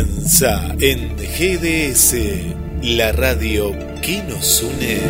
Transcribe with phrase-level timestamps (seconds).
[0.00, 2.14] comienza en GDS,
[2.82, 5.00] la radio que nos une.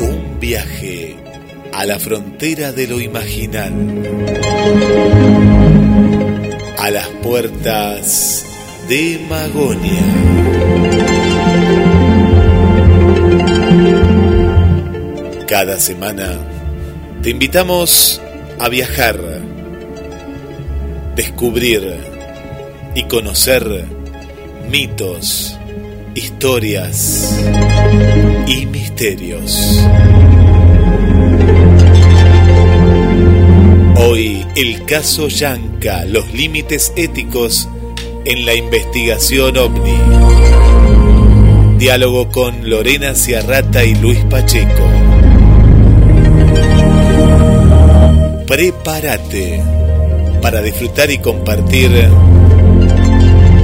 [0.00, 1.16] Un viaje
[1.72, 3.72] a la frontera de lo imaginal.
[6.78, 8.44] A las puertas
[8.88, 10.02] de Magonia.
[15.48, 16.38] Cada semana
[17.22, 18.20] te invitamos
[18.58, 19.31] a viajar,
[21.14, 21.94] descubrir
[22.94, 23.84] y conocer
[24.70, 25.58] mitos,
[26.14, 27.38] historias
[28.46, 29.80] y misterios.
[33.96, 37.68] Hoy el caso Yanka, los límites éticos
[38.24, 39.96] en la investigación ovni.
[41.78, 44.86] Diálogo con Lorena Ciarrata y Luis Pacheco.
[48.46, 49.81] Prepárate
[50.42, 51.88] para disfrutar y compartir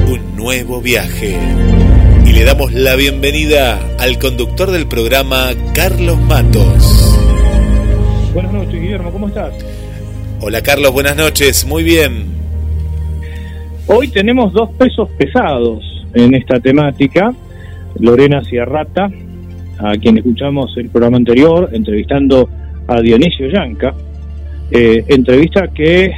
[0.07, 1.37] un nuevo viaje.
[2.25, 7.19] Y le damos la bienvenida al conductor del programa, Carlos Matos.
[8.33, 9.53] Buenas noches, Guillermo, ¿cómo estás?
[10.41, 12.27] Hola Carlos, buenas noches, muy bien.
[13.89, 17.35] Hoy tenemos dos pesos pesados en esta temática.
[17.99, 19.11] Lorena Ciarrata,
[19.79, 22.49] a quien escuchamos el programa anterior, entrevistando
[22.87, 23.95] a Dionisio Yanca,
[24.71, 26.13] eh, entrevista que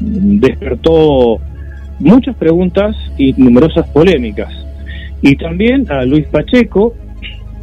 [0.00, 1.38] despertó
[1.98, 4.52] muchas preguntas y numerosas polémicas.
[5.22, 6.94] Y también a Luis Pacheco,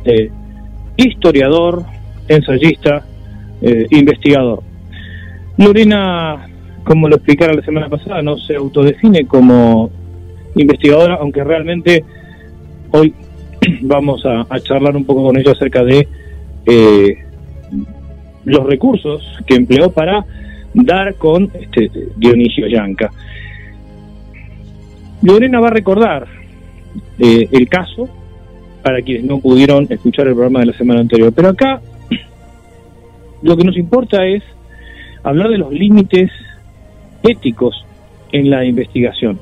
[0.05, 0.29] eh,
[0.95, 1.83] historiador,
[2.27, 3.03] ensayista,
[3.61, 4.61] eh, investigador.
[5.57, 6.47] Lorena,
[6.83, 9.89] como lo explicara la semana pasada, no se autodefine como
[10.55, 12.03] investigadora, aunque realmente
[12.91, 13.13] hoy
[13.81, 16.07] vamos a, charlar un poco con ella acerca de
[16.67, 17.17] eh,
[18.45, 20.25] los recursos que empleó para
[20.85, 23.11] dar con este, Dionisio Yanca.
[25.21, 26.27] Lorena va a recordar
[27.19, 28.07] eh, el caso
[28.83, 31.33] para quienes no pudieron escuchar el programa de la semana anterior.
[31.35, 31.81] Pero acá
[33.41, 34.43] lo que nos importa es
[35.23, 36.31] hablar de los límites
[37.23, 37.85] éticos
[38.31, 39.39] en la investigación.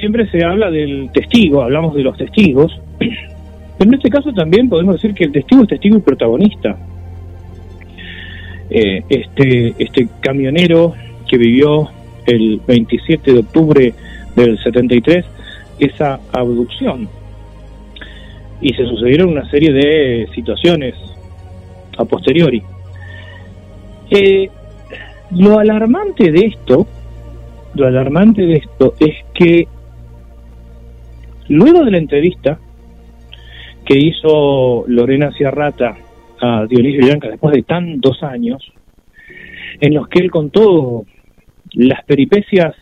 [0.00, 4.94] Siempre se habla del testigo, hablamos de los testigos, pero en este caso también podemos
[4.94, 6.76] decir que el testigo es testigo y protagonista.
[8.70, 10.94] Eh, este, este camionero
[11.28, 11.88] que vivió
[12.26, 13.94] el 27 de octubre
[14.36, 15.24] del 73
[15.80, 17.08] esa abducción
[18.60, 20.94] y se sucedieron una serie de situaciones
[21.96, 22.62] a posteriori.
[24.10, 24.48] Eh,
[25.32, 26.86] lo alarmante de esto,
[27.74, 29.66] lo alarmante de esto es que
[31.48, 32.58] luego de la entrevista
[33.84, 35.96] que hizo Lorena Ciarrata
[36.40, 38.62] a Dionisio Yanca después de tantos años,
[39.80, 41.04] en los que él contó
[41.72, 42.74] las peripecias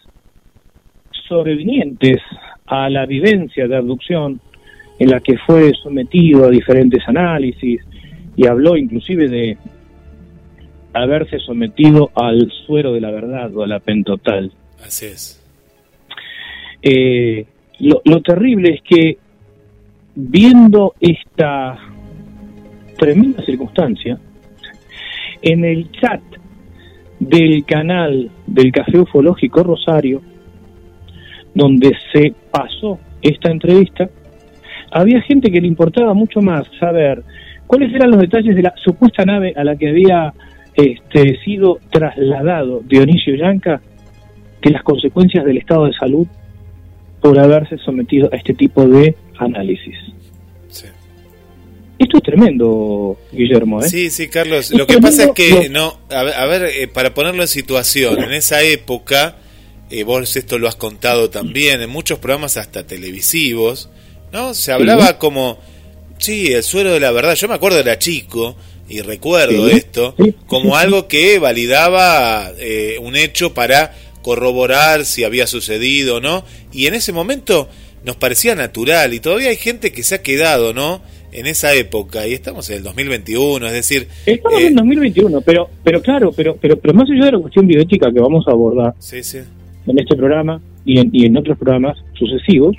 [1.28, 2.18] sobrevinientes
[2.66, 4.40] a la vivencia de abducción,
[4.98, 7.80] en la que fue sometido a diferentes análisis
[8.36, 9.56] y habló inclusive de
[10.92, 14.52] haberse sometido al suero de la verdad o a la pentotal.
[14.84, 15.44] Así es.
[16.82, 17.46] Eh,
[17.80, 19.18] lo, lo terrible es que
[20.14, 21.78] viendo esta
[22.98, 24.18] tremenda circunstancia,
[25.40, 26.20] en el chat
[27.18, 30.20] del canal del Café Ufológico Rosario,
[31.54, 34.08] donde se pasó esta entrevista,
[34.90, 37.22] había gente que le importaba mucho más saber
[37.66, 40.32] cuáles eran los detalles de la supuesta nave a la que había
[40.74, 43.80] este, sido trasladado Dionisio Yanca
[44.60, 46.26] que las consecuencias del estado de salud
[47.20, 49.96] por haberse sometido a este tipo de análisis.
[51.98, 53.82] Esto es tremendo, Guillermo.
[53.82, 53.88] ¿eh?
[53.88, 54.70] Sí, sí, Carlos.
[54.70, 58.62] lo que pasa es que, no, a ver, eh, para ponerlo en situación, en esa
[58.62, 59.36] época,
[59.90, 63.88] eh, vos esto lo has contado también, en muchos programas hasta televisivos,
[64.32, 64.54] ¿no?
[64.54, 65.58] Se hablaba como,
[66.18, 67.34] sí, el suero de la verdad.
[67.34, 68.56] Yo me acuerdo, era chico,
[68.88, 70.14] y recuerdo esto,
[70.46, 76.44] como algo que validaba eh, un hecho para corroborar si había sucedido, ¿no?
[76.72, 77.68] Y en ese momento
[78.04, 81.02] nos parecía natural, y todavía hay gente que se ha quedado, ¿no?
[81.32, 84.08] En esa época y estamos en el 2021, es decir...
[84.26, 88.12] Estamos en 2021, pero pero claro, pero, pero pero más allá de la cuestión bioética
[88.12, 92.76] que vamos a abordar en este programa y en, y en otros programas sucesivos,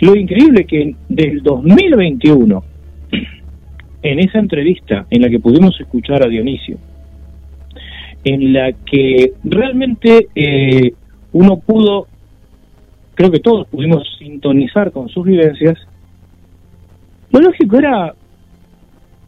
[0.00, 2.64] lo increíble que del 2021,
[4.02, 6.76] en esa entrevista en la que pudimos escuchar a Dionisio,
[8.24, 10.92] en la que realmente eh,
[11.32, 12.06] uno pudo,
[13.14, 15.78] creo que todos pudimos sintonizar con sus vivencias,
[17.40, 18.14] lo lógico era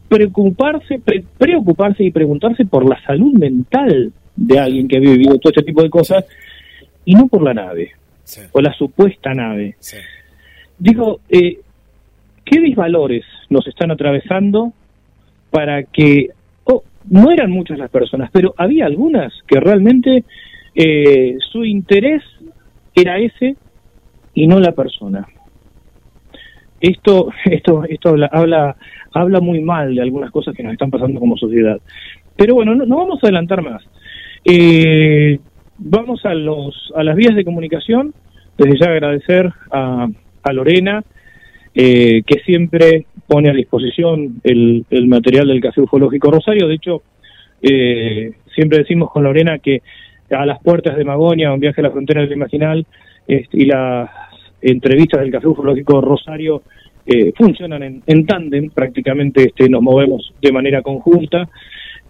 [0.07, 1.01] preocuparse,
[1.37, 5.83] preocuparse y preguntarse por la salud mental de alguien que había vivido todo este tipo
[5.83, 6.25] de cosas,
[7.03, 7.91] y no por la nave,
[8.51, 9.75] o la supuesta nave.
[10.77, 11.59] Digo, eh,
[12.45, 14.73] ¿qué disvalores nos están atravesando
[15.49, 16.29] para que,
[16.65, 20.23] oh, no eran muchas las personas, pero había algunas que realmente
[20.75, 22.21] eh, su interés
[22.93, 23.55] era ese
[24.33, 25.27] y no la persona.
[26.81, 28.75] Esto, esto, esto habla,
[29.11, 31.79] habla, muy mal de algunas cosas que nos están pasando como sociedad.
[32.35, 33.83] Pero bueno, no, vamos a adelantar más.
[34.45, 35.39] Eh,
[35.79, 38.13] vamos a los a las vías de comunicación.
[38.59, 40.07] Desde ya agradecer a,
[40.43, 41.03] a Lorena,
[41.73, 46.67] eh, que siempre pone a disposición el, el, material del Café Ufológico Rosario.
[46.67, 47.01] De hecho,
[47.61, 49.81] eh, siempre decimos con Lorena que
[50.31, 52.85] a las puertas de Magonia, un viaje a la frontera del imaginal,
[53.27, 54.09] este, y las
[54.71, 56.63] entrevistas del Café Ufológico Rosario
[57.05, 61.47] eh, funcionan en, en tándem, prácticamente este, nos movemos de manera conjunta.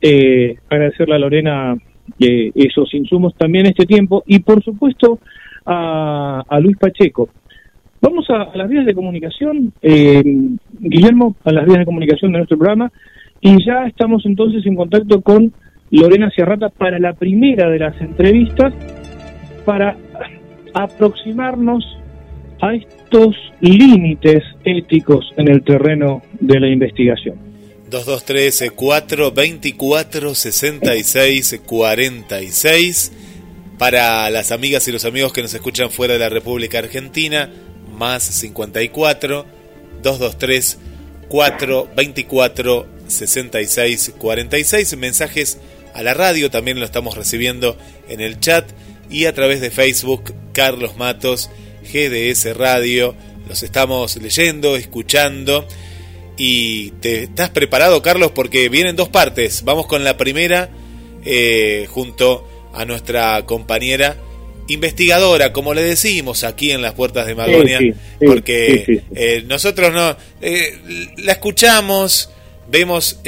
[0.01, 1.75] Eh, agradecerle a Lorena
[2.19, 5.19] eh, esos insumos también este tiempo y por supuesto
[5.65, 7.29] a, a Luis Pacheco.
[7.99, 10.23] Vamos a, las vías de comunicación, eh,
[10.79, 12.91] Guillermo, a las vías de comunicación de nuestro programa
[13.41, 15.51] y ya estamos entonces en contacto con
[15.89, 18.73] Lorena Ciarrata para la primera de las entrevistas
[19.65, 19.97] para
[20.73, 21.97] aproximarnos
[22.61, 27.35] a estos límites éticos en el terreno de la investigación.
[27.89, 33.11] 2213 424 66 46
[33.77, 37.49] para las amigas y los amigos que nos escuchan fuera de la República Argentina,
[37.95, 39.45] más 54
[40.01, 40.79] 223
[41.29, 45.59] 424 66 46 mensajes
[45.93, 47.77] a la radio, también lo estamos recibiendo
[48.09, 48.69] en el chat
[49.09, 51.49] y a través de Facebook, Carlos Matos,
[51.87, 53.15] GDS Radio.
[53.47, 55.67] Los estamos leyendo, escuchando.
[56.37, 59.63] Y te estás preparado, Carlos, porque vienen dos partes.
[59.63, 60.69] Vamos con la primera,
[61.25, 64.17] eh, junto a nuestra compañera
[64.67, 67.79] investigadora, como le decimos aquí en las puertas de Magonia,
[68.23, 70.77] porque eh, nosotros no eh,
[71.17, 72.29] la escuchamos,
[72.69, 73.19] vemos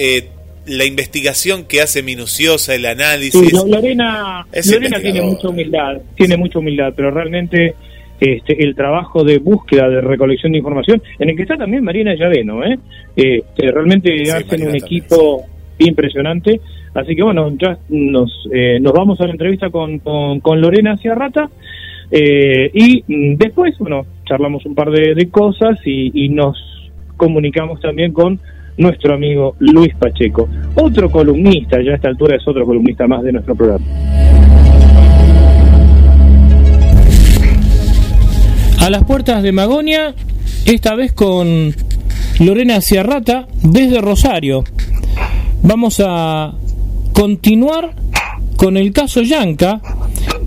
[0.66, 3.54] la investigación que hace minuciosa, el análisis.
[3.54, 7.74] Lorena, Lorena tiene mucha humildad, tiene mucha humildad, pero realmente
[8.20, 12.14] este, el trabajo de búsqueda, de recolección de información, en el que está también Marina
[12.16, 12.78] Llaveno, ¿eh?
[13.16, 15.46] Este, realmente hacen un equipo
[15.78, 16.60] impresionante.
[16.94, 21.50] Así que bueno, ya nos, eh, nos vamos a la entrevista con, con, Lorena Ciarrata
[22.12, 23.04] eh, y
[23.36, 26.58] después, bueno, charlamos un par de, cosas y, y nos
[27.16, 28.40] comunicamos también con
[28.78, 33.34] nuestro amigo Luis Pacheco, otro columnista, ya a esta altura es otro columnista más de
[33.34, 33.86] nuestro programa.
[38.80, 40.16] A las puertas de Magonia,
[40.66, 41.76] esta vez con
[42.40, 44.64] Lorena Ciarrata desde Rosario.
[45.64, 46.54] Vamos a
[47.12, 47.94] continuar
[48.56, 49.82] con el caso Yanca,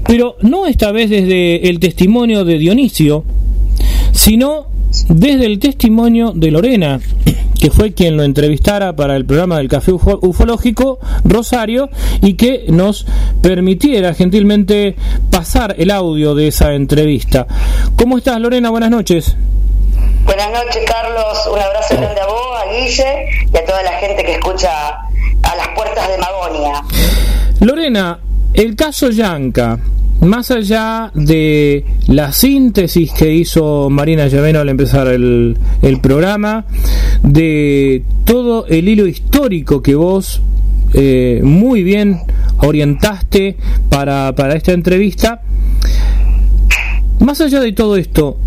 [0.07, 3.25] pero no esta vez desde el testimonio de Dionisio,
[4.13, 4.67] sino
[5.09, 7.01] desde el testimonio de Lorena,
[7.59, 11.89] que fue quien lo entrevistara para el programa del Café Ufológico Rosario
[12.21, 13.07] y que nos
[13.41, 14.97] permitiera gentilmente
[15.31, 17.47] pasar el audio de esa entrevista.
[17.97, 18.71] ¿Cómo estás, Lorena?
[18.71, 19.37] Buenas noches.
[20.25, 21.39] Buenas noches, Carlos.
[21.53, 24.71] Un abrazo grande a vos, a Guille y a toda la gente que escucha
[25.43, 26.83] a las puertas de Magonia.
[27.61, 28.19] Lorena,
[28.55, 29.79] el caso Yanca
[30.23, 35.57] más allá de la síntesis que hizo Marina Llaveno al empezar el,
[36.01, 36.65] programa,
[37.23, 40.41] de todo el hilo histórico que vos
[40.95, 42.21] eh, muy bien
[42.59, 43.57] orientaste
[43.89, 45.43] para, para esta entrevista,
[47.19, 48.39] más allá de todo esto,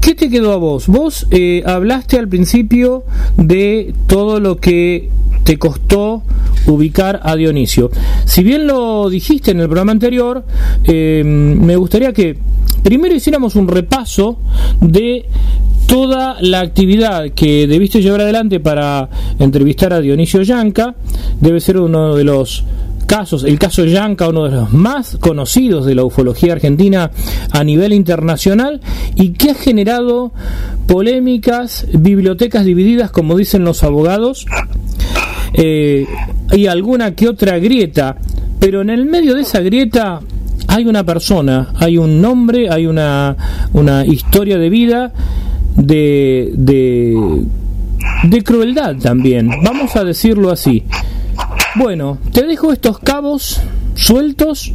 [0.00, 0.86] ¿Qué te quedó a vos?
[0.86, 3.04] Vos eh, hablaste al principio
[3.36, 5.10] de todo lo que
[5.44, 6.22] te costó
[6.66, 7.90] ubicar a Dionisio.
[8.24, 10.44] Si bien lo dijiste en el programa anterior,
[10.84, 12.38] eh, me gustaría que
[12.82, 14.38] primero hiciéramos un repaso
[14.80, 15.26] de
[15.86, 20.94] toda la actividad que debiste llevar adelante para entrevistar a Dionisio Yanca.
[21.40, 22.64] Debe ser uno de los
[23.10, 27.10] casos, el caso Yanca, uno de los más conocidos de la ufología argentina
[27.50, 28.80] a nivel internacional
[29.16, 30.32] y que ha generado
[30.86, 34.46] polémicas, bibliotecas divididas, como dicen los abogados,
[35.54, 36.06] eh,
[36.52, 38.16] y alguna que otra grieta,
[38.60, 40.20] pero en el medio de esa grieta
[40.68, 43.36] hay una persona, hay un nombre, hay una,
[43.72, 45.12] una historia de vida,
[45.74, 47.42] de, de,
[48.22, 50.84] de crueldad también, vamos a decirlo así.
[51.76, 53.60] Bueno, te dejo estos cabos
[53.94, 54.72] sueltos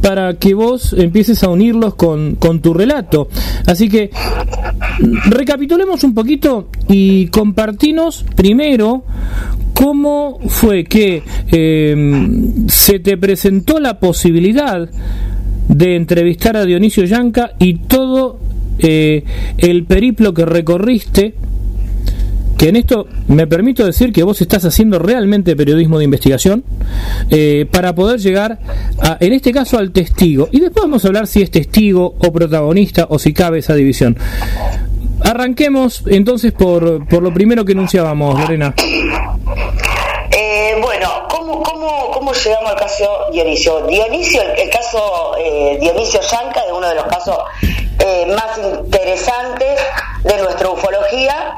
[0.00, 3.28] para que vos empieces a unirlos con, con tu relato.
[3.66, 4.10] Así que
[5.24, 9.04] recapitulemos un poquito y compartinos primero
[9.74, 14.88] cómo fue que em, se te presentó la posibilidad
[15.68, 18.38] de entrevistar a Dionisio Yanca y todo
[18.78, 19.24] eh,
[19.58, 21.34] el periplo que recorriste
[22.56, 26.64] que en esto me permito decir que vos estás haciendo realmente periodismo de investigación
[27.30, 28.58] eh, para poder llegar,
[29.00, 30.48] a, en este caso, al testigo.
[30.52, 34.16] Y después vamos a hablar si es testigo o protagonista o si cabe esa división.
[35.22, 38.74] Arranquemos entonces por, por lo primero que enunciábamos, Lorena.
[40.30, 43.86] Eh, bueno, ¿cómo, cómo, ¿cómo llegamos al caso Dionisio?
[43.86, 47.36] Dionisio, el, caso eh, Dionisio Yanca es uno de los casos
[48.28, 49.80] más interesantes
[50.22, 51.56] de nuestra ufología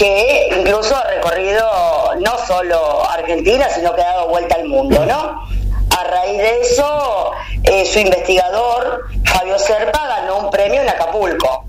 [0.00, 5.46] que incluso ha recorrido no solo Argentina, sino que ha dado vuelta al mundo, ¿no?
[5.94, 7.32] A raíz de eso,
[7.64, 11.66] eh, su investigador, Fabio Serpa, ganó un premio en Acapulco.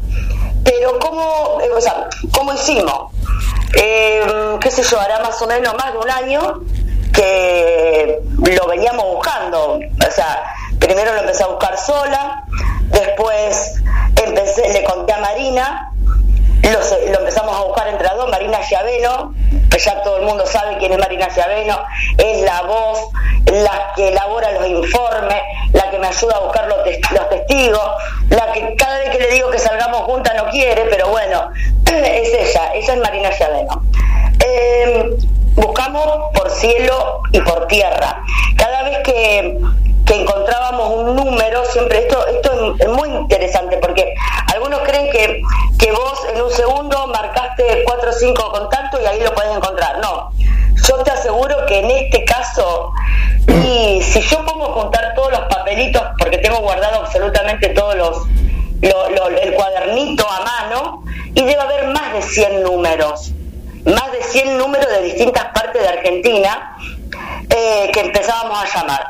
[0.64, 1.70] Pero ¿cómo, eh,
[2.34, 3.12] ¿cómo hicimos?
[3.76, 4.24] Eh,
[4.62, 6.62] qué sé yo, hará más o menos más de un año
[7.14, 9.74] que lo veníamos buscando.
[9.74, 10.42] O sea,
[10.80, 12.46] primero lo empecé a buscar sola,
[12.92, 13.74] después
[14.24, 15.91] empecé, le conté a Marina,
[16.70, 19.34] lo, empezamos a buscar entre las dos, Marina Llaveno,
[19.70, 21.84] que ya todo el mundo sabe quién es Marina Llaveno,
[22.18, 23.00] es la voz,
[23.46, 25.42] la que elabora los informes,
[25.74, 26.84] la que me ayuda a buscar los,
[27.30, 27.90] testigos,
[28.30, 31.50] la que cada vez que le digo que salgamos juntas no quiere, pero bueno,
[31.86, 33.84] es ella, ella es Marina Llaveno.
[34.44, 35.10] Eh,
[35.56, 38.24] buscamos por cielo y por tierra.
[38.58, 39.60] Cada vez que
[40.06, 44.14] que encontrábamos un número, siempre esto, esto es muy interesante porque
[44.54, 45.42] algunos creen que,
[45.78, 50.00] que vos en un segundo marcaste cuatro o cinco contactos y ahí lo puedes encontrar.
[50.00, 50.32] No,
[50.88, 52.94] yo te aseguro que en este caso,
[53.48, 58.28] y si yo pongo juntar todos los papelitos, porque tengo guardado absolutamente todos los,
[58.82, 61.04] el cuadernito a mano,
[61.34, 63.32] y debe haber más de 100 números,
[63.86, 66.78] más de 100 números de distintas partes de Argentina
[67.50, 69.06] eh, que empezábamos a llamar.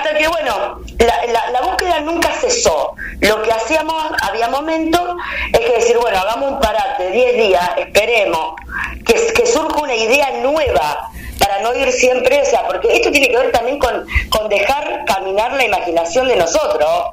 [0.00, 2.94] Hasta que, bueno, la, búsqueda nunca cesó.
[3.20, 5.14] Lo que hacíamos, había momentos,
[5.52, 8.54] es que decir, bueno, hagamos un parate, 10 días, esperemos,
[9.04, 13.36] que, surja una idea nueva para no ir siempre, o sea, porque esto tiene que
[13.36, 17.10] ver también con, con dejar caminar la imaginación de nosotros,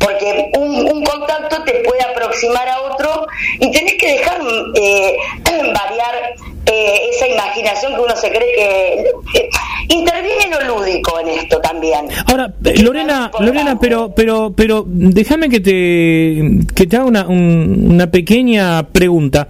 [0.00, 3.28] porque un, contacto te puede aproximar a otro
[3.60, 4.40] y tenés que dejar
[4.74, 5.16] eh,
[5.72, 6.34] variar
[6.66, 9.48] eh, esa imaginación que uno se cree que,
[9.88, 12.06] interviene lo lúdico en esto también.
[12.26, 12.52] Ahora,
[12.82, 19.48] Lorena, Lorena, pero pero pero déjame que te que te haga una, una pequeña pregunta.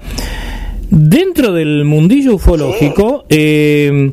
[0.90, 4.12] Dentro del mundillo ufológico, eh,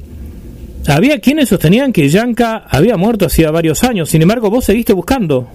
[0.87, 4.09] había quienes sostenían que Yanka había muerto hacía varios años.
[4.09, 5.47] Sin embargo, vos seguiste buscando.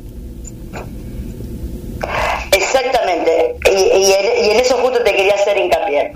[3.64, 6.12] Y, en eso justo te quería hacer hincapié.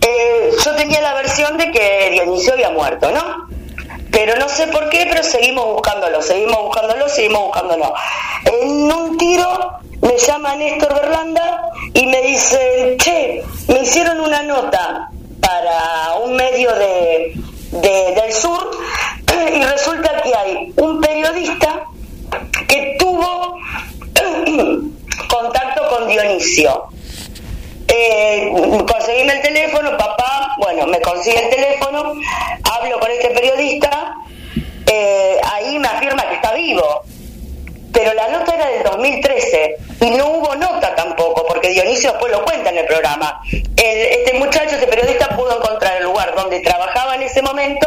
[0.00, 3.48] Eh, yo tenía la versión de que Dionisio había muerto, ¿no?
[4.10, 7.94] Pero no sé por qué, pero seguimos buscándolo, seguimos buscándolo, seguimos buscándolo.
[8.44, 15.08] En un tiro me llama Néstor Berlanda y me dice, che, me hicieron una nota
[15.40, 17.34] para un medio de,
[17.70, 18.70] del sur
[19.54, 21.84] y resulta que hay un periodista
[22.68, 23.56] que tuvo
[25.28, 26.88] contacto con Dionisio.
[27.88, 28.50] Eh,
[28.88, 32.14] conseguíme el teléfono, papá, bueno, me consigue el teléfono,
[32.70, 34.14] hablo con este periodista,
[34.86, 37.02] eh, ahí me afirma que está vivo.
[37.92, 42.42] Pero la nota era del 2013 y no hubo nota tampoco, porque Dionisio después lo
[42.44, 43.42] cuenta en el programa.
[43.76, 47.86] este muchacho, este periodista, pudo encontrar el lugar donde trabajaba en ese momento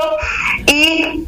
[0.68, 1.26] y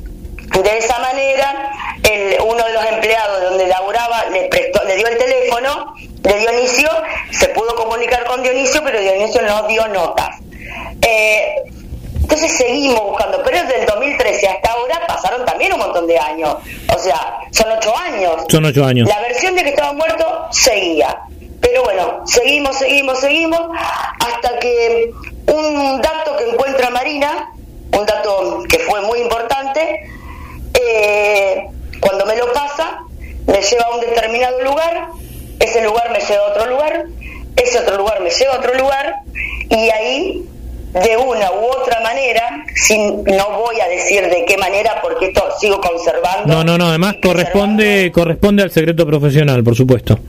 [0.63, 1.71] de esa manera,
[2.03, 6.89] el, uno de los empleados donde laburaba le, prestó, le dio el teléfono de Dionisio,
[7.31, 10.39] se pudo comunicar con Dionisio, pero Dionisio no dio notas.
[11.01, 11.63] Eh,
[12.21, 16.57] entonces seguimos buscando, pero desde el 2013 hasta ahora pasaron también un montón de años.
[16.93, 18.43] O sea, son ocho años.
[18.49, 19.07] Son ocho años.
[19.07, 21.21] La versión de que estaba muerto seguía.
[21.61, 23.61] Pero bueno, seguimos, seguimos, seguimos,
[24.19, 25.11] hasta que
[25.47, 27.51] un dato que encuentra Marina,
[27.97, 30.09] un dato que fue muy importante,
[30.89, 31.67] eh,
[31.99, 32.99] cuando me lo pasa,
[33.45, 35.07] me lleva a un determinado lugar,
[35.59, 37.05] ese lugar me lleva a otro lugar,
[37.55, 39.15] ese otro lugar me lleva a otro lugar,
[39.69, 40.45] y ahí,
[40.93, 45.43] de una u otra manera, sin, no voy a decir de qué manera, porque esto
[45.59, 46.53] sigo conservando.
[46.53, 50.19] No, no, no, además corresponde, corresponde al secreto profesional, por supuesto.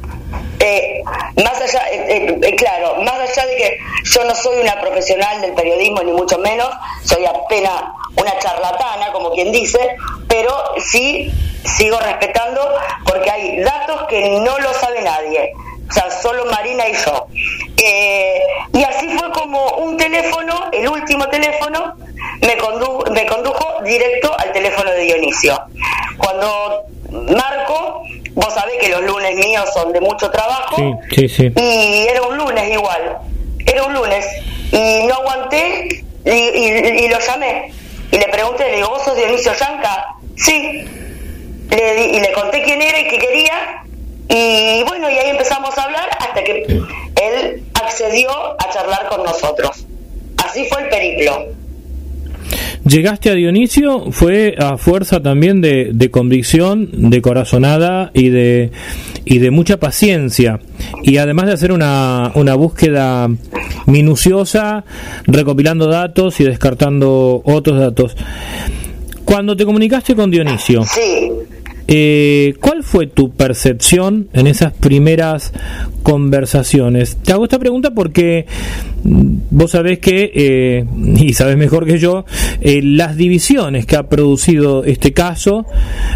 [0.68, 1.02] Eh,
[1.42, 5.54] más allá, eh, eh, claro, más allá de que yo no soy una profesional del
[5.54, 6.68] periodismo, ni mucho menos,
[7.04, 7.84] soy apenas
[8.16, 9.96] una charlatana, como quien dice,
[10.28, 11.32] pero sí
[11.64, 12.60] sigo respetando
[13.06, 15.52] porque hay datos que no lo sabe nadie.
[15.88, 17.26] O sea, solo Marina y yo.
[17.78, 18.42] Eh,
[18.74, 21.94] y así fue como un teléfono, el último teléfono,
[22.42, 22.56] me,
[23.10, 25.58] me condujo directo al teléfono de Dionisio.
[26.18, 30.76] Cuando marco, vos sabés que los lunes míos son de mucho trabajo,
[31.10, 33.18] y era un lunes igual,
[33.66, 34.26] era un lunes,
[34.72, 37.72] y no aguanté y, lo llamé.
[38.10, 40.14] Y le pregunté, le digo, ¿vos sos Dionisio Yanca?
[40.36, 40.84] Sí.
[41.70, 43.84] Le, y le conté quién era y qué quería.
[44.28, 46.64] Y bueno, y ahí empezamos a hablar hasta que
[47.22, 49.84] él accedió a charlar con nosotros.
[50.44, 51.46] Así fue el periplo.
[52.88, 58.70] Llegaste a Dionisio fue a fuerza también de, de, convicción, de corazonada y de,
[59.26, 60.60] y de mucha paciencia.
[61.02, 63.28] Y además de hacer una, una búsqueda
[63.86, 64.84] minuciosa,
[65.26, 68.16] recopilando datos y descartando otros datos.
[69.24, 71.30] Cuando te comunicaste con Dionisio, sí.
[71.90, 75.54] Eh, ¿Cuál fue tu percepción en esas primeras
[76.02, 77.16] conversaciones?
[77.16, 78.44] Te hago esta pregunta porque
[79.04, 80.84] mm, vos sabés que, eh,
[81.18, 82.26] y sabés mejor que yo,
[82.60, 85.64] eh, las divisiones que ha producido este caso,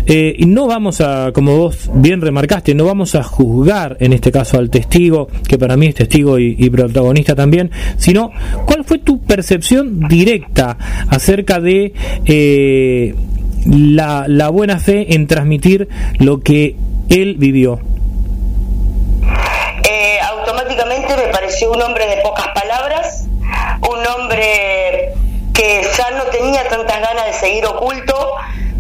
[0.07, 4.59] y no vamos a, como vos bien remarcaste, no vamos a juzgar en este caso
[4.59, 8.31] al testigo, que para mí es testigo y, y protagonista también, sino
[8.67, 10.77] cuál fue tu percepción directa
[11.09, 11.95] acerca de
[13.67, 15.89] la, la buena fe en transmitir
[16.19, 16.77] lo que
[17.09, 17.81] él vivió?
[19.89, 23.27] Eh, automáticamente me pareció un hombre de pocas palabras,
[23.89, 25.13] un hombre
[25.53, 28.35] que ya no tenía tantas ganas de seguir oculto,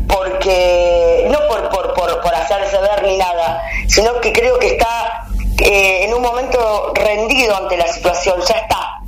[0.08, 5.26] porque no por, por, por, por hacerse ver ni nada, sino que creo que está
[5.58, 9.00] eh, en un momento rendido ante la situación, ya está.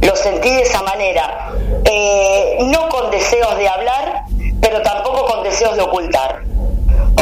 [0.00, 1.52] Lo sentí de esa manera,
[1.84, 4.24] eh, no con deseos de hablar,
[4.64, 6.42] pero tampoco con deseos de ocultar.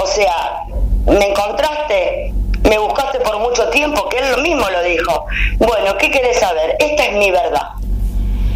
[0.00, 0.62] O sea,
[1.06, 2.32] me encontraste,
[2.62, 5.26] me buscaste por mucho tiempo, que él mismo lo dijo.
[5.58, 6.76] Bueno, ¿qué querés saber?
[6.78, 7.70] Esta es mi verdad.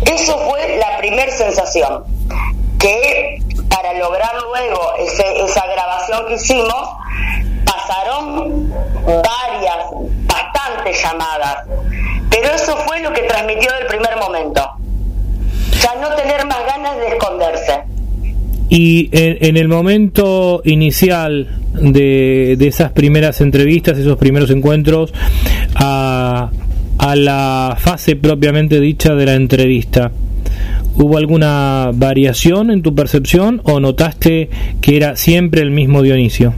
[0.07, 2.05] Eso fue la primera sensación,
[2.79, 6.89] que para lograr luego esa grabación que hicimos,
[7.65, 8.73] pasaron
[9.05, 9.87] varias,
[10.27, 11.67] bastantes llamadas,
[12.31, 14.77] pero eso fue lo que transmitió del primer momento.
[15.83, 17.96] Ya no tener más ganas de esconderse.
[18.69, 25.15] Y en, el momento inicial de, de, esas primeras entrevistas, esos primeros encuentros,
[25.77, 26.51] a,
[26.99, 30.11] a la fase propiamente dicha de la entrevista,
[30.97, 34.51] ¿hubo alguna variación en tu percepción o notaste
[34.81, 36.55] que era siempre el mismo Dionisio?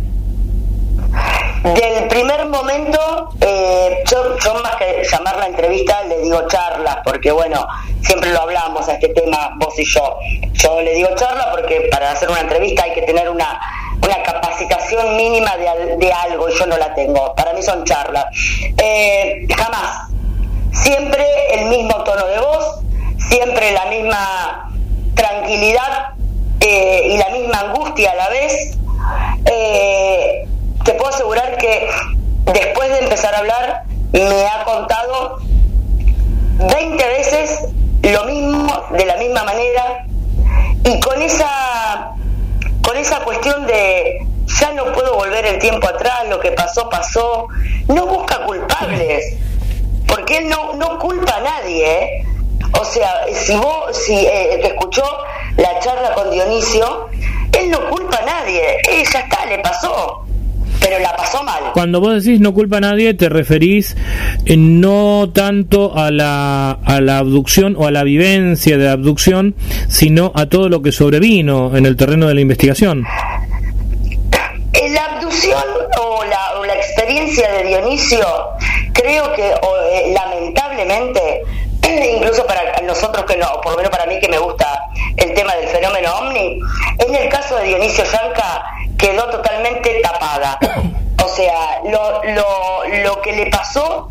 [1.65, 7.33] Del primer momento, eh, yo, yo, más que llamar la entrevista le digo charla, porque
[7.33, 7.67] bueno,
[8.03, 10.19] siempre lo hablamos a este tema vos y yo.
[10.53, 13.61] Yo le digo charla porque para hacer una entrevista hay que tener una,
[14.03, 17.35] una capacitación mínima de, de algo y yo no la tengo.
[17.35, 18.27] Para mí son charlas.
[18.77, 20.09] Eh, jamás.
[20.73, 22.81] Siempre el mismo tono de voz,
[23.29, 24.71] siempre la misma
[25.15, 26.15] tranquilidad
[26.61, 28.79] eh, y la misma angustia a la vez.
[29.47, 30.47] Eh,
[30.85, 31.89] te puedo asegurar que
[32.53, 33.83] después de empezar a hablar
[34.13, 35.39] me ha contado
[36.59, 37.69] 20 veces
[38.03, 40.07] lo mismo, de la misma manera,
[40.85, 42.15] y con esa,
[42.83, 44.27] con esa cuestión de
[44.61, 47.49] ya no puedo volver el tiempo atrás, lo que pasó, pasó,
[47.89, 49.37] no busca culpables,
[50.07, 52.25] porque él no, no culpa a nadie, ¿eh?
[52.81, 55.05] O sea, si vos, si eh, te escuchó
[55.57, 57.09] la charla con Dionisio,
[57.53, 60.28] él no culpa a nadie, él ya está, le pasó
[60.81, 61.73] pero la pasó mal.
[61.73, 63.97] Cuando vos decís no culpa a nadie, te referís
[64.47, 69.55] eh, no tanto a la, a la abducción o a la vivencia de la abducción,
[69.89, 73.05] sino a todo lo que sobrevino en el terreno de la investigación.
[74.93, 75.63] La abducción
[76.01, 78.27] o la, o la experiencia de Dionisio,
[78.93, 81.43] creo que eh, lamentablemente,
[82.17, 84.67] incluso para nosotros que no, por lo menos para mí que me gusta
[85.17, 86.61] el tema del fenómeno ovni,
[86.99, 88.65] en el caso de Dionisio Yanca,
[88.99, 90.59] quedó totalmente tapada.
[91.25, 94.11] O sea, lo, lo, lo que le pasó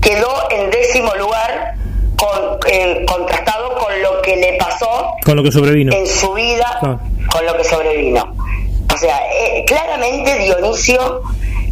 [0.00, 1.76] quedó en décimo lugar
[2.16, 6.66] con, eh, contrastado con lo que le pasó con lo que sobrevino en su vida
[6.82, 6.98] ah.
[7.30, 8.34] con lo que sobrevino
[8.92, 11.22] o sea eh, claramente Dionisio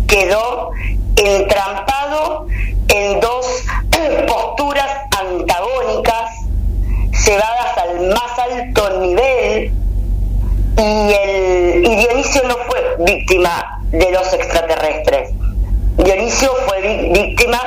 [0.07, 0.71] quedó
[1.17, 2.47] entrampado
[2.89, 3.47] en dos
[4.27, 6.31] posturas antagónicas
[7.27, 9.73] llevadas al más alto nivel
[10.77, 15.31] y, el, y Dionisio no fue víctima de los extraterrestres.
[16.05, 17.59] Dionisio fue víctima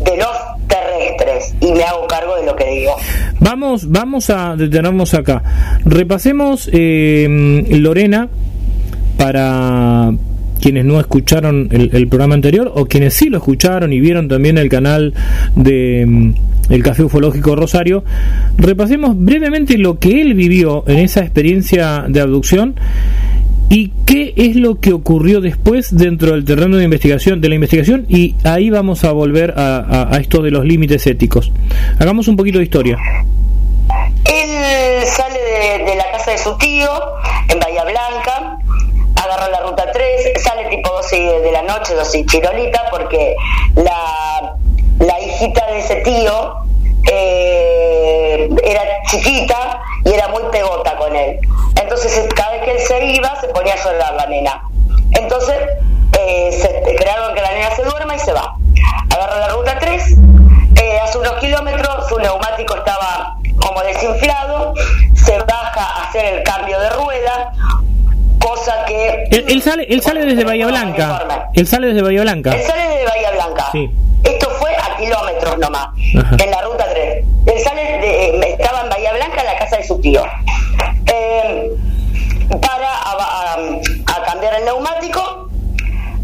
[0.00, 0.36] de los
[0.68, 2.96] terrestres y me hago cargo de lo que digo.
[3.40, 5.42] Vamos, vamos a detenernos acá.
[5.84, 8.28] Repasemos, eh, Lorena,
[9.16, 10.12] para
[10.58, 14.68] quienes no escucharon el, programa anterior o quienes sí lo escucharon y vieron también el
[14.68, 15.14] canal
[15.54, 16.32] de mm,
[16.70, 18.04] el Café Ufológico Rosario,
[18.56, 22.74] repasemos brevemente lo que él vivió en esa experiencia de abducción
[23.70, 28.06] y qué es lo que ocurrió después dentro del terreno de investigación de la investigación
[28.08, 31.52] y ahí vamos a volver a, esto de los límites éticos.
[31.98, 32.98] Hagamos un poquito de historia.
[34.24, 35.38] Él sale
[35.84, 36.88] de, la casa de su tío
[37.48, 38.58] en Bahía Blanca,
[39.16, 40.04] agarra la ruta 3,
[40.42, 43.34] sale tipo 12 de la noche, 12 chirolita, porque
[43.76, 46.54] la, hijita de ese tío
[47.10, 51.38] eh, era chiquita y era muy pegota con él.
[51.80, 54.62] Entonces, cada vez que él se iba, se ponía a llorar la nena.
[55.12, 55.56] Entonces,
[56.18, 58.56] eh, crearon que la nena se duerma y se va.
[59.14, 60.16] Agarra la ruta 3,
[60.76, 64.74] eh, hace unos kilómetros, su neumático estaba como desinflado,
[65.14, 67.52] se baja a hacer el cambio de rueda,
[68.38, 69.28] cosa que...
[69.30, 71.48] Él, sale, él sale desde Bahía Blanca.
[71.54, 72.50] Él sale desde Bahía Blanca.
[72.52, 73.68] Él sale desde Bahía Blanca.
[73.72, 73.90] Sí.
[74.24, 77.24] Esto fue a kilómetros nomás, en la ruta 3.
[77.46, 80.22] Él sale de, estaba en Bahía Blanca, en la casa de su tío.
[81.06, 81.70] Eh,
[82.60, 85.48] para a, cambiar el neumático,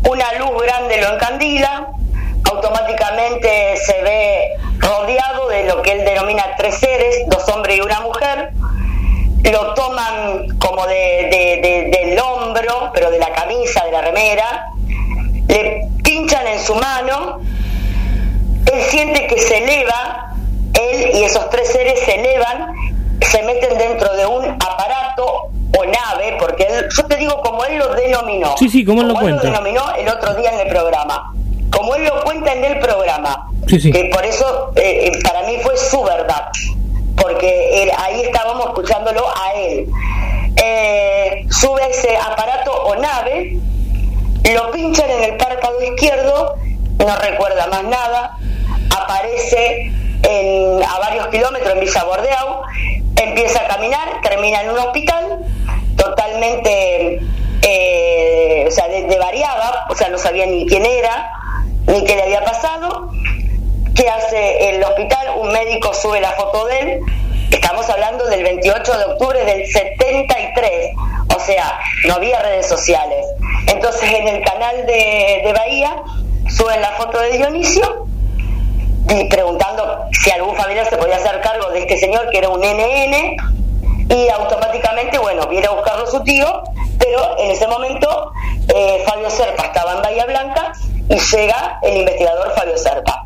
[0.08, 1.88] una luz grande lo encandila,
[2.50, 4.48] automáticamente se ve
[4.78, 8.50] rodeado de lo que él denomina tres seres, dos hombres y una mujer,
[9.50, 14.72] lo toman como de, del hombro, pero de la camisa, de la remera,
[15.48, 17.40] le pinchan en su mano,
[18.72, 20.34] él siente que se eleva,
[20.74, 22.74] él y esos tres seres se elevan,
[23.20, 27.78] se meten dentro de un aparato o nave, porque él, yo te digo como él
[27.78, 28.54] lo denominó.
[28.58, 29.42] Sí, sí, como él lo cuenta.
[29.42, 31.34] lo denominó el otro día en el programa.
[31.70, 33.50] Como él lo cuenta en el programa.
[33.66, 36.50] Que por eso eh, eh, para mí fue su verdad.
[37.16, 39.88] Porque ahí estábamos escuchándolo a él.
[40.56, 43.58] Eh, sube ese aparato o nave,
[44.54, 46.54] lo pinchan en el párpado izquierdo,
[46.98, 48.38] no recuerda más nada,
[48.96, 49.92] aparece
[50.26, 52.66] a varios kilómetros en Villa Bordeaux,
[53.16, 55.44] empieza a caminar, termina en un hospital,
[55.96, 57.20] totalmente,
[57.62, 61.30] eh, o sea, de, variaba, o sea, no sabía ni quién era,
[61.86, 63.10] ni qué le había pasado.
[63.94, 65.34] ¿Qué hace el hospital?
[65.36, 67.00] Un médico sube la foto de él.
[67.52, 70.96] Estamos hablando del 28 de octubre del 73,
[71.34, 73.24] o sea, no había redes sociales.
[73.68, 75.94] Entonces en el canal de, de Bahía
[76.48, 78.06] suben la foto de Dionisio
[79.10, 82.60] y preguntando si algún familiar se podía hacer cargo de este señor que era un
[82.60, 83.36] NN
[84.08, 86.64] y automáticamente, bueno, viene a buscarlo su tío,
[86.98, 88.32] pero en ese momento
[88.74, 90.72] eh, Fabio Serpa estaba en Bahía Blanca
[91.08, 93.24] y llega el investigador Fabio Serpa.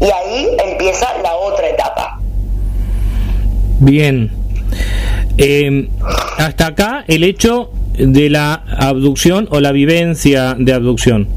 [0.00, 2.20] Y ahí empieza la otra etapa.
[3.80, 4.30] Bien.
[5.38, 5.88] Eh,
[6.38, 11.28] hasta acá el hecho de la abducción o la vivencia de abducción.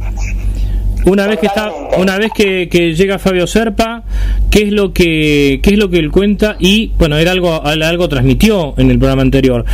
[1.06, 4.04] Una vez que está, una vez que, llega Fabio Serpa,
[4.50, 6.56] ¿qué es lo que qué es lo que él cuenta?
[6.60, 9.66] Y bueno, era algo algo transmitió en el programa anterior,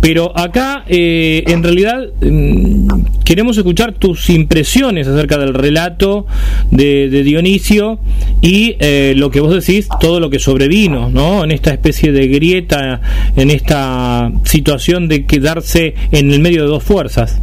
[0.00, 6.26] pero acá eh, en realidad mm, queremos escuchar tus impresiones acerca del relato
[6.70, 7.98] de, Dionisio
[8.42, 11.44] y eh, lo que vos decís, todo lo que sobrevino, ¿no?
[11.44, 13.00] En esta especie de grieta,
[13.36, 17.40] en esta situación de quedarse en el medio de dos fuerzas.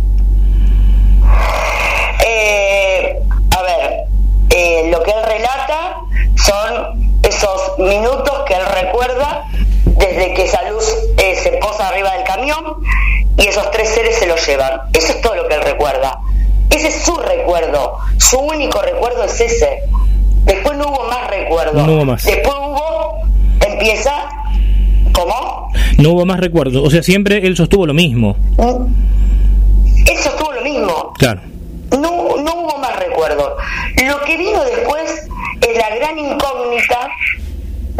[4.91, 5.95] lo que él relata
[6.35, 9.45] son esos minutos que él recuerda
[9.85, 10.85] desde que esa luz
[11.17, 12.63] eh, se posa arriba del camión
[13.37, 14.81] y esos tres seres se lo llevan.
[14.93, 16.19] Eso es todo lo que él recuerda.
[16.69, 17.97] Ese es su recuerdo.
[18.17, 19.79] Su único recuerdo es ese.
[20.45, 21.85] Después no hubo más recuerdo.
[21.85, 22.23] No hubo más.
[22.23, 23.21] Después hubo,
[23.65, 24.11] empieza,
[25.11, 25.71] ¿cómo?
[25.97, 26.83] No hubo más recuerdo.
[26.83, 28.37] O sea, siempre él sostuvo lo mismo.
[28.57, 31.13] Él sostuvo lo mismo.
[31.17, 31.41] Claro
[31.97, 33.53] no, no hubo más recuerdos.
[34.05, 35.27] Lo que vino después
[35.61, 37.09] es la gran incógnita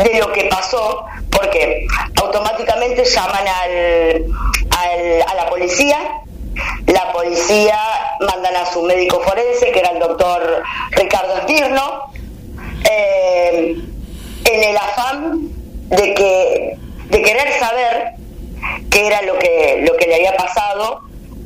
[0.04, 1.88] de lo que pasó, porque
[2.22, 5.98] automáticamente llaman al, a la policía,
[6.88, 7.78] la policía
[8.20, 12.12] mandan a su médico forense, que era el doctor Ricardo Estirno,
[12.90, 13.76] eh,
[14.46, 15.40] en el afán
[15.90, 16.78] de que
[17.10, 18.14] de querer saber
[18.90, 21.02] qué era lo que lo que le había pasado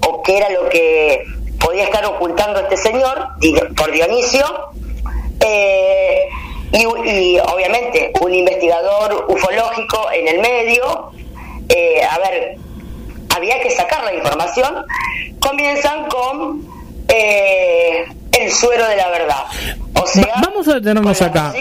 [0.07, 1.23] o qué era lo que
[1.59, 3.27] podía estar ocultando este señor
[3.75, 4.45] por Dionisio.
[5.39, 6.29] Eh,
[6.71, 11.11] y, obviamente un investigador ufológico en el medio,
[11.69, 12.57] eh, a ver,
[13.35, 14.85] había que sacar la información,
[15.39, 16.61] comienzan con
[17.07, 19.43] eh, el suero de la verdad.
[19.93, 21.53] O sea, vamos a detenernos acá.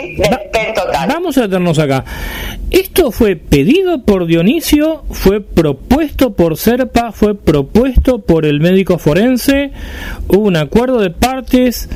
[1.08, 2.04] vamos a detenernos acá.
[2.74, 5.04] ¿Esto fue pedido por Dionisio?
[5.12, 7.12] ¿Fue propuesto por Serpa?
[7.12, 9.70] ¿Fue propuesto por el médico forense?
[10.26, 11.88] ¿Hubo un acuerdo de partes?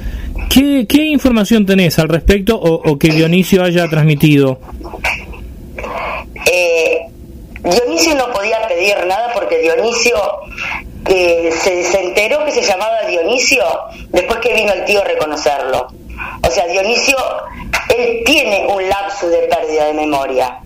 [0.48, 4.60] ¿Qué, información tenés al respecto o, que Dionisio haya transmitido?
[6.46, 7.00] Eh,
[7.64, 10.16] Dionisio no podía pedir nada porque Dionisio
[11.08, 13.64] eh, se, se enteró que se llamaba Dionisio
[14.10, 15.88] después que vino el tío a reconocerlo.
[16.46, 17.16] O sea, Dionisio,
[17.96, 20.60] él tiene un lapso de pérdida de memoria.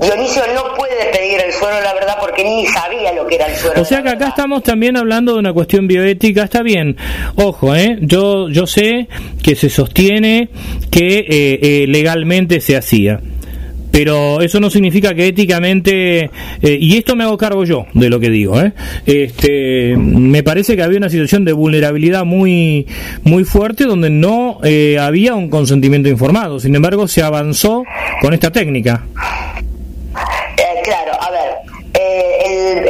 [0.00, 3.56] Dionisio no puede pedir el suero, la verdad, porque ni sabía lo que era el
[3.56, 3.80] suero.
[3.80, 6.96] O sea que acá estamos también hablando de una cuestión bioética, está bien.
[7.36, 7.98] Ojo, ¿eh?
[8.00, 9.08] yo, yo sé
[9.42, 10.48] que se sostiene
[10.90, 13.20] que eh, eh, legalmente se hacía
[13.92, 16.24] pero eso no significa que éticamente
[16.60, 18.74] eh, y esto me hago cargo yo de lo que digo ¿eh?
[19.06, 22.86] este me parece que había una situación de vulnerabilidad muy
[23.22, 27.84] muy fuerte donde no eh, había un consentimiento informado sin embargo se avanzó
[28.20, 29.06] con esta técnica
[30.58, 31.50] Eh, claro, a ver,
[31.94, 32.88] eh, el,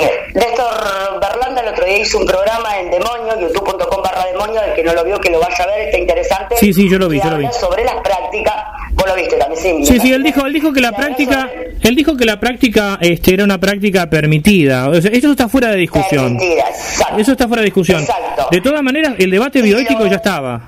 [0.00, 0.74] eh, Néstor
[1.20, 4.92] Berlanda el otro día hizo un programa en Demonio, youtube.com barra Demonio, el que no
[4.94, 6.56] lo vio que lo vaya a ver, está interesante.
[6.58, 7.46] Sí, sí, yo lo vi, yo lo vi.
[7.58, 8.54] sobre las prácticas,
[8.92, 9.84] vos lo viste también, sí.
[9.86, 12.98] Sí, sí, él dijo, él dijo que la práctica, sobre- él dijo que la práctica
[13.00, 14.88] este, era una práctica permitida.
[14.88, 16.36] O sea, eso está fuera de discusión.
[16.38, 17.18] Permitida, exacto.
[17.18, 18.00] Eso está fuera de discusión.
[18.00, 18.48] Exacto.
[18.50, 20.60] De todas maneras, el debate Y bioético lo- ya estaba.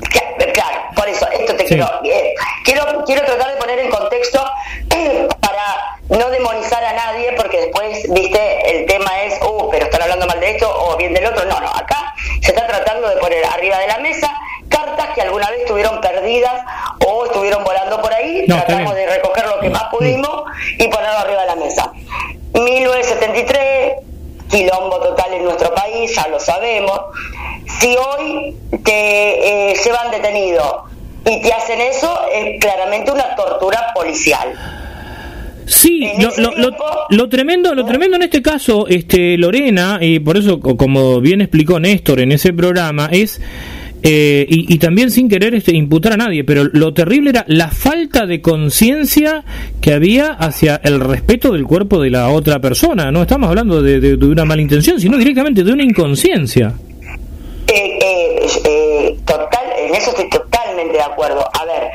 [0.00, 1.74] Cla- Claro, por eso, esto te Sí.
[1.74, 3.04] quiero, eh, quiero.
[3.04, 4.44] Quiero tratar de poner en contexto
[4.94, 10.02] eh, para no demonizar a nadie, porque después, viste, el tema es, uh, pero están
[10.02, 11.44] hablando mal de esto o bien del otro.
[11.46, 14.32] No, no, acá se está tratando de poner arriba de la mesa
[14.68, 16.64] cartas que alguna vez estuvieron perdidas
[17.06, 18.44] o estuvieron volando por ahí.
[18.46, 20.44] No, Tratamos de recoger lo que más pudimos
[20.78, 21.92] y ponerlo arriba de la mesa.
[22.52, 23.94] 1973,
[24.50, 27.00] quilombo total en nuestro país, ya lo sabemos.
[27.80, 30.84] Si hoy te eh, llevan detenido
[31.24, 34.48] y te hacen eso, es claramente una tortura policial.
[35.64, 36.76] Sí, lo, lo, lo-
[37.10, 41.40] lo tremendo, lo tremendo en este caso, este Lorena, y por eso, co- como bien
[41.40, 43.40] explicó Néstor en ese programa, es
[44.02, 47.68] eh, y, y también sin querer este, imputar a nadie, pero lo terrible era la
[47.68, 49.44] falta de conciencia
[49.80, 53.12] que había hacia el respeto del cuerpo de la otra persona.
[53.12, 56.74] No estamos hablando de, de- de una mala intención, sino directamente de una inconsciencia.
[57.68, 61.48] Eh, eh, eh, total, en eso estoy totalmente de acuerdo.
[61.58, 61.90] A ver,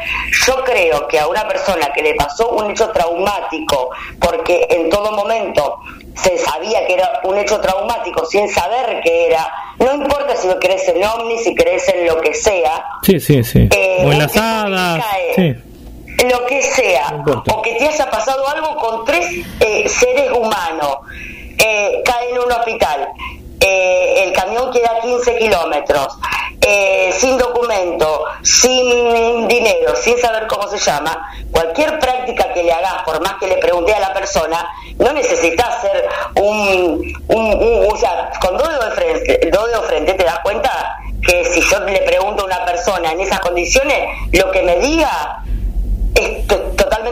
[0.46, 5.12] yo creo que a una persona que le pasó un hecho traumático, porque en todo
[5.12, 5.80] momento
[6.16, 9.48] se sabía que era un hecho traumático sin saber que era,
[9.80, 13.70] no importa si crees en ovni, si crees en lo que sea, Sí, sí, sí.
[13.72, 15.04] Eh, o en las hadas.
[15.36, 15.56] Sí.
[16.30, 20.98] lo que sea, No o que te haya pasado algo con tres eh, seres humanos,
[21.60, 23.10] eh, cae en un hospital,
[23.68, 26.18] eh, el camión queda a 15 kilómetros,
[26.62, 33.04] eh, sin documento, sin dinero, sin saber cómo se llama, cualquier práctica que le hagas,
[33.04, 36.06] por más que le pregunte a la persona, no necesitas hacer
[36.42, 40.24] un, un, un- o sea, con dos dedos de frente, dos dedos de frente te
[40.24, 43.98] das cuenta que si yo le pregunto a una persona en esas condiciones,
[44.34, 45.44] lo que me diga
[46.16, 46.46] es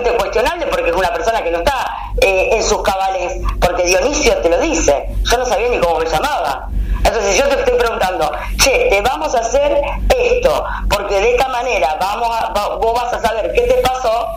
[0.03, 1.87] cuestionable porque es una persona que no está
[2.21, 6.05] eh, en sus cabales, porque Dionisio te lo dice, yo no sabía ni cómo me
[6.05, 6.67] llamaba.
[7.03, 9.79] Entonces yo te estoy preguntando, che, te vamos a hacer
[10.17, 14.27] esto, porque de esta manera vamos a, va- vos vas a saber qué te pasó.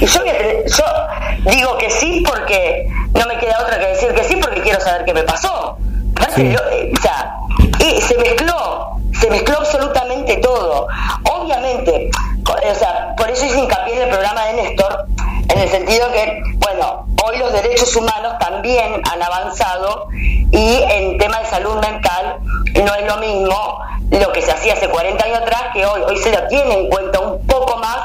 [0.00, 4.36] Y yo, yo digo que sí porque no me queda otra que decir que sí
[4.36, 5.76] porque quiero saber qué me pasó.
[6.16, 6.52] Aparte, Sí.
[6.52, 7.36] yo, eh, o sea,
[7.80, 10.86] y se mezcló, se mezcló absolutamente todo.
[11.32, 12.10] Obviamente,
[12.46, 15.06] o sea, por eso hice hincapié en el programa de Néstor,
[15.48, 21.40] en el sentido que, bueno, hoy los derechos humanos también han avanzado y en tema
[21.40, 22.38] de salud mental
[22.74, 23.78] no es lo mismo
[24.10, 26.02] lo que se hacía hace 40 años atrás que hoy.
[26.02, 27.96] Hoy se lo tiene en cuenta un poco más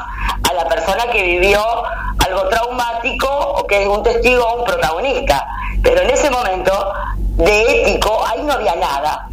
[0.48, 1.62] a la persona que vivió
[2.18, 5.46] algo traumático o que es un testigo o un protagonista.
[5.82, 9.29] Pero en ese momento de ético ahí no había nada.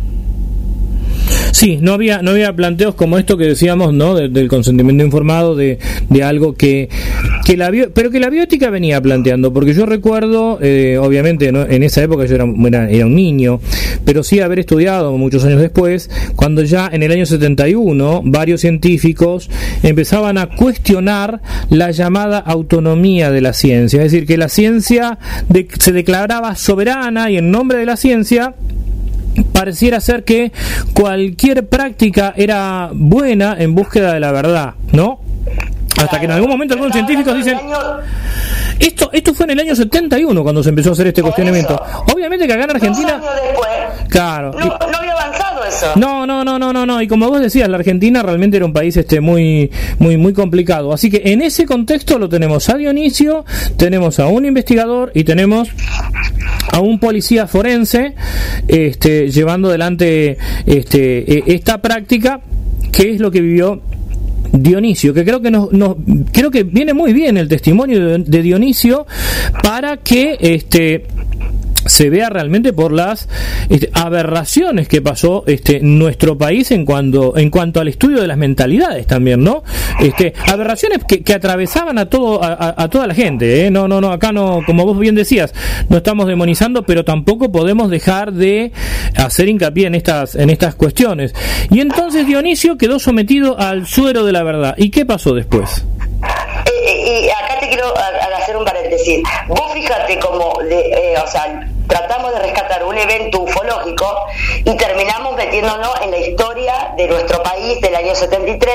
[1.57, 4.13] Sí, no había, no había planteos como esto que decíamos, ¿no?
[4.13, 6.87] De- del consentimiento informado, de, de algo que,
[7.45, 11.63] que la bio- pero que la bioética venía planteando, porque yo recuerdo, eh, obviamente, ¿no?
[11.65, 13.59] en esa época yo era, era, era un niño,
[14.05, 19.49] pero sí haber estudiado muchos años después, cuando ya en el año 71 varios científicos
[19.81, 21.41] empezaban a cuestionar
[21.71, 25.17] la llamada autonomía de la ciencia, es decir, que la ciencia
[25.49, 28.53] de- se declaraba soberana y en nombre de la ciencia
[29.43, 30.51] pareciera ser que
[30.93, 35.19] cualquier práctica era buena en búsqueda de la verdad, ¿no?
[35.99, 37.57] Hasta que en algún momento algunos científicos dicen,
[38.79, 41.73] esto esto fue en el año 71 cuando se empezó a hacer este Por cuestionamiento.
[41.73, 42.03] eso.
[42.13, 45.46] Obviamente que acá en Dos Argentina, años después, claro, no, no había avanzado
[45.95, 47.01] No, no, no, no, no, no.
[47.01, 50.93] Y como vos decías, la Argentina realmente era un país este muy, muy, muy complicado.
[50.93, 53.45] Así que en ese contexto lo tenemos a Dionisio,
[53.77, 55.69] tenemos a un investigador y tenemos
[56.71, 58.15] a un policía forense
[58.67, 62.41] este, llevando adelante este, e, esta práctica
[62.91, 63.81] que es lo que vivió
[64.51, 65.69] Dionisio, que creo que nos,
[66.31, 69.05] creo que viene muy bien el testimonio de, Dionisio
[69.61, 71.05] para que este
[71.87, 73.27] se vea realmente por las
[73.69, 78.37] este, aberraciones que pasó este nuestro país en cuanto en cuanto al estudio de las
[78.37, 79.63] mentalidades también no
[79.99, 83.71] este aberraciones que, que atravesaban a todo a, toda la gente ¿eh?
[83.71, 85.53] no no no acá no como vos bien decías
[85.89, 88.71] no estamos demonizando pero tampoco podemos dejar de
[89.15, 91.33] hacer hincapié en estas en estas cuestiones
[91.69, 95.85] y entonces Dionisio quedó sometido al suero de la verdad y qué pasó después
[96.23, 97.93] eh, eh, y acá te quiero
[98.47, 99.19] hacer un paréntesis.
[99.47, 104.27] Vos fíjate como, de, o sea, tratamos de rescatar un evento ufológico
[104.63, 108.73] y terminamos metiéndonos en la historia de nuestro país del año 73,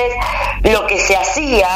[0.63, 1.67] lo que se hacía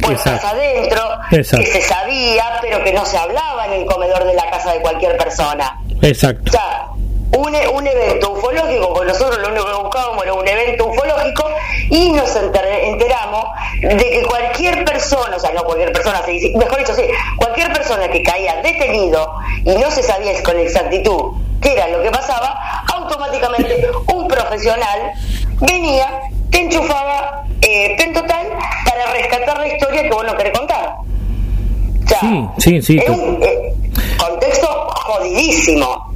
[0.00, 4.48] puertas adentro, que se sabía, pero que no se hablaba en el comedor de la
[4.50, 5.80] casa de cualquier persona.
[6.02, 6.50] Exacto.
[6.50, 6.88] O sea,
[7.32, 11.44] un, un evento ufológico, porque nosotros lo único que buscábamos era un evento ufológico
[11.90, 13.44] y nos enteramos
[13.80, 17.02] de que cualquier persona, o sea, no cualquier persona, mejor dicho, sí,
[17.36, 22.10] cualquier persona que caía detenido y no se sabía con exactitud qué era lo que
[22.10, 25.12] pasaba, automáticamente un profesional
[25.60, 28.46] venía, te enchufaba eh, Pentotal
[28.84, 30.96] para rescatar la historia que vos no querés contar.
[32.04, 32.98] O sea, sí, sí, sí.
[32.98, 33.74] Es un eh,
[34.18, 36.07] contexto jodidísimo.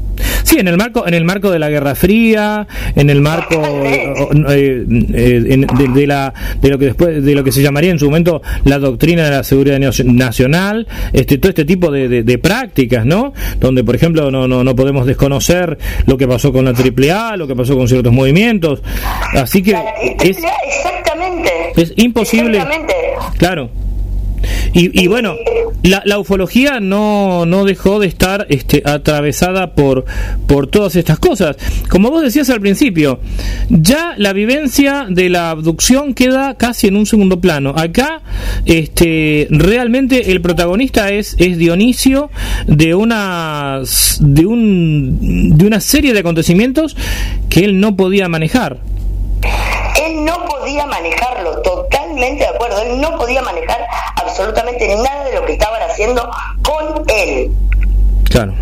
[0.42, 4.84] Sí, en el marco, en el marco de la Guerra Fría, en el marco eh,
[5.14, 8.42] eh, de, la, de lo que después, de lo que se llamaría en su momento
[8.64, 13.32] la doctrina de la seguridad nacional, este, todo este tipo de, prácticas, ¿no?
[13.60, 17.46] Donde, por ejemplo, no, no, no podemos desconocer lo que pasó con la AAA, lo
[17.46, 18.82] que pasó con ciertos movimientos,
[19.34, 19.76] así que
[20.22, 22.62] es, exactamente, es imposible,
[23.38, 23.70] claro
[24.74, 25.36] y, bueno,
[25.82, 30.06] la, ufología no, no dejó de estar este, atravesada por,
[30.46, 31.56] por todas estas cosas.
[31.90, 33.20] Como vos decías al principio,
[33.68, 37.74] ya la vivencia de la abducción queda casi en un segundo plano.
[37.76, 38.22] Acá,
[38.64, 42.30] este, realmente el protagonista es, es Dionisio
[42.66, 43.82] de una,
[44.20, 46.96] de, un, de una serie de acontecimientos
[47.50, 48.78] que él no podía manejar.
[50.02, 52.82] Él no podía manejarlo, totalmente de acuerdo.
[52.82, 56.28] Él no podía manejar absolutamente nada de lo que estaban haciendo
[56.62, 57.50] con él.
[58.28, 58.54] Claro.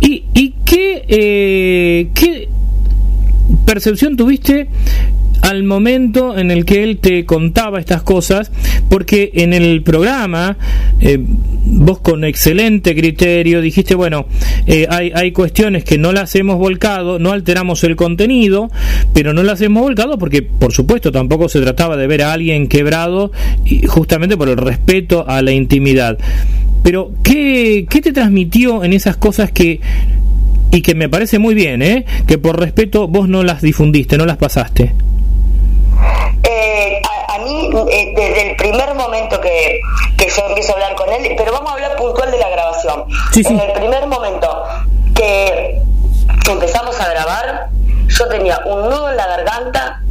[0.00, 2.48] ¿Y, y qué, eh, qué
[3.66, 4.68] percepción tuviste
[5.42, 8.50] al momento en el que él te contaba estas cosas,
[8.88, 10.56] porque en el programa
[11.00, 14.26] eh, vos con excelente criterio dijiste, bueno,
[14.66, 18.70] eh, hay, hay cuestiones que no las hemos volcado, no alteramos el contenido,
[19.12, 22.68] pero no las hemos volcado porque, por supuesto, tampoco se trataba de ver a alguien
[22.68, 23.32] quebrado,
[23.86, 26.18] justamente por el respeto a la intimidad.
[26.82, 29.80] Pero, ¿qué, qué te transmitió en esas cosas que
[30.72, 32.04] y que me parece muy bien, ¿eh?
[32.26, 34.92] que por respeto vos no las difundiste, no las pasaste.
[36.42, 39.80] Eh, a, mí, eh, desde el primer momento que,
[40.18, 43.04] yo empiezo a hablar con él, pero vamos a hablar puntual de la grabación.
[43.34, 44.64] En el primer momento
[45.14, 45.80] que
[46.48, 47.68] empezamos a grabar,
[48.08, 50.02] yo tenía un nudo en la garganta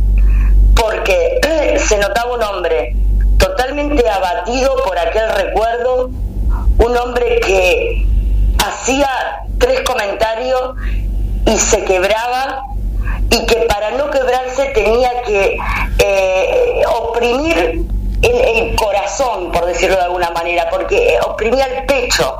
[0.76, 1.40] porque
[1.88, 2.96] se notaba un hombre
[3.38, 6.10] totalmente abatido por aquel recuerdo,
[6.78, 8.06] un hombre que
[8.64, 9.10] hacía
[9.58, 10.76] tres comentarios
[11.46, 12.64] y se quebraba
[13.30, 15.58] y que para no quebrarse tenía que
[16.00, 17.86] eh, oprimir
[18.22, 22.38] el, corazón, por decirlo de alguna manera, porque eh, oprimía el pecho,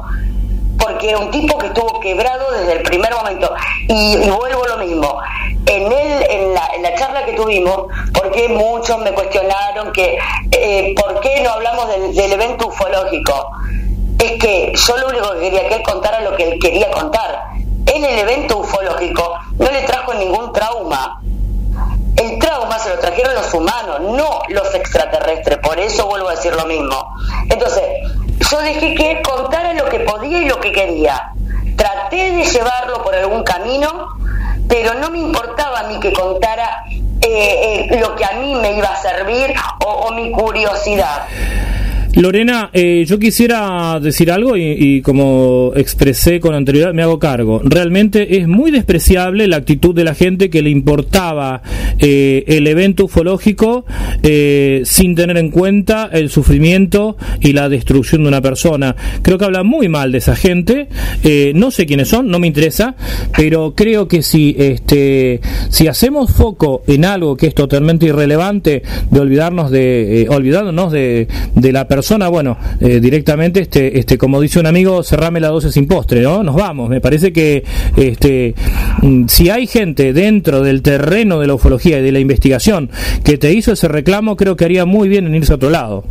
[0.78, 3.54] porque era un tipo que estuvo quebrado desde el primer momento.
[3.88, 5.20] Y, vuelvo a lo mismo,
[5.66, 10.18] en, él, en, la, en la charla que tuvimos, porque muchos me cuestionaron que
[10.52, 13.52] eh, por qué no hablamos del, del evento ufológico,
[14.20, 17.52] es que yo lo único que quería que él contara lo que él quería contar
[17.86, 21.22] en el evento ufológico no le trajo ningún trauma.
[22.16, 25.60] El trauma se lo trajeron los humanos, no los extraterrestres.
[25.60, 27.14] Por eso vuelvo a decir lo mismo.
[27.50, 27.84] Entonces,
[28.50, 31.34] yo dejé que contara lo que podía y lo que quería.
[31.78, 34.08] Traté de llevarlo por algún camino,
[34.68, 36.84] pero no me importaba a mí que contara
[37.22, 39.54] eh, eh, lo que a mí me iba a servir
[39.86, 41.28] o mi curiosidad.
[42.16, 47.62] Lorena, eh, yo quisiera decir algo y, como expresé con anterioridad, me hago cargo.
[47.64, 51.62] Realmente es muy despreciable la actitud de la gente que le importaba
[52.00, 53.86] eh, el evento ufológico
[54.24, 58.96] eh, sin tener en cuenta el sufrimiento y la destrucción de una persona.
[59.22, 60.88] Creo que habla muy mal de esa gente.
[61.54, 62.96] no sé quiénes son, no me interesa,
[63.38, 68.82] pero creo que si, este, si hacemos foco en algo que es totalmente irrelevante,
[69.12, 74.40] de olvidarnos de, olvidándonos de, de la persona, persona, bueno, eh, directamente, este, este, como
[74.40, 76.44] dice un amigo, cerrame la dosis sin postre, ¿no?
[76.44, 76.88] Nos vamos.
[76.88, 77.66] Me parece que
[77.98, 78.56] este,
[79.02, 82.90] mm, si hay gente dentro del terreno de la ufología y de la investigación
[83.26, 86.06] que te hizo ese reclamo, creo que haría muy bien en irse a otro lado.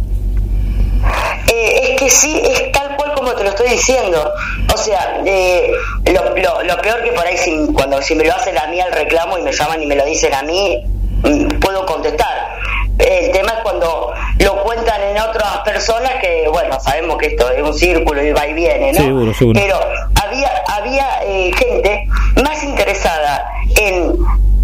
[1.50, 4.30] Eh, es que sí, es tal cual como te lo estoy diciendo.
[4.74, 5.72] O sea, eh,
[6.04, 8.92] lo, lo, peor que por ahí, si, cuando si me lo hacen a mí al
[8.92, 10.84] reclamo y me llaman y me lo dicen a mí,
[11.22, 12.58] mm, puedo contestar
[12.98, 17.62] el tema es cuando lo cuentan en otras personas que, bueno, sabemos que esto es
[17.62, 19.32] un círculo y va y viene, ¿no?
[19.52, 19.80] Pero
[20.22, 22.08] había, había eh, gente
[22.42, 24.16] más interesada en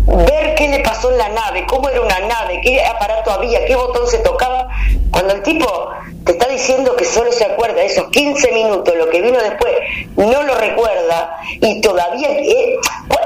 [0.06, 3.74] ver qué le pasó en la nave, cómo era una nave, qué aparato había, qué
[3.74, 4.68] botón se tocaba,
[5.10, 5.90] cuando el tipo
[6.24, 9.72] te está diciendo que solo se acuerda de esos 15 minutos, lo que vino después,
[10.16, 12.28] no lo recuerda y todavía...
[12.30, 12.76] Eh,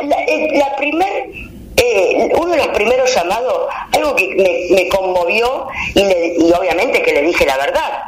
[0.03, 1.31] la, eh, la primer
[1.79, 7.47] eh, uno de los primeros llamados, algo que me, conmovió y, obviamente que le dije
[7.47, 8.03] la verdad.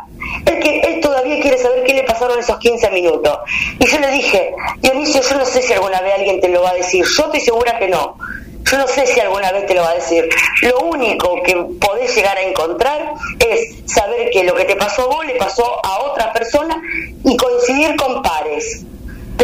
[0.44, 3.38] Es que él todavía quiere saber qué le pasaron esos 15 minutos.
[3.78, 6.70] Y yo le dije, Dionisio, yo no sé si alguna vez alguien te lo va
[6.70, 7.04] a decir.
[7.04, 8.16] Yo estoy segura que no.
[8.64, 10.28] Yo no sé si alguna vez te lo va a decir.
[10.62, 15.06] Lo único que podés llegar a encontrar es saber que lo que te pasó a
[15.06, 16.80] vos le pasó a otra persona
[17.24, 18.84] y coincidir con pares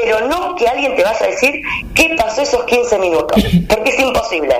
[0.06, 1.60] pero no que alguien te vaya a decir
[1.92, 4.54] qué pasó esos 15 minutos, porque es imposible.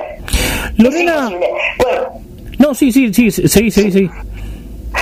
[0.75, 1.13] Lorena...
[1.13, 1.49] Es imposible.
[1.77, 2.21] Bueno.
[2.59, 4.09] No, sí, sí, sí, sí, sí, sí.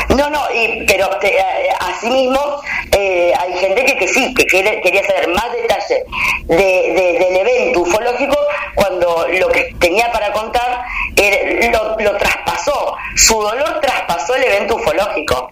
[0.09, 1.39] No, no, y, pero eh,
[1.79, 6.03] asimismo eh, hay gente que, que sí, que quiere, quería saber más detalles
[6.45, 8.37] de, del evento ufológico
[8.75, 10.83] cuando lo que tenía para contar
[11.71, 15.49] lo, lo traspasó, su dolor traspasó el evento ufológico.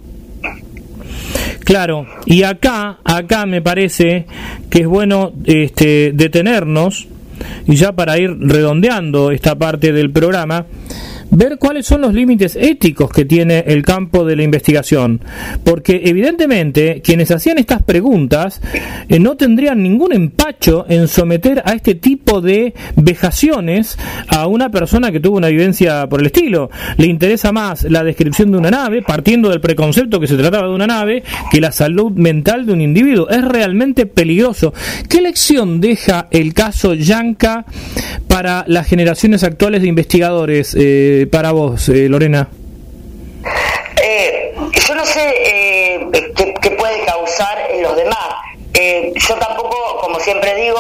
[1.64, 4.26] Claro, y acá, acá me parece
[4.70, 7.08] que es bueno este, detenernos,
[7.68, 10.66] y ya para ir redondeando esta parte del programa,
[11.34, 15.22] ver cuáles son los límites éticos que tiene el campo de la investigación,
[15.64, 18.62] porque evidentemente quienes hacían estas preguntas
[19.10, 25.12] eh, no tendrían ningún empacho en someter a este tipo de vejaciones a una persona
[25.12, 26.70] que tuvo una vivencia por el estilo.
[26.98, 30.74] Le interesa más la descripción de una nave, partiendo del preconcepto que se trataba de
[30.74, 33.30] una nave, que la salud mental de un individuo.
[33.30, 34.74] Es realmente peligroso.
[35.10, 37.66] ¿Qué lección deja el caso Yanka
[38.34, 40.76] para las generaciones actuales de investigadores?
[40.76, 42.50] Eh, para vos, eh, Lorena?
[44.02, 44.56] Eh,
[44.88, 46.08] yo no sé eh,
[46.60, 48.18] qué, puede causar en los demás.
[48.74, 50.80] yo tampoco, como siempre digo,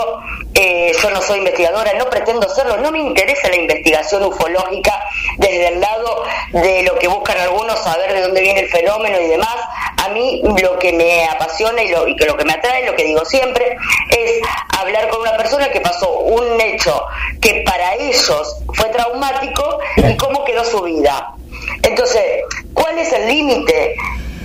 [0.53, 5.03] yo no soy investigadora, no pretendo serlo, no me interesa la investigación ufológica
[5.37, 9.27] desde el lado de lo que buscan algunos, saber de dónde viene el fenómeno y
[9.27, 9.55] demás.
[9.97, 12.95] A mí lo que me apasiona y lo, y que lo que me atrae, lo
[12.95, 13.77] que digo siempre,
[14.09, 14.41] es
[14.77, 17.03] hablar con una persona que pasó un hecho
[17.41, 21.33] que para ellos fue traumático y cómo quedó su vida.
[21.81, 22.43] Entonces,
[22.73, 23.95] ¿cuál es el límite?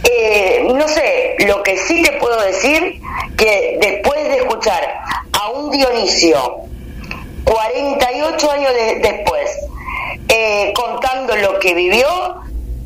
[0.05, 3.01] Eh, no sé, lo que sí te puedo decir,
[3.37, 5.01] que después de escuchar
[5.33, 6.57] a un Dionisio,
[7.45, 8.73] 48 años
[9.03, 9.59] después,
[10.29, 12.09] eh, contando lo que vivió,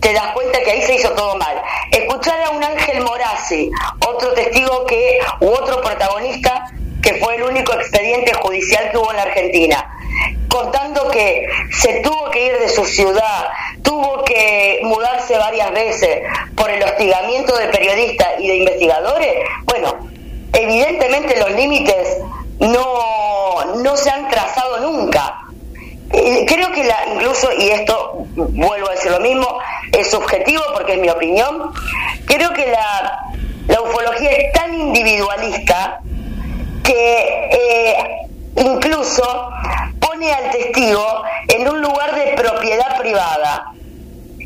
[0.01, 1.63] te das cuenta que ahí se hizo todo mal.
[1.91, 3.71] Escuchar a un Ángel Morazzi,
[4.07, 6.67] otro testigo que, u otro protagonista
[7.03, 9.99] que fue el único expediente judicial que hubo en la Argentina,
[10.53, 13.49] contando que se tuvo que ir de su ciudad,
[13.83, 16.21] tuvo que mudarse varias veces
[16.55, 19.35] por el hostigamiento de periodistas y de investigadores,
[19.65, 19.97] bueno,
[20.53, 22.19] evidentemente los límites
[22.61, 25.39] no, no se han trazado nunca.
[26.11, 29.59] Creo que la, incluso, y esto vuelvo a decir lo mismo,
[29.91, 31.73] es subjetivo porque es mi opinión,
[32.27, 33.25] creo que la,
[33.69, 36.03] la ufología es tan individualista
[36.85, 38.23] que eh,
[38.57, 39.51] incluso
[40.01, 43.73] pone al testigo en un lugar de propiedad privada.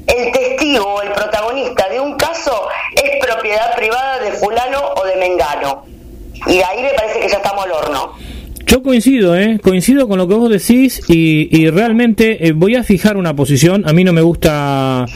[0.06, 5.16] El testigo o el protagonista de un caso es propiedad privada de fulano o de
[5.16, 5.84] mengano.
[6.46, 8.12] Y ahí me parece que ya estamos al horno.
[8.66, 9.60] Yo coincido, ¿eh?
[9.62, 13.88] coincido con lo que vos decís y, realmente eh, voy a fijar una posición.
[13.88, 15.06] A mí no me gusta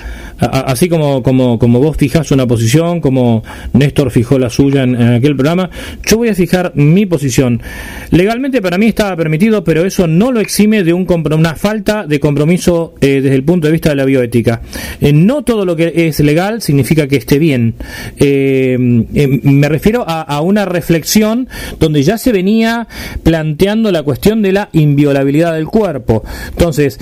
[0.40, 5.36] así como, como, como vos fijás una posición, como Néstor fijó la suya en, aquel
[5.36, 5.70] programa,
[6.06, 7.62] yo voy a fijar mi posición.
[8.10, 12.20] Legalmente para mí estaba permitido, pero eso no lo exime de un una falta de
[12.20, 14.62] compromiso eh, desde el punto de vista de la bioética.
[15.00, 17.74] Eh, no todo lo que es legal significa que esté bien.
[18.16, 22.86] Eh, me refiero a, a una reflexión donde ya se venía
[23.22, 26.22] planteando la cuestión de la inviolabilidad del cuerpo.
[26.50, 26.98] Entonces,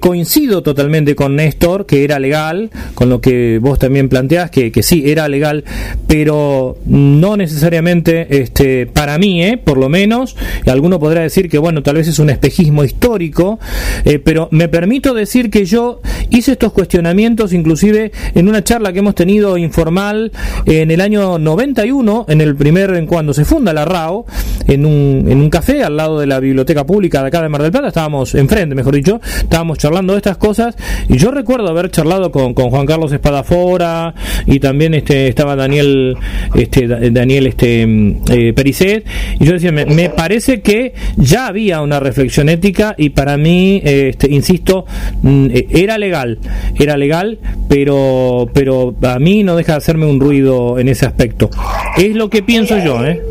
[0.00, 4.82] coincido totalmente con Néstor que era legal, con lo que vos también planteás, que, que
[4.82, 5.64] sí, era legal,
[6.06, 9.58] pero no necesariamente este, para mí, ¿eh?
[9.58, 13.58] por lo menos, alguno podrá decir que bueno, tal vez es un espejismo histórico,
[14.04, 16.00] eh, pero me permito decir que yo
[16.30, 20.32] hice estos cuestionamientos inclusive en una charla que hemos tenido informal
[20.66, 24.26] en el año 91, en el primer, en cuando se funda la RAO,
[24.66, 27.62] en un, en un café al lado de la biblioteca pública de acá de Mar
[27.62, 30.76] del Plata, estábamos enfrente, mejor dicho, estábamos charlando de estas cosas,
[31.08, 36.16] y yo recuerdo haber charlado con, con Juan Carlos Espadafora y también este estaba Daniel
[36.56, 39.06] este Daniel este eh, Pericet
[39.38, 44.28] y yo decía me, parece que ya había una reflexión ética y para mí este
[44.28, 44.86] insisto
[45.22, 46.40] mm, eh, era legal
[46.76, 47.38] era legal
[47.68, 51.50] pero pero a mí no deja de hacerme un ruido en ese aspecto
[51.96, 53.22] es lo que pienso yo ¿eh?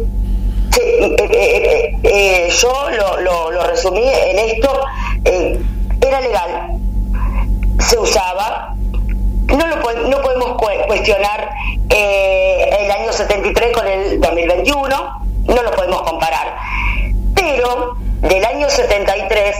[2.03, 4.69] eh yo lo, lo, resumí en esto
[5.99, 6.79] era legal
[7.79, 8.66] se usaba
[9.55, 9.75] no, lo,
[10.09, 11.51] no podemos cuestionar
[11.89, 16.57] eh, el año 73 con el 2021, no lo podemos comparar.
[17.33, 19.55] Pero del año 73,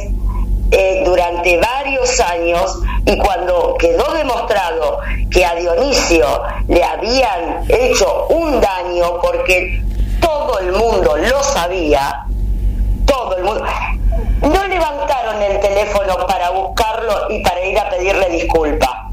[0.72, 5.00] eh, durante varios años, y cuando quedó demostrado
[5.32, 6.28] que a Dionisio
[6.68, 9.82] le habían hecho un daño, porque
[10.20, 12.26] todo el mundo lo sabía,
[13.06, 13.64] todo el mundo,
[14.42, 19.07] no levantaron el teléfono para buscarlo y para ir a pedirle disculpas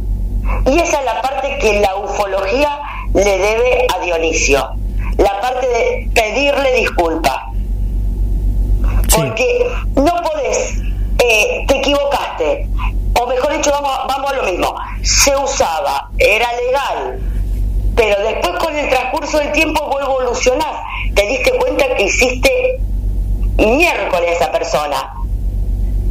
[0.66, 2.78] y esa es la parte que la ufología
[3.12, 4.70] le debe a Dionisio,
[5.18, 7.51] la parte de pedirle disculpa.
[9.14, 10.78] Porque no podés,
[11.24, 12.68] eh, te equivocaste,
[13.20, 17.20] o mejor dicho, vamos, vamos a lo mismo, se usaba, era legal,
[17.95, 20.76] pero después con el transcurso del tiempo vos evolucionás,
[21.14, 22.80] te diste cuenta que hiciste
[23.57, 25.14] miércoles a esa persona.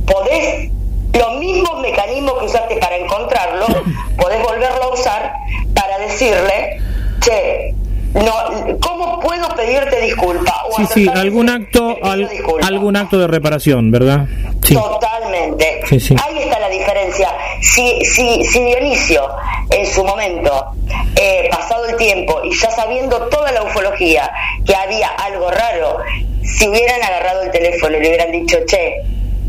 [0.05, 0.71] Podés
[1.13, 3.67] los mismos mecanismos que usaste para encontrarlo,
[4.17, 5.33] podés volverlo a usar
[5.73, 6.81] para decirle,
[7.19, 7.73] che,
[8.13, 10.53] no, ¿cómo puedo pedirte disculpa?
[10.77, 11.97] sí, sí, algún acto,
[12.61, 14.27] algún acto de reparación, ¿verdad?
[14.61, 15.81] Totalmente.
[15.91, 17.29] Ahí está la diferencia.
[17.61, 19.27] Si, si, si Dionisio,
[19.69, 20.73] en su momento,
[21.15, 24.31] eh, pasado el tiempo y ya sabiendo toda la ufología
[24.65, 25.97] que había algo raro,
[26.43, 28.95] si hubieran agarrado el teléfono y le hubieran dicho, che,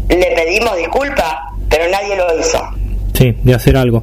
[0.09, 2.61] le pedimos disculpa, pero nadie lo hizo.
[3.15, 4.03] Sí, de hacer algo.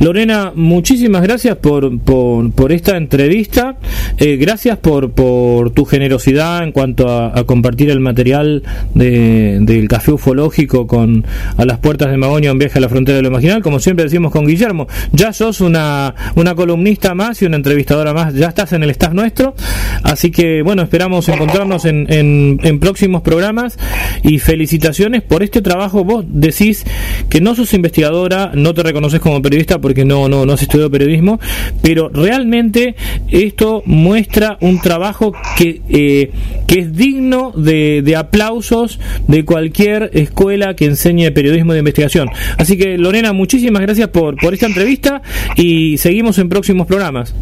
[0.00, 3.76] Lorena, muchísimas gracias por, por, esta entrevista.
[4.18, 8.62] Eh, gracias por, por tu generosidad en cuanto a, compartir el material
[8.94, 11.24] de, del café ufológico con
[11.56, 13.62] a las puertas de Magoña, un viaje a la frontera de lo imaginal.
[13.62, 18.34] Como siempre decimos con Guillermo, ya sos una, una columnista más y una entrevistadora más.
[18.34, 19.54] Ya estás en el staff nuestro.
[20.02, 23.78] Así que, bueno, esperamos encontrarnos en, en, en próximos programas
[24.22, 26.04] y felicitaciones por este trabajo.
[26.04, 26.84] Vos decís
[27.30, 30.90] que no sos investigadora no te reconoces como periodista porque no, no, no has estudiado
[30.90, 31.40] periodismo,
[31.82, 32.94] pero realmente
[33.28, 36.30] esto muestra un trabajo que, eh,
[36.66, 42.28] que es digno de, de aplausos de cualquier escuela que enseñe periodismo de investigación.
[42.58, 45.22] Así que Lorena, muchísimas gracias por, por esta entrevista
[45.56, 47.34] y seguimos en próximos programas.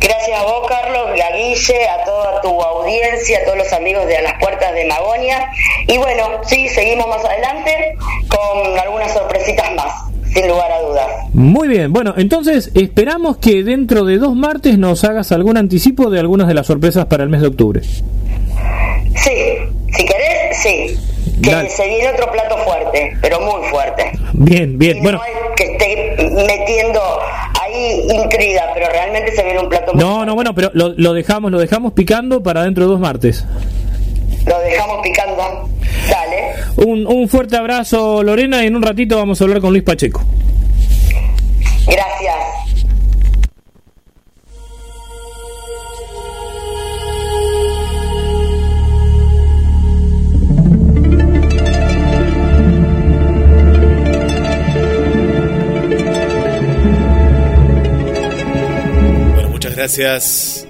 [0.00, 4.16] Gracias a vos, Carlos, a Guille, a toda tu audiencia, a todos los amigos de
[4.16, 5.50] A las Puertas de Magonia.
[5.86, 7.96] Y bueno, sí, seguimos más adelante
[8.28, 9.92] con algunas sorpresitas más,
[10.32, 11.06] sin lugar a dudas.
[11.32, 16.20] Muy bien, bueno, entonces esperamos que dentro de dos martes nos hagas algún anticipo de
[16.20, 17.80] algunas de las sorpresas para el mes de octubre.
[17.82, 19.32] Sí,
[19.96, 20.98] si querés, sí.
[21.42, 24.10] Que se viene otro plato fuerte, pero muy fuerte.
[24.32, 25.02] Bien, bien.
[25.02, 25.20] bueno.
[25.56, 26.16] que esté
[26.46, 27.00] metiendo
[28.14, 31.92] intriga, pero realmente se viene un plato No, no, bueno, pero lo, dejamos, lo dejamos
[31.92, 33.44] picando para dentro de dos martes.
[34.46, 35.68] Lo dejamos picando.
[36.08, 36.88] Dale.
[36.88, 40.22] Un, un fuerte abrazo, Lorena, y en un ratito vamos a hablar con Luis Pacheco.
[41.86, 42.17] Gracias.
[59.78, 60.66] Gracias.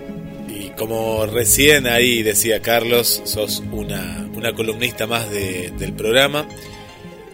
[0.48, 6.46] Y como recién ahí decía Carlos, sos una, una columnista más del programa.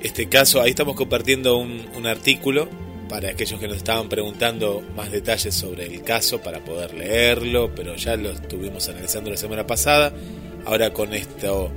[0.00, 2.68] Este caso, ahí estamos compartiendo un, artículo
[3.08, 7.96] para aquellos que nos estaban preguntando más detalles sobre el caso para poder leerlo, pero
[7.96, 10.12] ya lo estuvimos analizando la semana pasada.
[10.66, 11.72] Ahora con esto,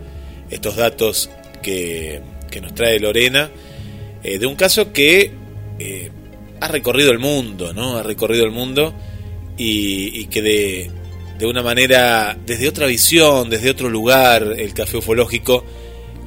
[0.52, 1.32] estos datos
[1.64, 2.22] que,
[2.62, 3.50] nos trae Lorena,
[4.22, 5.32] eh, de un caso que
[5.80, 6.12] eh,
[6.60, 7.98] ha recorrido el mundo, ¿no?
[7.98, 8.94] Ha recorrido el mundo
[9.58, 10.92] y, que de,
[11.40, 15.66] de una manera, desde otra visión, desde otro lugar, el café ufológico,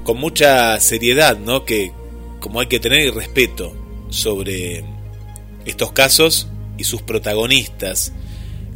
[0.05, 1.64] con mucha seriedad, ¿no?
[1.64, 1.93] Que
[2.41, 3.72] como hay que tener respeto
[4.09, 4.85] sobre
[5.64, 8.12] estos casos y sus protagonistas.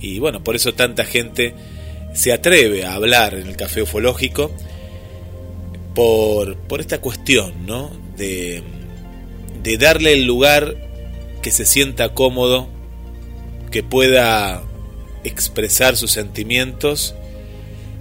[0.00, 1.54] Y bueno, por eso tanta gente
[2.14, 4.52] se atreve a hablar en el café ufológico
[5.94, 7.90] por, por esta cuestión, ¿no?
[8.16, 8.62] De,
[9.62, 10.76] de darle el lugar
[11.42, 12.68] que se sienta cómodo,
[13.74, 14.62] que pueda
[15.24, 17.16] expresar sus sentimientos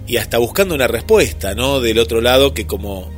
[0.06, 1.80] y hasta buscando una respuesta, ¿no?
[1.80, 3.10] Del otro lado que como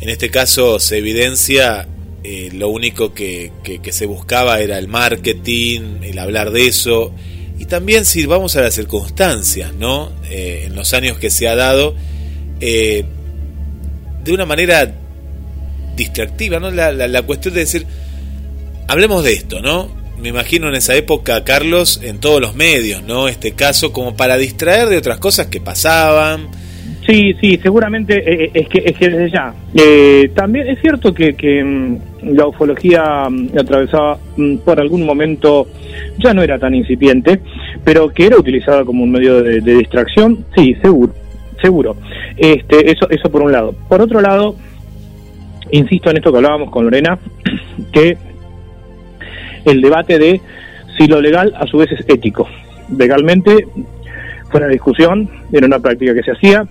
[0.00, 1.88] en este caso se evidencia
[2.22, 7.12] eh, lo único que, que, se buscaba era el marketing, el hablar de eso,
[7.58, 10.12] y también si vamos a las circunstancias, ¿no?
[10.30, 11.96] Eh, en los años que se ha dado,
[12.60, 13.04] eh,
[14.22, 14.94] de una manera
[15.96, 16.70] distractiva, ¿no?
[16.70, 17.86] La, la, cuestión de decir,
[18.86, 19.97] hablemos de esto, ¿no?
[20.20, 23.28] Me imagino en esa época, Carlos, en todos los medios, ¿no?
[23.28, 26.48] Este caso, como para distraer de otras cosas que pasaban,
[27.08, 29.54] Sí, sí, seguramente eh, eh, es, que, es que desde ya.
[29.74, 31.98] Eh, también es cierto que, que mm,
[32.34, 35.68] la ufología mm, atravesaba mm, por algún momento,
[36.18, 37.40] ya no era tan incipiente,
[37.82, 41.14] pero que era utilizada como un medio de, distracción, sí, seguro,
[41.62, 41.96] seguro.
[42.36, 43.74] Este, eso, eso por un lado.
[43.88, 44.56] Por otro lado,
[45.70, 47.18] insisto en esto que hablábamos con Lorena,
[47.90, 48.18] que
[49.70, 50.40] el debate de
[50.96, 52.48] si lo legal a su vez es ético.
[52.96, 53.66] Legalmente,
[54.50, 56.66] fue una discusión, era una práctica que se hacía,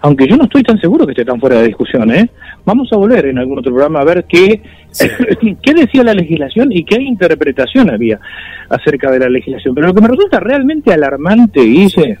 [0.00, 2.30] aunque yo no estoy tan seguro que esté tan fuera de discusión, ¿eh?
[2.64, 4.62] Vamos a volver en algún otro programa a ver qué,
[5.62, 8.20] qué decía la legislación y qué interpretación había
[8.68, 9.74] acerca de la legislación.
[9.74, 12.18] Pero lo que me resulta realmente alarmante, Guille,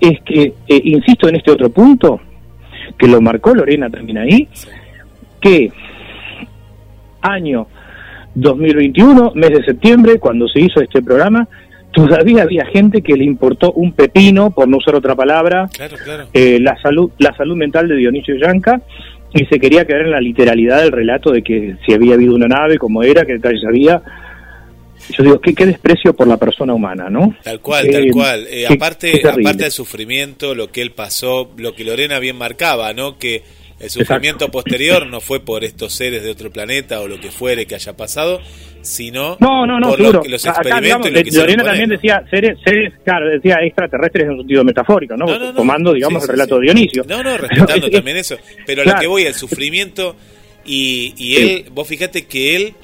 [0.00, 2.20] es que, eh, insisto en este otro punto,
[2.96, 4.48] que lo marcó Lorena también ahí,
[5.40, 5.70] que
[7.20, 7.66] año
[8.34, 11.48] 2021, mes de septiembre, cuando se hizo este programa,
[11.92, 15.68] todavía había gente que le importó un pepino, por no usar otra palabra,
[16.32, 18.80] eh, la salud la salud mental de Dionisio Yanca
[19.32, 22.48] y se quería quedar en la literalidad del relato de que si había habido una
[22.48, 24.02] nave, como era, qué detalles había.
[25.16, 27.34] Yo digo, qué, qué desprecio por la persona humana, ¿no?
[27.42, 28.46] Tal cual, tal eh, cual.
[28.48, 33.18] Eh, aparte, aparte del sufrimiento, lo que él pasó, lo que Lorena bien marcaba, ¿no?
[33.18, 33.42] Que
[33.80, 37.66] el sufrimiento posterior no fue por estos seres de otro planeta o lo que fuere
[37.66, 38.40] que haya pasado,
[38.82, 41.34] sino no, no, no, por los experimentos.
[41.34, 45.26] Lorena también decía seres, seres, claro, decía extraterrestres en un sentido metafórico, ¿no?
[45.54, 47.04] Tomando, digamos, el relato de Dionisio.
[47.08, 48.36] No, no, respetando también eso.
[48.66, 50.14] Pero a lo que voy, el sufrimiento
[50.64, 52.74] y, y él, vos fíjate que él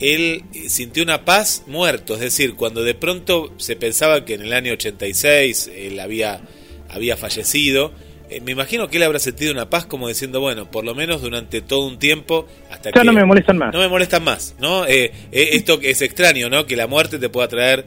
[0.00, 4.54] él sintió una paz muerto, es decir, cuando de pronto se pensaba que en el
[4.54, 6.40] año 86 él había,
[6.88, 7.92] había fallecido,
[8.30, 11.20] eh, me imagino que él habrá sentido una paz como diciendo, bueno, por lo menos
[11.20, 13.04] durante todo un tiempo, hasta ya que...
[13.04, 13.74] no me molestan más.
[13.74, 14.86] No me molestan más, ¿no?
[14.86, 16.64] Eh, eh, esto es extraño, ¿no?
[16.64, 17.86] Que la muerte te pueda traer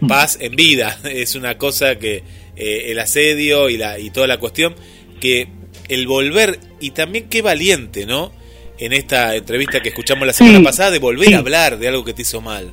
[0.00, 0.06] mm.
[0.06, 0.98] paz en vida.
[1.04, 2.22] Es una cosa que
[2.56, 4.74] el asedio y, la, y toda la cuestión,
[5.20, 5.48] que
[5.88, 8.32] el volver, y también qué valiente, ¿no?
[8.78, 12.14] En esta entrevista que escuchamos la semana pasada, de volver a hablar de algo que
[12.14, 12.72] te hizo mal.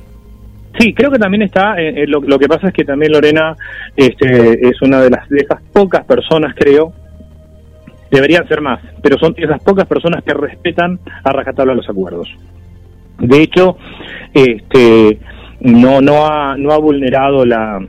[0.78, 3.56] Sí, creo que también está, eh, eh, lo, que pasa es que también Lorena
[3.96, 6.92] este, es una de, las, de esas pocas personas, creo,
[8.10, 12.28] deberían ser más, pero son esas pocas personas que respetan a rajatabla los acuerdos.
[13.18, 13.76] De hecho,
[14.32, 15.18] este,
[15.60, 17.80] no, no, ha, no ha vulnerado la,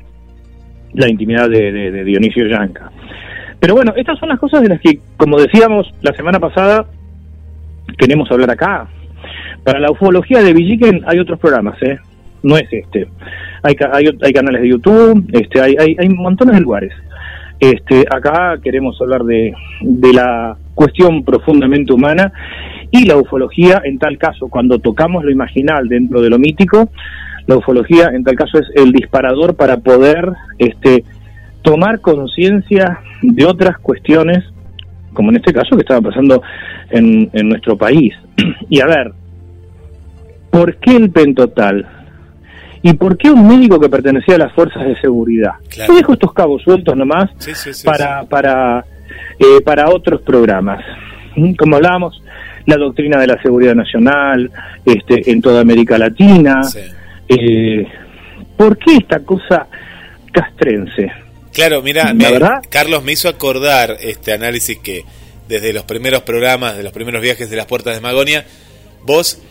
[0.94, 2.92] la intimidad de, Dionisio Yanca.
[3.60, 6.86] Pero bueno, estas son las cosas de las que, como decíamos la semana pasada,
[7.98, 8.88] queremos hablar acá.
[9.64, 11.98] Para la ufología de Villiquen hay otros programas, ¿eh?
[12.46, 13.08] No es este.
[13.64, 16.94] Hay, hay, hay canales de YouTube, este, hay, hay, hay montones de lugares.
[17.60, 22.32] Este, acá queremos hablar de, de la cuestión profundamente humana
[22.92, 26.90] y la ufología, en tal caso, cuando tocamos lo imaginal dentro de lo mítico,
[27.48, 31.04] la ufología, en tal caso, es el disparador para poder este,
[31.64, 34.44] tomar conciencia de otras cuestiones,
[35.14, 36.44] como en este caso que estaba pasando
[36.92, 38.14] en, en nuestro país.
[38.70, 39.14] Y a ver,
[40.52, 41.95] ¿por qué el pentotal?
[42.86, 45.54] ¿Y por qué un médico que pertenecía a las fuerzas de seguridad?
[45.76, 47.32] Yo dejo estos cabos sueltos nomás
[47.84, 48.86] para, para,
[49.40, 50.86] eh, para otros programas.
[51.36, 51.56] ¿Mm?
[51.56, 52.22] Como hablábamos,
[52.68, 54.52] la doctrina de la seguridad nacional
[54.86, 56.62] este, en toda América Latina.
[57.28, 57.88] Eh,
[58.56, 59.66] ¿Por qué esta cosa
[60.32, 61.12] castrense?
[61.54, 62.14] Claro, mira,
[62.70, 65.06] Carlos me hizo acordar este análisis que
[65.48, 68.46] desde los primeros programas, de los primeros viajes de las puertas de Magonia,
[69.02, 69.42] vos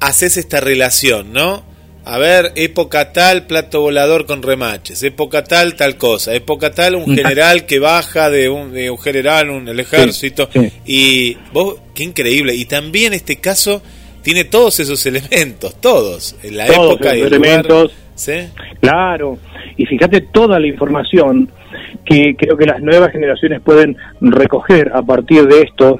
[0.00, 1.75] haces esta relación, ¿no?
[2.08, 7.12] A ver, época tal, plato volador con remaches, época tal, tal cosa, época tal, un
[7.12, 10.48] general que baja de un, de un general, un, el ejército,
[10.86, 13.82] y vos, qué increíble, y también este caso
[14.22, 18.34] tiene todos esos elementos, todos, en la época y el elementos, ¿sí?
[18.78, 19.38] claro,
[19.76, 21.50] y fíjate toda la información
[22.04, 25.98] que creo que las nuevas generaciones pueden recoger a partir de esto,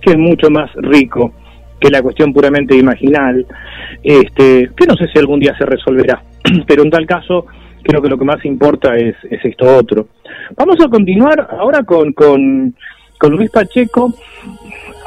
[0.00, 1.34] que es mucho más rico
[1.80, 3.46] que la cuestión puramente imaginal,
[4.02, 6.22] este, que no sé si algún día se resolverá,
[6.66, 7.46] pero en tal caso
[7.82, 10.08] creo que lo que más importa es, es esto otro.
[10.56, 12.74] Vamos a continuar ahora con, con,
[13.30, 14.12] Luis Pacheco,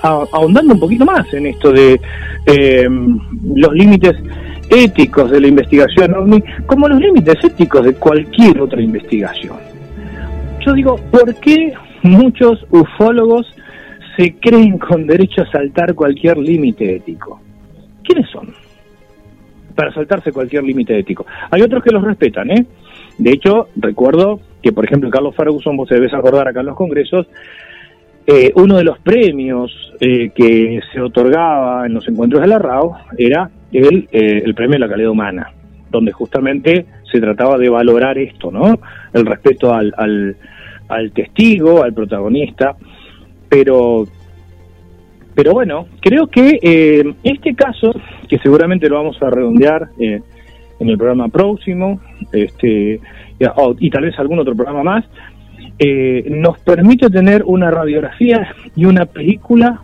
[0.01, 1.99] ahondando un poquito más en esto de
[2.45, 3.19] em,
[3.55, 4.15] los límites
[4.69, 9.57] éticos de la investigación OVNI, como los límites éticos de cualquier otra investigación.
[10.65, 13.47] Yo digo, ¿por qué muchos ufólogos
[14.19, 17.39] se creen con derecho a saltar cualquier límite ético.
[18.03, 18.53] ¿Quiénes son?
[19.75, 21.25] Para saltarse cualquier límite ético.
[21.49, 22.65] Hay otros que los respetan, ¿eh?
[23.17, 27.27] De hecho, recuerdo que, por ejemplo, Carlos Ferguson, vos debes acordar acá en los congresos,
[28.27, 32.97] eh, uno de los premios eh, que se otorgaba en los encuentros de la RAO
[33.17, 35.53] era el, eh, el premio de la calidad humana,
[35.89, 38.79] donde justamente se trataba de valorar esto, ¿no?
[39.13, 40.35] El respeto al, al,
[40.89, 42.75] al testigo, al protagonista
[43.49, 44.07] pero
[45.39, 47.93] pero bueno, creo que eh, este caso,
[48.27, 50.21] que seguramente lo vamos a redondear eh,
[50.81, 52.01] en el programa próximo,
[52.33, 52.99] este,
[53.79, 55.05] y, tal vez algún otro programa más,
[55.77, 59.81] eh, nos permite tener una radiografía y una película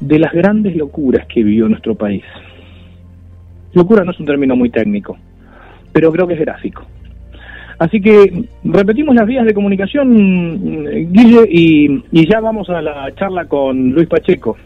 [0.00, 2.24] de las grandes locuras que vivió nuestro país.
[3.74, 5.18] Locura no es un término muy técnico,
[5.92, 6.86] pero creo que es gráfico.
[7.78, 13.90] Así que repetimos las vías de comunicación, Guille, y, ya vamos a la charla con
[13.90, 14.56] Luis Pacheco.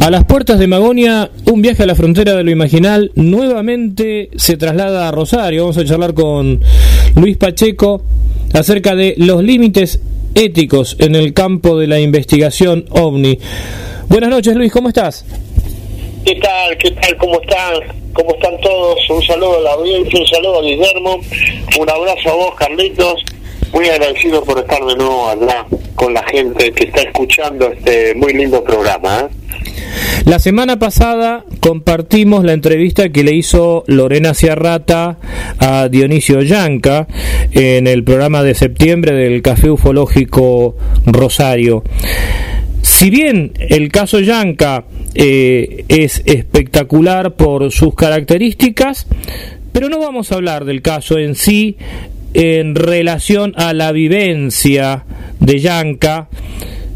[0.00, 4.56] A las puertas de Magonia, un viaje a la frontera de lo imaginal nuevamente se
[4.56, 5.64] traslada a Rosario.
[5.64, 6.60] Vamos a charlar con
[7.18, 8.00] Luis Pacheco
[8.54, 10.00] acerca de los límites
[10.34, 13.38] éticos en el campo de la investigación ovni.
[14.08, 15.24] Buenas noches, Luis, ¿cómo estás?
[16.24, 16.78] ¿Qué tal?
[16.78, 17.16] ¿Qué tal?
[17.16, 17.74] ¿Cómo están?
[18.12, 18.98] ¿Cómo están todos?
[19.10, 21.20] Un saludo a la audiencia, un saludo a Guillermo,
[21.80, 23.24] un abrazo a vos, Carlitos.
[23.72, 25.66] Muy agradecido por estar de nuevo acá
[25.98, 29.20] con la gente que está escuchando este muy lindo programa.
[29.20, 29.48] ¿eh?
[30.24, 35.18] La semana pasada compartimos la entrevista que le hizo Lorena Ciarrata
[35.58, 37.08] a Dionisio Yanca
[37.50, 41.82] en el programa de septiembre del Café Ufológico Rosario.
[42.82, 44.84] Si bien el caso Yanca
[45.14, 49.08] eh, es espectacular por sus características,
[49.72, 51.76] pero no vamos a hablar del caso en sí
[52.38, 55.04] en relación a la vivencia
[55.40, 56.28] de Yanca,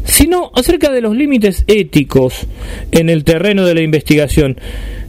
[0.05, 2.47] sino acerca de los límites éticos
[2.93, 4.57] en el terreno de la investigación.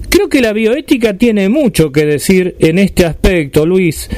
[0.09, 4.11] Creo que la bioética tiene mucho que decir en este aspecto, Luis.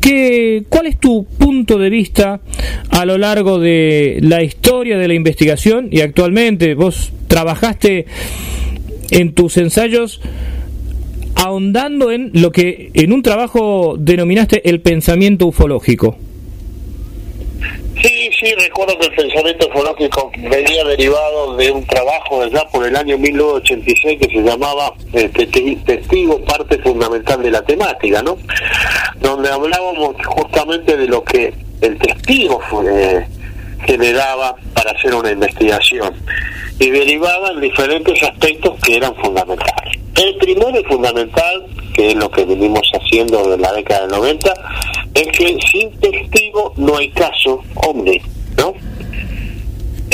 [0.00, 2.40] ¿Qué, ¿Cuál es tu punto de vista
[2.90, 8.06] a lo largo de la historia de la investigación y actualmente vos trabajaste
[9.12, 10.20] en tus ensayos
[11.36, 16.16] ahondando en lo que en un trabajo denominaste el pensamiento ufológico?
[18.02, 22.94] Sí, sí, recuerdo que el pensamiento ufológico venía derivado de un trabajo ya por el
[22.96, 28.36] año 1986 que se llamaba este, Testigo, parte fundamental de la temática, ¿no?
[29.20, 33.26] Donde hablábamos justamente de lo que el testigo fue,
[33.86, 36.14] generaba para hacer una investigación
[36.78, 39.98] y derivaba en diferentes aspectos que eran fundamentales.
[40.16, 44.54] El primero y fundamental que es lo que venimos haciendo de la década del 90,
[45.14, 48.20] es que sin testigo no hay caso, hombre,
[48.58, 48.74] ¿no?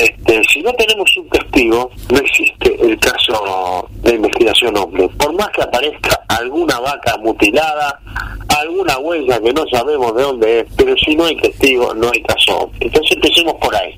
[0.01, 5.07] Este, si no tenemos un testigo, no existe el caso de investigación hombre.
[5.19, 8.01] Por más que aparezca alguna vaca mutilada,
[8.49, 12.23] alguna huella que no sabemos de dónde es, pero si no hay testigo, no hay
[12.23, 12.79] caso hombre.
[12.81, 13.95] Entonces empecemos por ahí.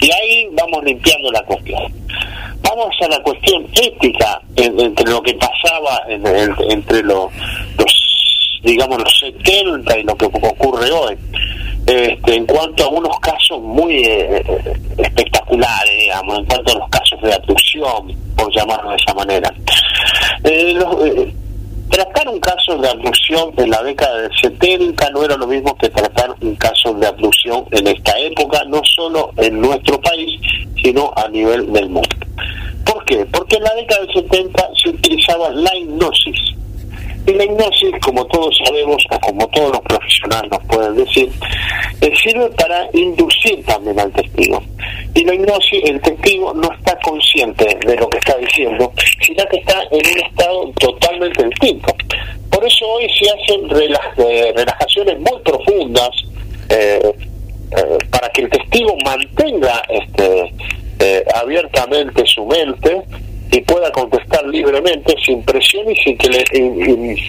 [0.00, 1.82] Y ahí vamos limpiando la cuestión.
[2.62, 7.30] Vamos a la cuestión ética entre lo que pasaba entre los,
[7.76, 11.18] los, digamos, los 70 y lo que ocurre hoy.
[11.86, 14.42] Este, en cuanto a unos casos muy eh,
[14.98, 19.52] espectaculares, digamos, en cuanto a los casos de abducción, por llamarlo de esa manera.
[20.44, 21.34] Eh, eh,
[21.90, 25.88] tratar un caso de abducción en la década del 70 no era lo mismo que
[25.90, 30.40] tratar un caso de abducción en esta época, no solo en nuestro país,
[30.82, 32.16] sino a nivel del mundo.
[32.84, 33.26] ¿Por qué?
[33.26, 36.52] Porque en la década del 70 se utilizaba la hipnosis
[37.26, 41.30] y la hipnosis, como todos sabemos, o como todos los profesionales nos pueden decir,
[42.00, 44.62] eh, sirve para inducir también al testigo.
[45.14, 49.58] Y la hipnosis, el testigo no está consciente de lo que está diciendo, sino que
[49.58, 51.94] está en un estado totalmente distinto.
[52.50, 56.10] Por eso hoy se hacen eh, relajaciones muy profundas
[56.68, 57.12] eh,
[58.10, 60.52] para que el testigo mantenga este,
[61.34, 63.02] abiertamente su mente
[63.52, 66.44] y pueda contestar libremente sin presión y sin que le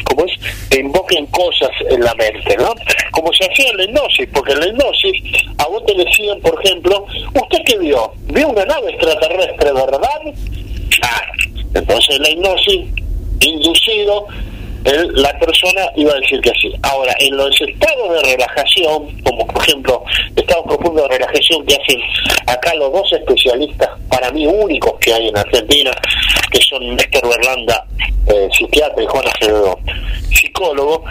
[0.05, 0.33] como es
[0.79, 2.73] invoquen cosas en la mente no
[3.11, 5.21] como se hacía en la hipnosis porque en la hipnosis
[5.57, 7.05] a vos te decían por ejemplo
[7.35, 10.21] usted qué vio vio una nave extraterrestre verdad
[11.03, 11.21] ah,
[11.73, 12.85] entonces la hipnosis
[13.41, 14.27] inducido
[14.83, 16.73] la persona iba a decir que sí.
[16.83, 20.03] Ahora, en los estados de relajación, como por ejemplo
[20.35, 21.99] estados profundos de relajación que hacen
[22.47, 25.91] acá los dos especialistas, para mí únicos que hay en Argentina,
[26.51, 27.85] que son Néstor Berlanda,
[28.27, 29.79] eh, psiquiatra, y Juan Acevedo,
[30.29, 31.03] psicólogo,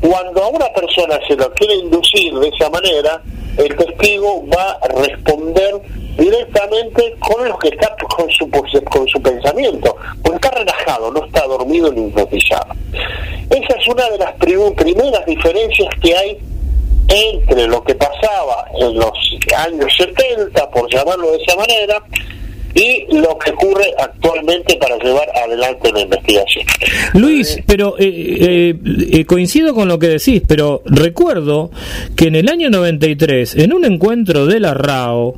[0.00, 3.22] cuando a una persona se lo quiere inducir de esa manera,
[3.56, 5.80] el testigo va a responder
[6.16, 11.46] directamente con lo que está con su, con su pensamiento, porque está relajado, no está
[11.46, 12.74] dormido ni hipnotizado.
[13.50, 16.38] Esa es una de las primeras diferencias que hay
[17.08, 19.12] entre lo que pasaba en los
[19.56, 22.02] años 70, por llamarlo de esa manera,
[22.74, 26.64] y lo que ocurre actualmente para llevar adelante la investigación.
[27.14, 28.74] Luis, pero eh, eh,
[29.12, 31.70] eh, coincido con lo que decís, pero recuerdo
[32.16, 35.34] que en el año 93, en un encuentro de la RAO,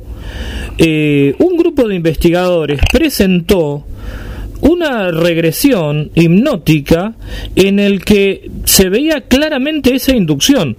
[0.79, 3.85] un grupo de investigadores presentó
[4.61, 7.13] una regresión hipnótica
[7.55, 10.77] en el que se veía claramente esa inducción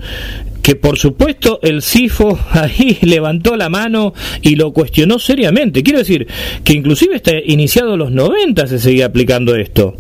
[0.62, 5.82] que por supuesto el CIFO ahí levantó la mano y lo cuestionó seriamente.
[5.82, 6.26] Quiero decir
[6.64, 9.94] que inclusive está iniciado los 90 se seguía aplicando esto.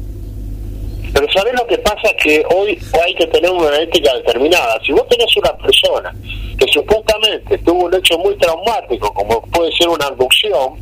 [1.12, 2.08] Pero ¿sabes lo que pasa?
[2.22, 4.80] Que hoy hay que tener una ética determinada.
[4.84, 6.14] Si vos tenés una persona
[6.56, 10.74] que supuestamente tuvo un hecho muy traumático, como puede ser una abducción,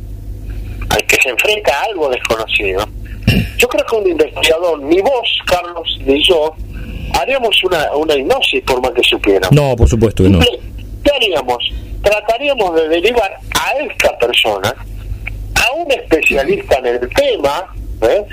[0.91, 2.85] al que se enfrenta a algo desconocido,
[3.57, 6.53] yo creo que un investigador, ni vos, Carlos, ni yo,
[7.19, 9.51] haríamos una, una hipnosis por más que supiéramos.
[9.51, 10.39] No, por supuesto que no.
[10.39, 11.57] ¿Qué haríamos?
[12.01, 14.73] Trataríamos de derivar a esta persona
[15.55, 18.23] a un especialista en el tema ¿eh?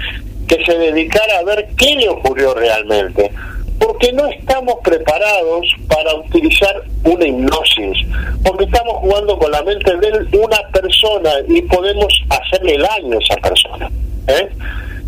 [0.46, 3.30] que se dedicara a ver qué le ocurrió realmente.
[3.78, 8.06] Porque no estamos preparados para utilizar una hipnosis,
[8.44, 13.36] porque estamos jugando con la mente de una persona y podemos hacerle daño a esa
[13.36, 13.90] persona.
[14.26, 14.48] ¿eh?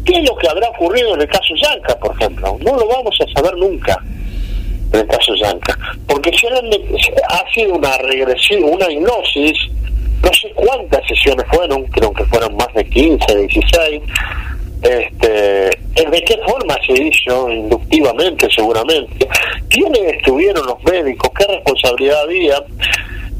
[0.04, 2.56] ¿Qué es lo que habrá ocurrido en el caso Yanka, por ejemplo?
[2.60, 4.02] No lo vamos a saber nunca
[4.92, 5.76] en el caso Yanka.
[6.06, 9.58] Porque si ha sido una regresión, una hipnosis,
[10.22, 14.02] no sé cuántas sesiones fueron, creo que fueron más de 15, 16.
[14.82, 15.70] Este,
[16.10, 17.50] ¿De qué forma se hizo?
[17.50, 19.28] Inductivamente, seguramente.
[19.68, 21.30] ¿Quiénes estuvieron los médicos?
[21.36, 22.64] ¿Qué responsabilidad había?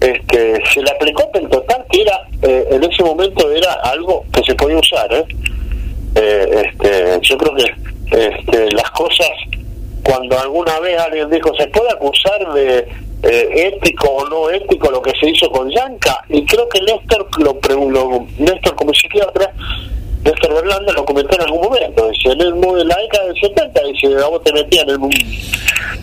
[0.00, 4.42] Este, se le aplicó en total que era, eh, en ese momento era algo que
[4.44, 5.24] se podía usar, ¿eh?
[6.14, 9.28] Eh, este, yo creo que este, las cosas,
[10.02, 12.78] cuando alguna vez alguien dijo, ¿se puede acusar de
[13.22, 16.24] eh, ético o no ético lo que se hizo con Yanka?
[16.30, 19.52] Y creo que Néstor, lo, lo, Néstor como psiquiatra,
[20.24, 23.80] Néstor Berlanda lo comentó en algún momento, dice, en, el, en la década del 70,
[23.84, 25.12] dice, a vos te metían en un,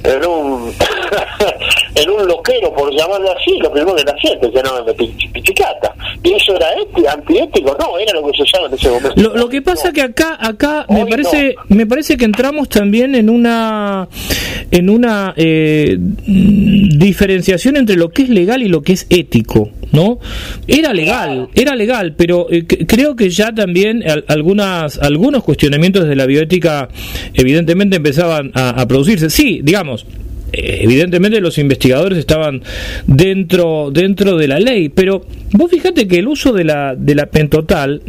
[0.03, 0.73] en un,
[1.97, 5.93] en un loquero, por llamarlo así, lo primero que hacían te llenaban de pichicata.
[6.23, 6.67] y eso era
[7.11, 9.21] antiético, no, era lo que se usaba en ese momento.
[9.21, 13.29] Lo, lo que pasa que acá, acá me parece, me parece que entramos también en
[13.29, 14.07] una,
[14.69, 20.19] en una eh, diferenciación entre lo que es legal y lo que es ético, ¿no?
[20.67, 26.27] Era legal, era legal, pero eh, creo que ya también algunas, algunos cuestionamientos de la
[26.27, 26.89] bioética
[27.33, 29.29] evidentemente empezaban a producirse.
[29.29, 30.05] Sí, digamos
[30.57, 32.61] evidentemente los investigadores estaban
[33.05, 37.27] dentro dentro de la ley, pero vos fíjate que el uso de la de la
[37.27, 38.01] pentotal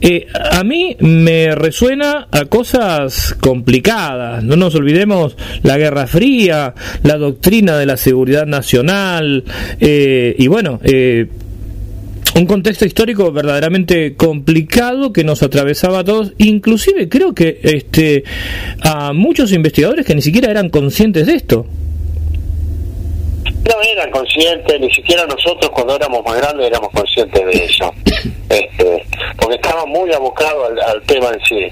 [0.00, 4.42] eh, a mí me resuena a cosas complicadas.
[4.44, 9.44] No nos olvidemos la Guerra Fría, la doctrina de la seguridad nacional
[9.80, 11.26] eh, y bueno, eh,
[12.34, 18.24] un contexto histórico verdaderamente complicado que nos atravesaba a todos, inclusive creo que este
[18.82, 21.66] a muchos investigadores que ni siquiera eran conscientes de esto.
[23.44, 27.92] No eran conscientes, ni siquiera nosotros cuando éramos más grandes éramos conscientes de eso,
[28.48, 29.04] este,
[29.38, 31.66] porque estábamos muy abocados al, tema en sí.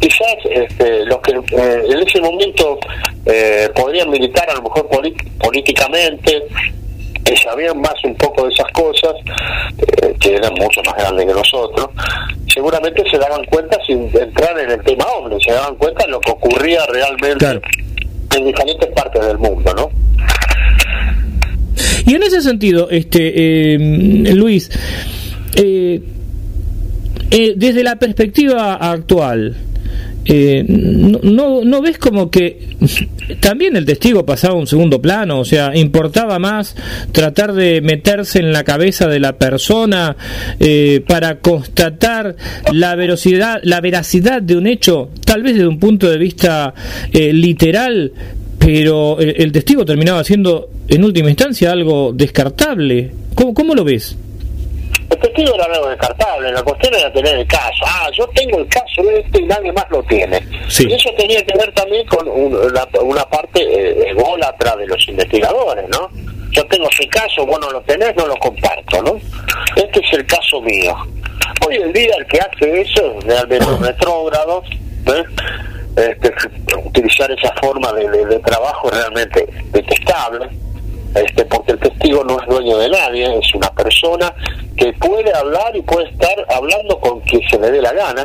[0.00, 2.78] Quizás este, los que eh, en ese momento
[3.26, 4.88] eh, podrían militar a lo mejor
[5.38, 6.42] políticamente,
[7.28, 9.12] que sabían más un poco de esas cosas,
[9.78, 11.90] eh, que eran mucho más grandes que nosotros,
[12.52, 16.20] seguramente se daban cuenta sin entrar en el tema hombre, se daban cuenta de lo
[16.20, 17.60] que ocurría realmente
[18.34, 19.90] en diferentes partes del mundo, ¿no?
[22.06, 23.78] Y en ese sentido, este eh,
[24.34, 24.70] Luis,
[25.54, 26.00] eh,
[27.30, 29.54] desde la perspectiva actual,
[30.30, 32.76] eh, no, no, ves como que
[33.40, 36.76] también el testigo pasaba un segundo plano, o sea, importaba más
[37.12, 40.16] tratar de meterse en la cabeza de la persona
[40.60, 42.36] eh, para constatar
[42.74, 46.74] la veracidad, la veracidad de un hecho, tal vez desde un punto de vista
[47.10, 48.12] eh, literal,
[48.58, 53.12] pero el, testigo terminaba siendo en última instancia algo descartable.
[53.34, 54.14] ¿Cómo, cómo lo ves?
[55.10, 57.84] El testigo era algo descartable, la cuestión era tener el caso.
[57.86, 60.38] Ah, yo tengo el caso de este y nadie más lo tiene.
[60.78, 66.10] Y eso tenía que ver también con una, parte eh, ególatra de los investigadores, ¿no?
[66.50, 69.16] Yo tengo ese caso, vos no lo tenés, no lo comparto, ¿no?
[69.76, 70.94] Este es el caso mío.
[71.66, 74.62] Hoy en día el que hace eso es realmente un retrógrado,
[75.06, 75.24] ¿eh?
[75.96, 76.32] este,
[76.84, 80.48] utilizar esa forma de, de trabajo realmente detestable
[81.14, 84.34] este, porque el testigo no es dueño de nadie, es una persona
[84.76, 88.24] que puede hablar y puede estar hablando con quien se le dé la gana.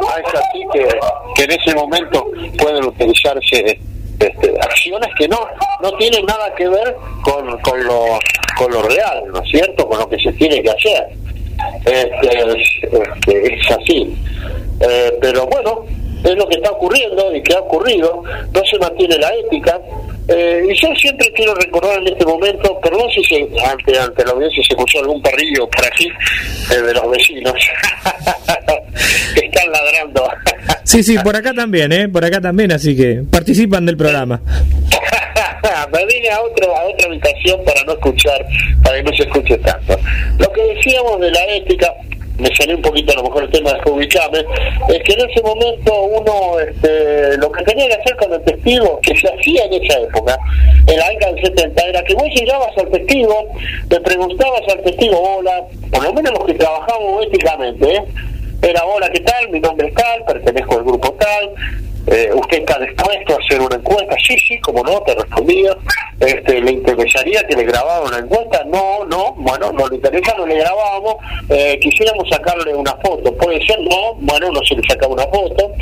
[0.00, 3.78] Ah, es así que, en ese momento pueden utilizarse
[4.18, 5.38] este, acciones que no
[5.80, 8.18] no tienen nada que ver con, con, lo,
[8.56, 9.86] con lo real, ¿no es cierto?
[9.88, 11.08] Con lo que se tiene que hacer.
[11.84, 14.16] Este, este, es así.
[14.80, 15.84] Eh, pero bueno,
[16.24, 18.22] es lo que está ocurriendo y que ha ocurrido,
[18.52, 19.80] no se mantiene la ética,
[20.28, 24.32] eh, y yo siempre quiero recordar en este momento, perdón si se, ante, ante la
[24.32, 26.08] audiencia se escuchó algún perrillo por aquí,
[26.70, 27.54] eh, de los vecinos,
[29.34, 30.28] que están ladrando.
[30.84, 32.08] sí, sí, por acá también, ¿eh?
[32.08, 34.42] Por acá también, así que participan del programa.
[35.92, 38.46] Me vine a, otro, a otra habitación para no escuchar,
[38.84, 39.98] para que no se escuche tanto.
[40.38, 41.94] Lo que decíamos de la ética,
[42.38, 44.38] me salió un poquito a lo mejor el tema de ubicame,
[44.88, 49.00] es que en ese momento uno, este, lo que tenía que hacer con el testigo,
[49.02, 50.38] que se hacía en esa época,
[50.86, 53.46] en la década del 70, era que vos llegabas al testigo,
[53.90, 58.04] le preguntabas al testigo, hola, por lo menos los que trabajamos éticamente, ¿eh?
[58.62, 59.48] era hola, ¿qué tal?
[59.50, 61.54] Mi nombre es tal, pertenezco al grupo tal,
[62.06, 64.16] eh, ¿usted está dispuesto a hacer una encuesta?
[64.26, 65.76] Sí, sí, como no, te respondía.
[66.20, 68.64] Este, ¿Le interesaría que le grabara una encuesta?
[68.64, 71.16] No, no, bueno, no le interesa, no le grabábamos.
[71.50, 73.34] Eh, quisiéramos sacarle una foto.
[73.36, 73.80] ¿Puede ser?
[73.80, 75.72] No, bueno, no se le sacaba una foto.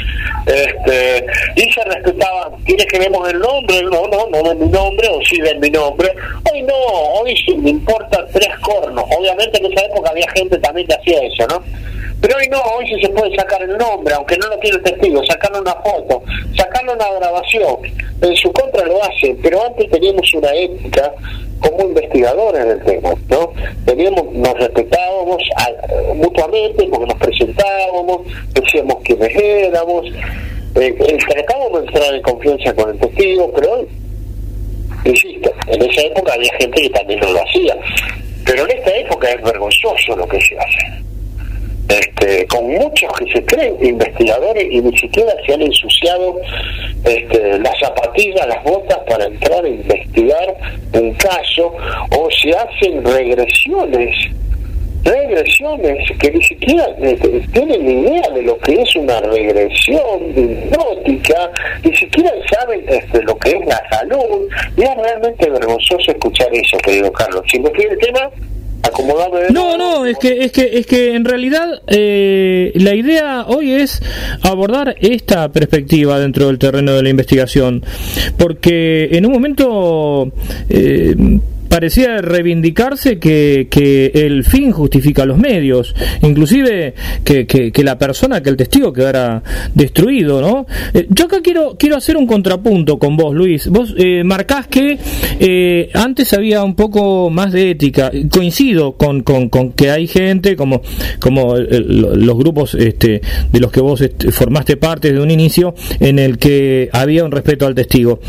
[0.46, 3.82] Este, y se respetaba, ¿quiere que vemos el nombre?
[3.82, 6.10] No, no, no ven mi nombre, o sí ven mi nombre.
[6.52, 9.04] Hoy no, hoy sí me importa tres cornos.
[9.16, 11.62] Obviamente en esa época había gente también que hacía eso, ¿no?
[12.20, 14.82] Pero hoy no, hoy sí se puede sacar el nombre, aunque no lo tiene el
[14.82, 16.22] testigo, sacarle una foto,
[16.56, 17.76] sacarle una grabación.
[18.22, 21.12] En su contra lo hacen, pero antes teníamos una ética
[21.60, 23.52] como investigadores del tema, ¿no?
[23.84, 25.42] Teníamos, nos respetábamos
[26.14, 28.20] mutuamente porque nos presentábamos,
[28.54, 30.06] decíamos quiénes éramos,
[30.76, 33.88] eh, tratábamos de entrar en confianza con el testigo, pero hoy,
[35.04, 37.76] insisto, en esa época había gente que también no lo hacía.
[38.46, 41.05] Pero en esta época es vergonzoso lo que se hace
[41.88, 46.40] este, con muchos que se creen investigadores y ni siquiera se han ensuciado
[47.04, 50.56] este, las zapatillas, las botas para entrar a investigar
[50.92, 51.74] un caso
[52.16, 54.16] o se hacen regresiones
[55.06, 61.50] regresiones que ni siquiera este, tienen idea de lo que es una regresión hipnótica,
[61.84, 66.76] ni siquiera saben este, lo que es la salud, y es realmente vergonzoso escuchar eso,
[66.78, 67.42] querido Carlos.
[67.50, 68.30] Si me quiere el tema,
[69.50, 74.00] no, no, es que, es que, es que en realidad eh, la idea hoy es
[74.42, 77.84] abordar esta perspectiva dentro del terreno de la investigación,
[78.36, 80.32] porque en un momento
[80.68, 81.14] eh,
[81.68, 86.94] parecía reivindicarse que, que, el fin justifica los medios, inclusive
[87.24, 89.42] que, que, la persona, que el testigo quedara
[89.74, 90.66] destruido, ¿no?
[90.94, 93.68] Eh, yo acá quiero, quiero hacer un contrapunto con vos, Luis.
[93.68, 94.98] Vos eh, marcás que
[95.40, 98.10] eh, antes había un poco más de ética.
[98.30, 100.82] Coincido con, con, que hay gente como,
[101.20, 103.20] como los grupos este,
[103.52, 107.32] de los que vos este, formaste parte de un inicio en el que había un
[107.32, 108.20] respeto al testigo.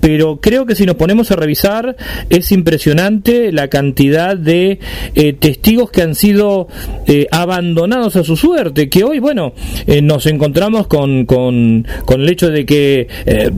[0.00, 1.96] Pero creo que si nos ponemos a revisar
[2.28, 4.78] es impresionante la cantidad de
[5.14, 6.68] eh, testigos que han sido
[7.06, 9.54] eh, abandonados a su suerte, que hoy, bueno,
[9.86, 13.08] eh, nos encontramos con, con, con, el hecho de que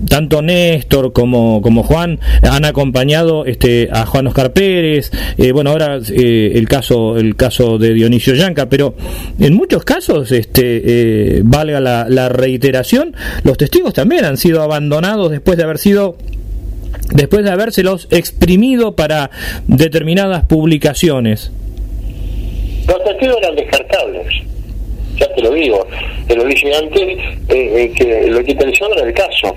[0.08, 5.10] tanto Néstor como, como Juan han acompañado este, a Juan Oscar Pérez,
[5.52, 8.94] bueno, ahora el, caso, el caso de Dionisio Yanca, pero
[9.38, 13.14] en muchos casos, este, valga la, la reiteración,
[13.44, 16.16] los testigos también han sido abandonados después de haber sido
[17.12, 19.30] después de habérselos exprimido para
[19.66, 21.52] determinadas publicaciones.
[22.86, 24.26] Los testigos eran descartables,
[25.16, 25.86] ya te lo digo,
[26.26, 29.54] te lo dije antes, eh, eh, que lo que interesaba era el caso.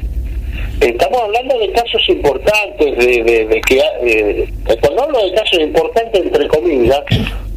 [0.81, 4.47] Estamos hablando de casos importantes, de, que eh,
[4.81, 7.01] cuando hablo de casos importantes entre comillas,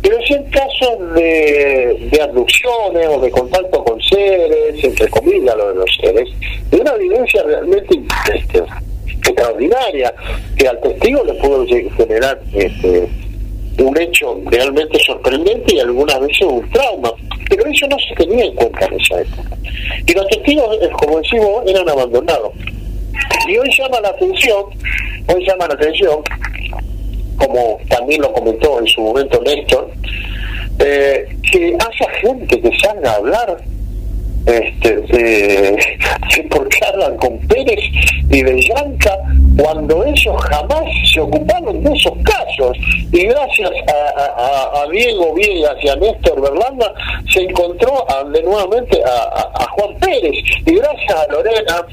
[0.03, 5.69] pero si en casos de, de abducciones o de contacto con seres, entre comillas lo
[5.71, 6.29] de los seres,
[6.71, 7.99] de una evidencia realmente
[8.35, 8.63] este,
[9.31, 10.15] extraordinaria
[10.57, 13.09] que al testigo le pudo generar este,
[13.79, 17.13] un hecho realmente sorprendente y algunas veces un trauma,
[17.49, 19.57] pero eso no se tenía en cuenta en esa época.
[20.07, 22.53] Y los testigos, eh, como decimos, eran abandonados.
[23.49, 24.65] Y hoy llama la atención,
[25.29, 26.21] hoy llama la atención,
[27.37, 29.91] como también lo comentó en su momento Néstor,
[30.79, 33.57] eh, que haya gente que salga a hablar
[34.47, 35.77] este,
[36.29, 37.81] qué hablan con Pérez
[38.31, 39.17] y de Yanca
[39.57, 42.77] cuando ellos jamás se ocuparon de esos casos
[43.13, 46.93] y gracias a, Diego Viegas y a Néstor Berlanda
[47.33, 50.37] se encontró de nuevamente a, Juan Pérez
[50.67, 51.87] y gracias a Lorena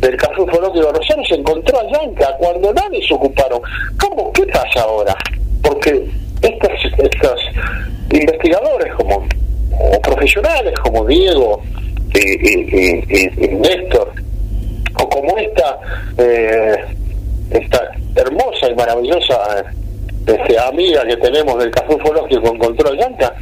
[0.00, 3.60] del caso ufológico de Rosario se encontró a Yanca cuando nadie se ocuparon.
[3.98, 4.32] ¿Cómo?
[4.32, 5.14] ¿Qué pasa ahora?
[5.62, 6.06] Porque
[6.42, 7.40] estos, estos
[8.10, 9.26] investigadores como
[9.80, 11.62] o profesionales como Diego
[12.14, 14.12] y, Néstor,
[14.98, 15.78] o como esta,
[16.18, 16.84] eh,
[17.50, 19.64] esta hermosa y maravillosa
[20.26, 23.34] este, amiga que tenemos del café ufológico con control llanta,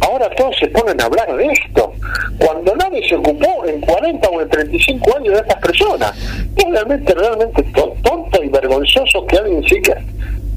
[0.00, 1.92] ahora todos se ponen a hablar de esto,
[2.38, 6.12] cuando nadie se ocupó en 40 o en 35 años de estas personas.
[6.56, 7.62] Es realmente, realmente
[8.02, 10.02] tonto y vergonzoso que alguien siquiera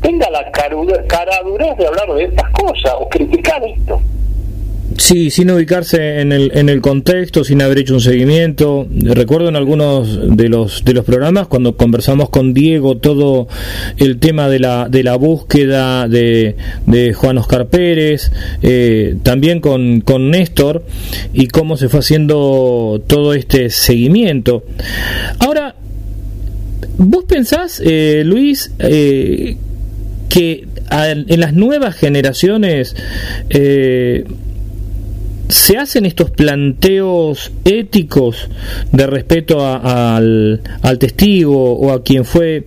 [0.01, 3.99] tenga la caradurez de hablar de estas cosas o criticar esto.
[4.97, 8.87] Sí, sin ubicarse en el, en el contexto, sin haber hecho un seguimiento.
[8.89, 13.47] Recuerdo en algunos de los, de los programas cuando conversamos con Diego todo
[13.97, 18.31] el tema de la, de la búsqueda de, de Juan Oscar Pérez,
[18.61, 20.85] eh, también con, con Néstor
[21.33, 24.63] y cómo se fue haciendo todo este seguimiento.
[25.39, 25.75] Ahora,
[26.97, 29.57] ¿vos pensás, eh, Luis, eh,
[30.29, 32.95] que en las nuevas generaciones
[33.49, 34.23] eh,
[35.47, 38.49] se hacen estos planteos éticos
[38.91, 40.61] de respeto al,
[40.99, 42.65] testigo o a quien fue.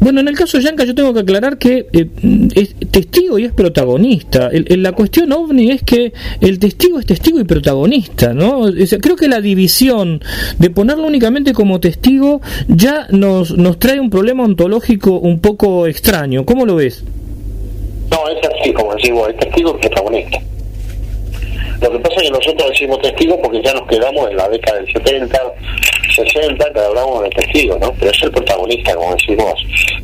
[0.00, 2.08] Bueno, en el caso de Yanka yo tengo que aclarar que eh,
[2.54, 4.50] es testigo y es protagonista.
[4.52, 8.64] la cuestión ovni es que el testigo es testigo y protagonista, ¿no?
[9.00, 10.20] creo que la división
[10.58, 16.44] de ponerlo únicamente como testigo ya nos, nos trae un problema ontológico un poco extraño.
[16.44, 17.04] ¿Cómo lo ves?
[18.10, 20.38] No, es así, como decimos, el testigo es protagonista.
[21.82, 24.78] Lo que pasa es que nosotros decimos testigos porque ya nos quedamos en la década
[24.78, 25.54] del 70,
[26.14, 27.92] 60, que hablamos de testigo, ¿no?
[27.98, 29.54] Pero es el protagonista, como decimos.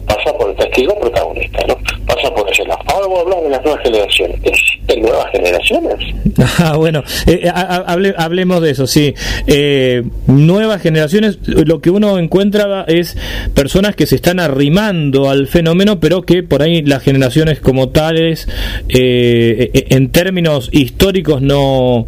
[0.07, 1.76] Pasa por el testigo protagonista, ¿no?
[2.07, 2.80] Pasa por ese lado.
[2.86, 4.36] Ahora vamos a hablar de las nuevas generaciones.
[4.42, 5.94] ¿Existen nuevas generaciones?
[6.61, 7.51] Ah, bueno, eh,
[8.16, 9.14] hablemos de eso, sí.
[9.46, 13.16] Eh, nuevas generaciones, lo que uno encuentra es
[13.55, 18.49] personas que se están arrimando al fenómeno, pero que por ahí las generaciones como tales,
[18.88, 22.07] eh, en términos históricos, no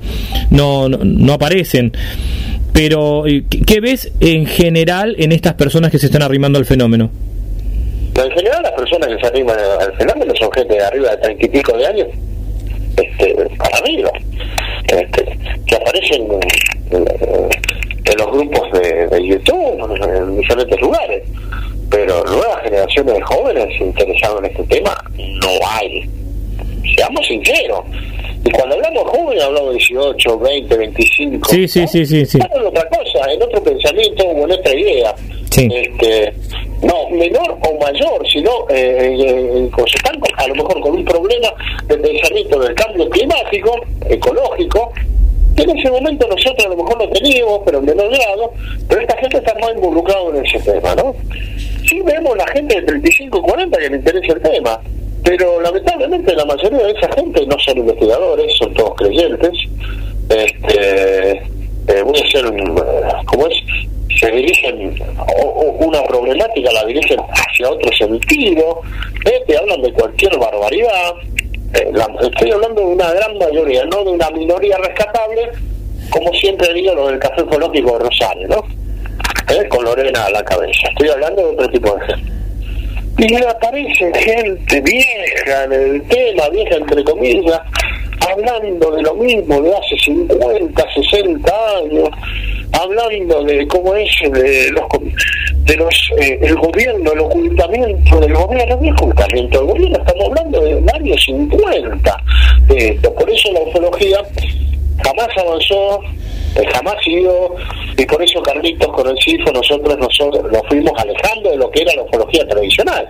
[0.51, 1.93] no, no, aparecen.
[2.73, 3.25] Pero,
[3.67, 7.11] ¿qué ves en general en estas personas que se están arrimando al fenómeno?
[8.15, 11.47] En general, las personas que se arriman al fenómeno son gente de arriba de treinta
[11.47, 12.09] y pico de años,
[12.97, 14.11] este, para arriba,
[14.89, 16.27] este, que aparecen
[16.91, 17.05] en,
[18.19, 21.23] los grupos de, de, YouTube, en diferentes lugares.
[21.89, 26.09] Pero nuevas generaciones de jóvenes interesados en este tema no hay
[26.97, 27.81] seamos sinceros.
[28.45, 31.49] Y cuando hablamos joven, hablamos de 18, 20, 25.
[31.51, 32.25] Sí, sí, sí, sí.
[32.27, 32.39] sí.
[32.39, 35.15] en otra cosa, en otro pensamiento o en otra idea.
[35.51, 35.69] Sí.
[35.73, 36.33] Este,
[36.83, 39.85] no menor o mayor, sino eh, eh, con-
[40.37, 41.49] a lo mejor con un problema
[41.87, 44.91] de pensamiento del cambio climático, ecológico,
[45.57, 48.53] que en ese momento nosotros a lo mejor lo teníamos, pero en menor grado,
[48.89, 51.15] pero esta gente está más involucrada en ese tema, ¿no?
[51.87, 54.81] Sí vemos la gente de 35 y 40 que le interesa el tema,
[55.25, 59.53] pero lamentablemente la mayoría de esa gente no son investigadores, son todos creyentes.
[60.29, 61.31] Este,
[61.89, 62.45] eh, voy a hacer
[63.27, 63.55] ¿cómo es?
[64.19, 68.81] Se dirigen, o, o una problemática la dirigen hacia otro sentido,
[69.25, 71.13] eh, te hablan de cualquier barbaridad.
[71.75, 75.51] Eh, la- estoy hablando de una gran mayoría, no de una minoría rescatable,
[76.11, 78.65] como siempre digo lo del café ecológico de Rosario, ¿no?
[79.55, 80.89] Eh, Con Lorena a la cabeza.
[80.91, 82.33] Estoy hablando de otro tipo de gente.
[83.21, 87.61] Y aparece gente vieja en el tema, vieja entre comillas,
[88.27, 92.09] hablando de lo mismo de hace 50, 60 años,
[92.73, 94.85] hablando de cómo es de los
[95.65, 100.25] de los eh, el gobierno, el ocultamiento del gobierno, no es ocultamiento del gobierno, estamos
[100.29, 102.23] hablando de años 50
[102.69, 103.15] de esto.
[103.15, 104.19] Por eso la ufología
[105.05, 106.01] jamás avanzó,
[106.73, 107.55] jamás siguió,
[107.97, 111.83] y por eso Carlitos con el CIFO nosotros nosotros nos fuimos alejando de lo que
[111.83, 113.09] era la ufología tradicional.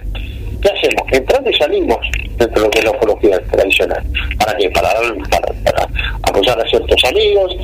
[0.61, 1.11] ¿Qué hacemos?
[1.11, 1.99] Entrando y salimos
[2.37, 4.03] dentro de lo que es la ufología tradicional.
[4.39, 4.71] ¿Para qué?
[4.71, 4.91] Para,
[5.31, 5.89] para, para
[6.23, 7.57] apoyar a ciertos amigos,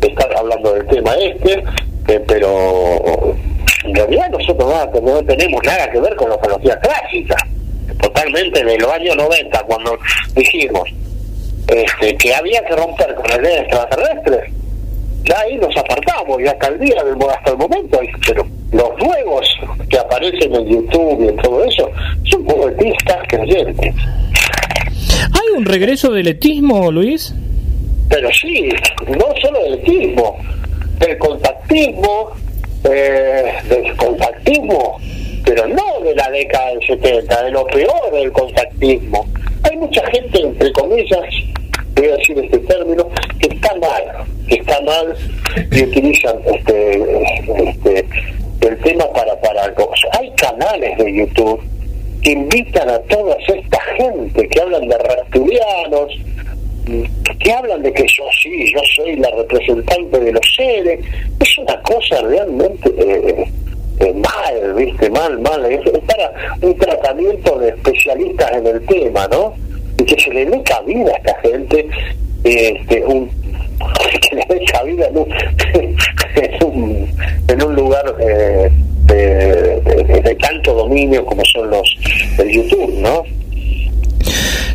[0.00, 1.64] estar hablando del tema este,
[2.08, 3.34] eh, pero
[3.84, 7.36] en realidad nosotros no, no tenemos nada que ver con la ufología clásica.
[8.00, 9.98] Totalmente de los años 90, cuando
[10.34, 10.88] dijimos
[11.68, 14.52] este, que había que romper con la idea extraterrestre,
[15.24, 19.46] ya ahí nos apartamos y hasta el día, del, hasta el momento, pero los nuevos
[19.88, 21.90] que aparecen en YouTube y en todo eso
[22.30, 23.94] son poetistas creyentes.
[25.32, 27.34] ¿Hay un regreso del etismo, Luis?
[28.08, 28.68] Pero sí,
[29.08, 30.36] no solo del etismo,
[30.98, 32.30] del contactismo,
[32.84, 34.98] eh, del contactismo,
[35.44, 39.26] pero no de la década del 70, de lo peor del contactismo.
[39.62, 41.24] Hay mucha gente, entre comillas,
[41.96, 43.08] voy a decir este término,
[43.40, 45.16] que está mal, que está mal
[45.70, 47.02] y utilizan este,
[47.68, 48.06] este,
[48.60, 49.90] el tema para, para algo.
[50.18, 51.62] Hay canales de YouTube
[52.22, 56.12] que invitan a toda esta gente que hablan de reptilianos,
[57.38, 61.00] que hablan de que yo sí, yo soy la representante de los seres,
[61.40, 63.46] es una cosa realmente eh,
[64.00, 65.10] eh, mal, ¿viste?
[65.10, 65.64] Mal, mal.
[65.66, 69.54] Es para un tratamiento de especialistas en el tema, ¿no?
[69.98, 71.86] Y que se le dé cabida a esta gente,
[72.44, 73.28] este, un,
[74.28, 75.06] que le dé cabida
[75.74, 77.06] en un,
[77.48, 78.70] en un, lugar eh,
[79.06, 79.14] de,
[79.80, 81.96] de- de tanto dominio como son los
[82.38, 83.22] el YouTube, ¿no?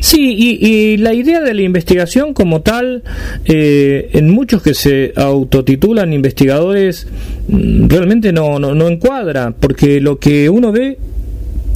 [0.01, 3.03] Sí, y, y la idea de la investigación como tal,
[3.45, 7.07] eh, en muchos que se autotitulan investigadores,
[7.49, 10.97] mm, realmente no, no, no encuadra, porque lo que uno ve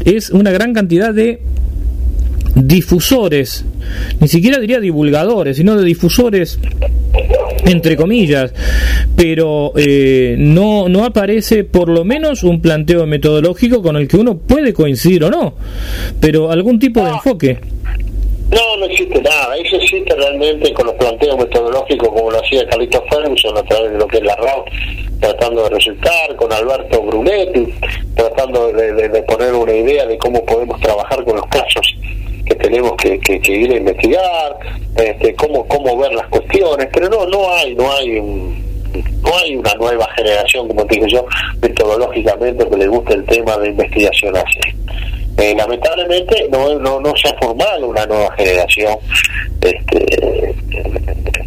[0.06, 1.42] es una gran cantidad de
[2.56, 3.66] difusores,
[4.20, 6.60] ni siquiera diría divulgadores, sino de difusores
[7.66, 8.54] entre comillas,
[9.16, 14.38] pero eh, no, no aparece por lo menos un planteo metodológico con el que uno
[14.38, 15.54] puede coincidir o no,
[16.20, 17.60] pero algún tipo de enfoque.
[18.52, 19.56] No, no existe nada.
[19.58, 23.98] Eso existe realmente con los planteos metodológicos como lo hacía Carlitos Ferguson a través de
[23.98, 24.66] lo que es la RAW,
[25.22, 27.74] tratando de resultar, con Alberto Brunetti,
[28.16, 31.96] tratando de, de- de poner una idea de cómo podemos trabajar con los casos
[32.46, 34.58] que tenemos que, que- que ir a investigar,
[34.96, 38.64] este, cómo, cómo ver las cuestiones, pero no, no hay, no hay un-
[39.24, 41.26] no hay una nueva generación, como te digo yo,
[41.62, 44.60] metodológicamente que le guste el tema de investigación así.
[45.40, 48.96] Eh, lamentablemente no, no, se ha formado una nueva generación
[49.62, 50.54] este,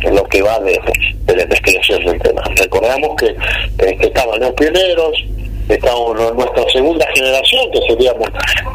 [0.02, 0.78] en lo que va de,
[1.24, 2.42] de la investigación del tema.
[2.56, 3.36] Recordamos que
[3.78, 5.24] este, estaban los pioneros,
[5.68, 8.28] estamos nuestra segunda generación, que seríamos,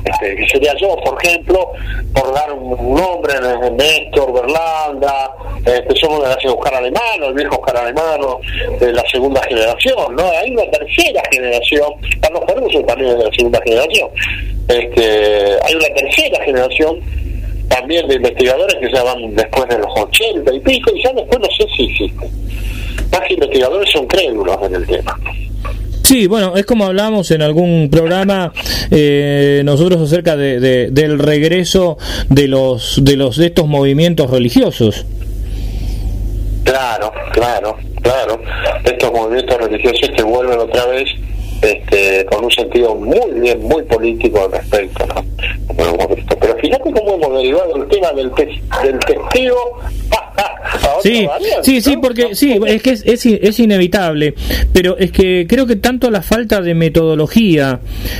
[0.03, 1.72] este, que sería yo, por ejemplo,
[2.13, 3.34] por dar un nombre,
[3.72, 5.34] Néstor, Berlanda,
[5.65, 8.39] este, somos de la Oscar Alemano, el viejo Oscar Alemano,
[8.80, 10.30] de la segunda generación, ¿no?
[10.31, 14.09] Hay una tercera generación, Carlos Ferguson también es de la segunda generación,
[14.68, 16.99] este, hay una tercera generación
[17.69, 21.39] también de investigadores que ya van después de los 80 y pico, y ya después
[21.39, 22.30] no sé si existen.
[23.11, 25.18] Más investigadores son crédulos en el tema.
[26.12, 28.52] Sí, bueno, es como hablamos en algún programa
[28.92, 31.98] eh, nosotros acerca de, de- del regreso
[32.28, 35.06] de los de los de estos movimientos religiosos.
[36.66, 38.42] Claro, claro, claro.
[38.84, 41.06] Estos movimientos religiosos que vuelven otra vez
[41.62, 45.24] este, con un sentido muy bien, muy político al respecto, ¿no?
[46.42, 48.32] Pero fíjate cómo hemos derivado el tema del,
[48.84, 49.56] del testigo
[51.02, 51.28] Sí,
[51.61, 54.34] sí, sí, porque sí, es que es, es, inevitable,
[54.72, 57.80] pero es que creo que tanto la falta de metodología,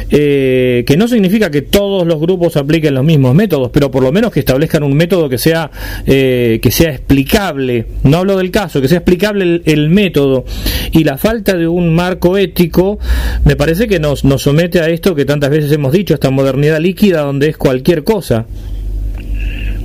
[0.10, 4.12] eh, que no significa que todos los grupos apliquen los mismos métodos, pero por lo
[4.12, 5.70] menos que establezcan un método que sea
[6.06, 7.86] eh, que sea explicable.
[8.04, 10.46] No hablo del caso, que sea explicable el, método
[10.92, 13.00] y la falta de un marco ético,
[13.46, 16.80] me parece que nos nos somete a esto que tantas veces hemos dicho, esta modernidad
[16.80, 18.46] líquida donde es cualquier cosa.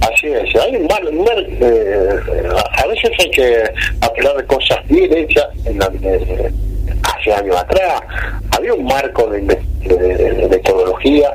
[0.01, 2.21] Así es, hay un mal, eh,
[2.73, 3.65] a veces hay que
[4.35, 5.47] de cosas bien hechas.
[5.65, 6.51] En la, eh,
[7.03, 8.01] hace años atrás
[8.57, 9.41] había un marco de,
[10.51, 11.31] metodología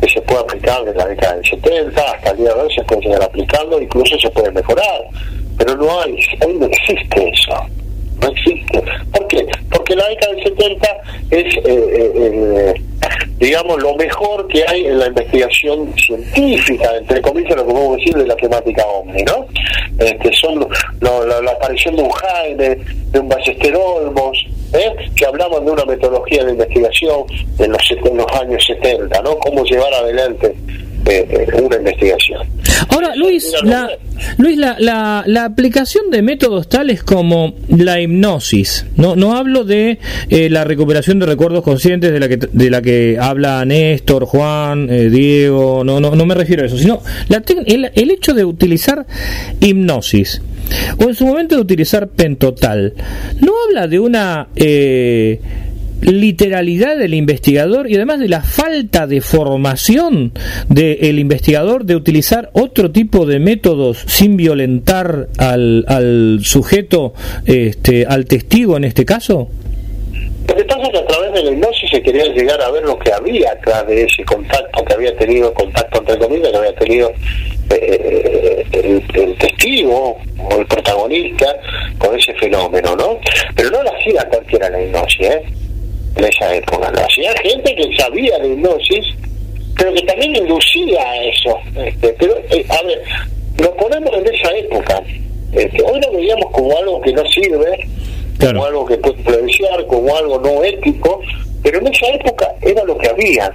[0.00, 2.82] que se puede aplicar desde la década del 70 hasta el día de hoy se
[2.84, 5.02] puede seguir aplicando, incluso se puede mejorar,
[5.58, 6.16] pero no hay,
[6.46, 7.66] hoy no existe eso
[8.20, 8.82] no existe.
[9.12, 9.46] ¿Por qué?
[9.70, 10.88] Porque la década del 70
[11.30, 12.74] es, eh, eh, eh,
[13.38, 18.14] digamos, lo mejor que hay en la investigación científica, entre comillas, lo que podemos decir
[18.14, 19.46] de la temática OVNI, ¿no?
[19.98, 20.66] Este, son
[21.00, 22.76] la, aparición de un Jaime,
[23.12, 24.46] de un Ballester Olmos,
[25.16, 27.24] que hablaban de una metodología de investigación
[27.58, 29.36] en los, en los años 70, ¿no?
[29.38, 30.54] Cómo llevar adelante
[31.62, 32.42] una investigación.
[32.88, 33.90] Ahora, Luis, la,
[34.38, 39.98] Luis, la, la, la, aplicación de métodos tales como la hipnosis, no, no hablo de
[40.28, 44.88] eh, la recuperación de recuerdos conscientes de la que, de la que habla Néstor, Juan,
[44.90, 48.44] eh, Diego, no, no, no me refiero a eso, sino la, el, el hecho de
[48.44, 49.06] utilizar
[49.60, 50.42] hipnosis
[50.98, 52.94] o en su momento de utilizar pentotal,
[53.40, 54.48] no habla de una...
[54.56, 55.40] Eh,
[56.02, 60.32] literalidad del investigador y además de la falta de formación
[60.68, 67.14] del investigador de utilizar otro tipo de métodos sin violentar al, al sujeto,
[67.46, 69.48] este, al testigo en este caso?
[70.48, 72.82] Lo que pasa es que a través de la hipnosis se quería llegar a ver
[72.82, 76.74] lo que había atrás de ese contacto que había tenido, contacto entre comillas, que había
[76.74, 77.12] tenido
[77.70, 81.46] eh, el, testigo o el protagonista
[81.98, 83.20] con ese fenómeno, ¿no?
[83.54, 85.42] Pero no lo hacía cualquiera la hipnosis, ¿eh?
[86.16, 86.90] En esa época.
[86.90, 89.06] Lo hacía gente que sabía de hipnosis,
[89.76, 91.58] pero que también inducía a eso.
[91.84, 93.02] Este, pero, eh, a ver,
[93.58, 95.02] lo ponemos en esa época.
[95.52, 97.88] Este, hoy lo veíamos como algo que no sirve,
[98.40, 101.20] como algo que puede influenciar, como algo no ético,
[101.62, 103.52] pero en esa época era lo que había.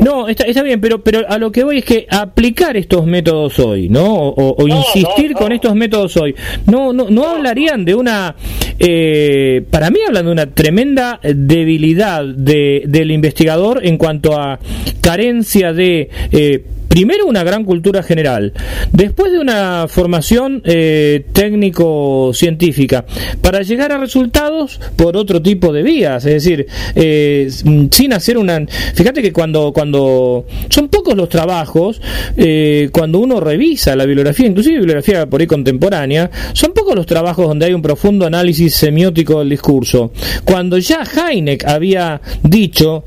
[0.00, 3.58] No, está, está bien, pero pero a lo que voy es que aplicar estos métodos
[3.58, 4.28] hoy, ¿no?
[4.28, 6.34] O, insistir con estos métodos hoy,
[6.66, 8.36] no no no hablarían de una,
[8.78, 14.58] eh, para mí hablan de una tremenda debilidad de, del investigador en cuanto a
[15.00, 18.52] carencia de eh, primero una gran cultura general,
[18.92, 23.06] después de una formación eh, técnico-científica,
[23.40, 28.64] para llegar a resultados por otro tipo de vías, es decir, eh, sin hacer una...
[28.94, 32.00] Fíjate que cuando, cuando son pocos los trabajos,
[32.36, 37.46] eh, cuando uno revisa la bibliografía, inclusive bibliografía por ahí contemporánea, son pocos los trabajos
[37.46, 40.12] donde hay un profundo análisis semiótico del discurso.
[40.44, 43.04] Cuando ya Heineck había dicho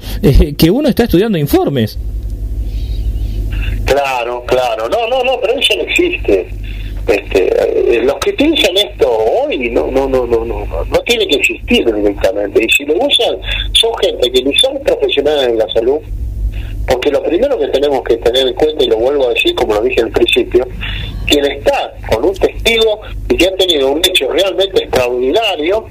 [0.57, 1.97] que uno está estudiando informes.
[3.85, 4.89] Claro, claro.
[4.89, 6.64] No, no, no, pero eso no existe.
[7.07, 11.35] Este, eh, los que piensan esto hoy no no no no no no tiene que
[11.35, 12.63] existir directamente.
[12.63, 13.37] Y si lo usan
[13.73, 15.99] son gente que ni son profesionales en la salud
[16.87, 19.73] porque lo primero que tenemos que tener en cuenta y lo vuelvo a decir como
[19.73, 20.67] lo dije al principio
[21.25, 25.85] quien está con un testigo y que ha tenido un hecho realmente extraordinario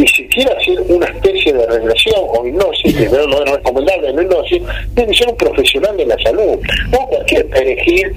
[0.00, 4.22] y si quiere hacer una especie de regresión o hipnosis, que no es recomendable la
[4.22, 4.62] hipnosis,
[4.94, 6.58] tiene que ser un profesional de la salud,
[6.90, 8.12] no cualquier perejil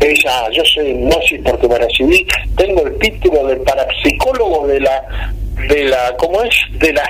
[0.00, 5.34] ella, yo soy hipnosis porque me recibí, tengo el título de parapsicólogo de la,
[5.68, 6.54] de la, ¿cómo es?
[6.78, 7.02] De la,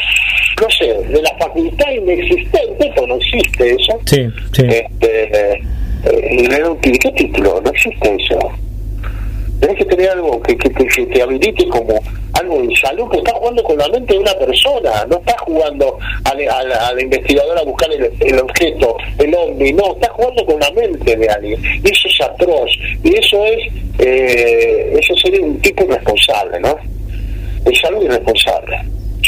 [0.61, 4.01] no sé, de la facultad inexistente, pues no existe eso.
[4.07, 4.63] Sí, sí.
[4.69, 5.63] Este, eh,
[6.81, 7.61] ¿Qué título?
[7.63, 8.39] No existe eso.
[9.61, 12.01] Tienes que tener algo que, que, que, te habilite como
[12.35, 15.99] algo de salud, que está jugando con la mente de una persona, no está jugando
[16.25, 21.17] al, al, investigador a buscar el, objeto, el hombre, no, está jugando con la mente
[21.17, 21.63] de alguien.
[21.83, 22.71] Y eso es atroz,
[23.03, 26.77] y eso es, eh, eso sería un tipo irresponsable, ¿no?
[27.65, 28.77] Es algo irresponsable.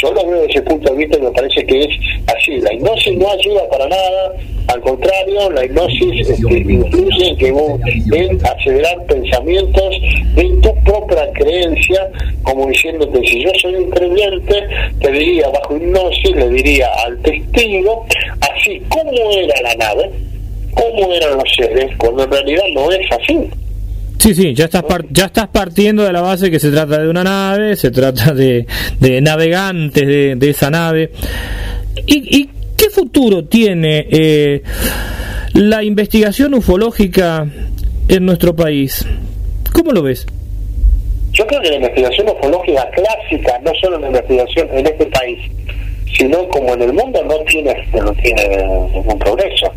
[0.01, 1.89] Yo lo veo desde ese punto de vista y me parece que es
[2.27, 2.57] así.
[2.61, 4.33] La hipnosis no ayuda para nada,
[4.67, 7.79] al contrario, la hipnosis este, influye en, que vos,
[8.13, 9.95] en acelerar pensamientos
[10.35, 12.09] en tu propia creencia,
[12.43, 14.67] como diciéndote, si yo soy un creyente,
[14.99, 18.05] te diría bajo hipnosis, le diría al testigo,
[18.41, 20.11] así como era la nave,
[20.73, 23.49] cómo eran los seres, cuando en realidad no es así.
[24.19, 27.23] Sí, sí, ya estás, ya estás partiendo de la base que se trata de una
[27.23, 28.65] nave, se trata de,
[28.99, 30.05] de navegantes
[30.39, 31.11] de, esa nave.
[32.05, 34.63] ¿Y, ¿Y qué futuro tiene eh,
[35.53, 37.47] la investigación ufológica
[38.07, 39.05] en nuestro país?
[39.71, 40.25] ¿Cómo lo ves?
[41.31, 45.39] Yo creo que la investigación ufológica clásica, no solo la investigación en este país,
[46.17, 48.57] sino como en el mundo, no tiene, no tiene
[48.93, 49.71] ningún progreso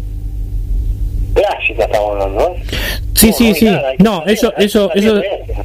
[1.35, 2.55] clásica estamos hablando, ¿no?
[3.15, 3.69] Sí, sí, sí.
[3.99, 5.21] no, eso, eso, eso,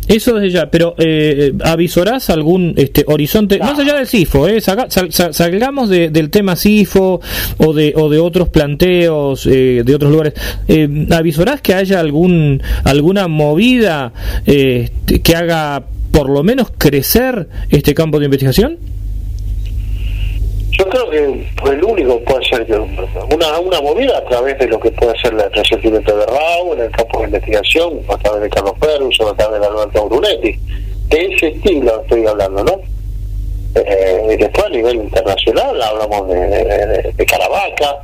[0.07, 0.69] eso desde ya.
[0.69, 7.21] Pero eh, avisorás algún este horizonte más allá del CIFO, eh, salgamos del tema CIFO
[7.57, 10.33] o de o de otros planteos eh, de otros lugares.
[10.67, 14.11] Eh, avisorás que haya algún alguna movida
[14.45, 14.89] eh,
[15.23, 18.77] que haga por lo menos crecer este campo de investigación.
[20.71, 24.91] Yo creo que el único puede ser una, una movida a través de lo que
[24.91, 29.17] puede ser el resentimiento de Raúl en el campo de investigación, a través de Carlos
[29.19, 30.59] o a través de Alberto Brunetti.
[31.07, 32.81] De ese estilo estoy hablando, ¿no?
[33.75, 37.97] Eh, después a nivel internacional hablamos de, de, Caravaca,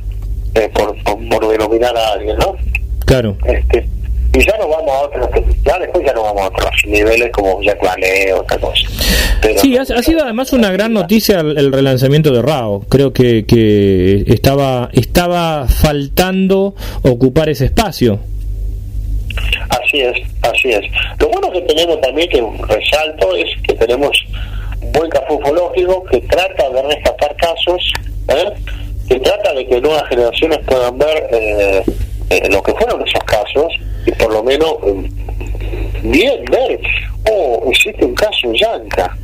[0.54, 2.56] eh, por, por, denominar a alguien, ¿no?
[3.06, 3.36] Claro.
[3.46, 3.86] Este,
[4.34, 5.28] y ya no vamos a otros,
[5.62, 8.88] ya después ya no vamos a otros niveles como Jack Vale o otra cosa.
[9.56, 12.80] sí, ha, sido además una gran noticia el, relanzamiento de Rao.
[12.88, 18.20] Creo que, que estaba, estaba faltando ocupar ese espacio.
[19.68, 20.84] Así es, así es.
[21.18, 24.16] Lo bueno que tenemos también, que resalto, es que tenemos
[24.92, 27.92] buen café ufológico que trata de rescatar casos,
[28.28, 28.52] ¿eh?
[29.08, 31.84] que trata de que nuevas generaciones puedan ver eh,
[32.30, 33.72] eh, lo que fueron esos casos
[34.12, 35.10] por lo menos eh,
[36.02, 36.80] bien ver,
[37.30, 39.16] oh, existe un caso en Yanca,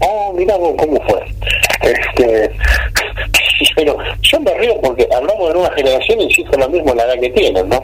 [0.00, 1.24] oh, mira cómo fue.
[1.82, 2.50] Este,
[3.76, 7.20] pero yo me río porque hablamos de nueva generación y insisto lo mismo la edad
[7.20, 7.82] que tienen, ¿no?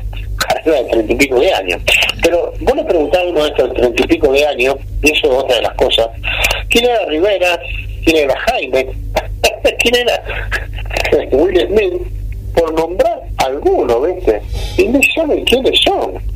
[0.65, 1.81] de treinta y pico de años.
[2.23, 5.27] Pero vos le preguntás a uno de estos treinta y pico de años, y eso
[5.27, 6.09] es otra de las cosas,
[6.69, 7.61] ¿quién era Rivera?
[8.05, 8.87] ¿Quién era Jaime?
[9.79, 10.23] ¿Quién era
[11.33, 11.95] Will Smith?
[12.55, 14.41] Por nombrar alguno, ¿viste?
[14.79, 16.36] Y no saben quiénes son.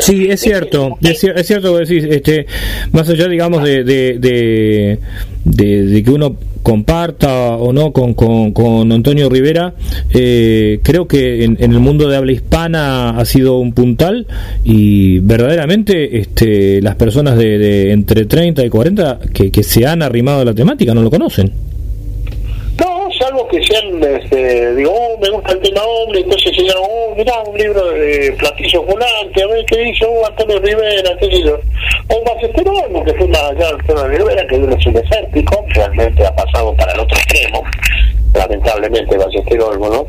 [0.00, 2.46] Sí, es cierto, es, cierto que decís, este,
[2.92, 4.98] más allá, digamos, de, de,
[5.44, 9.74] de, que uno comparta o no con, con, Antonio Rivera,
[10.10, 14.26] eh, creo que en, el mundo de habla hispana ha sido un puntal
[14.64, 20.40] y verdaderamente este, las personas de, entre 30 y 40 que, que se han arrimado
[20.40, 21.52] a la temática no lo conocen
[23.48, 27.56] que sean, este, digo, oh, me gusta el tema hombre, entonces llama, oh, mirá, un
[27.56, 33.04] libro de Platillo Volante, a ver qué dice, oh, Antonio Rivera, qué dice, o Ballesteros,
[33.04, 37.00] que fue más allá Antonio Rivera, que es un desértico, realmente ha pasado para el
[37.00, 37.62] otro extremo,
[38.36, 40.06] lamentablemente Ballesteros, ¿no?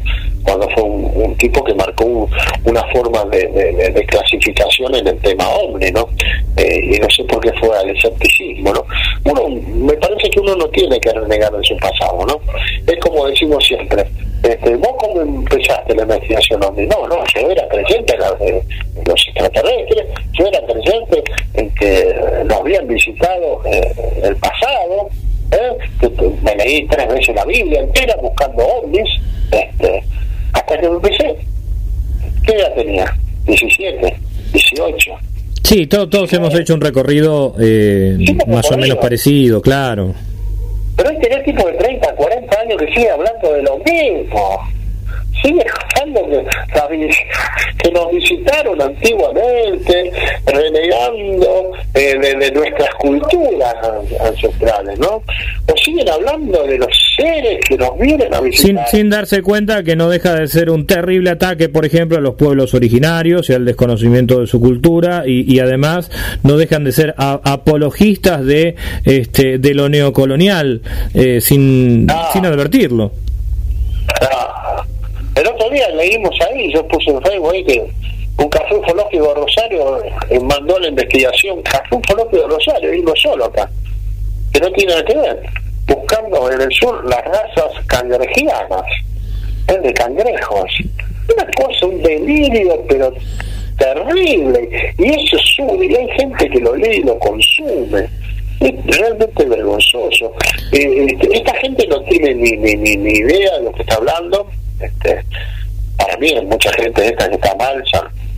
[0.48, 2.30] cuando fue un, tipo que marcó
[2.64, 6.08] una forma de, clasificación en el tema hombre, ¿no?
[6.56, 8.86] Eh, y no sé por qué fue al escepticismo, ¿no?
[9.26, 12.40] Uno, me parece que uno no tiene que renegar de su pasado, ¿no?
[12.88, 14.06] Es como decimos siempre,
[14.42, 16.88] este, ¿vos cómo empezaste la investigación hombre?
[16.88, 21.24] No, no, yo era creyente en, los extraterrestres, yo era creyente
[21.56, 23.94] en que nos habían visitado eh,
[24.24, 25.10] el pasado,
[25.52, 26.10] ¿eh?
[26.44, 29.10] me leí tres veces la Biblia entera buscando ovnis,
[29.52, 30.04] este,
[30.54, 31.36] hasta que me empecé.
[32.46, 33.16] ¿Qué edad tenía?
[33.46, 34.16] 17,
[34.54, 35.12] 18.
[35.64, 38.18] Sí, todos hemos hecho un recorrido eh,
[38.48, 40.14] más o menos parecido, claro.
[40.96, 44.77] Pero hay tener tipo de 30, 40 años que sigue hablando de lo mismo
[45.42, 45.64] sigue
[45.96, 47.10] hablando que,
[47.78, 50.12] que nos visitaron antiguamente,
[50.46, 53.76] renegando eh, de, nuestras culturas
[54.20, 55.22] ancestrales, ¿no?
[55.68, 58.88] O siguen hablando de los seres que nos vienen a visitar.
[58.90, 62.36] Sin, darse cuenta que no deja de ser un terrible ataque, por ejemplo, a los
[62.36, 66.12] pueblos originarios y al desconocimiento de su cultura, y, además
[66.44, 70.82] no dejan de ser apologistas de, este, de lo neocolonial,
[71.14, 72.30] eh, sin, ah.
[72.32, 73.12] sin advertirlo.
[74.22, 74.57] Ah.
[75.38, 77.86] El otro día leímos ahí, yo puse en Facebook ahí que
[78.40, 83.46] un café ufológico de Rosario eh, mandó la investigación, café ufológico de Rosario, y solo
[83.46, 83.70] acá,
[84.52, 85.44] que no tiene nada que ver,
[85.86, 88.82] buscando en el sur las razas cangrejianas,
[89.68, 89.78] ¿eh?
[89.78, 90.72] de cangrejos.
[91.32, 93.14] Una cosa, un delirio, pero
[93.78, 94.94] terrible.
[94.98, 98.10] Y eso sube, y hay gente que lo lee y lo consume.
[98.60, 100.34] Es realmente vergonzoso.
[100.72, 104.48] Eh, este, esta gente no tiene ni, ni, ni idea de lo que está hablando
[104.80, 105.24] este,
[105.98, 107.84] para mí, mucha gente esta que está mal,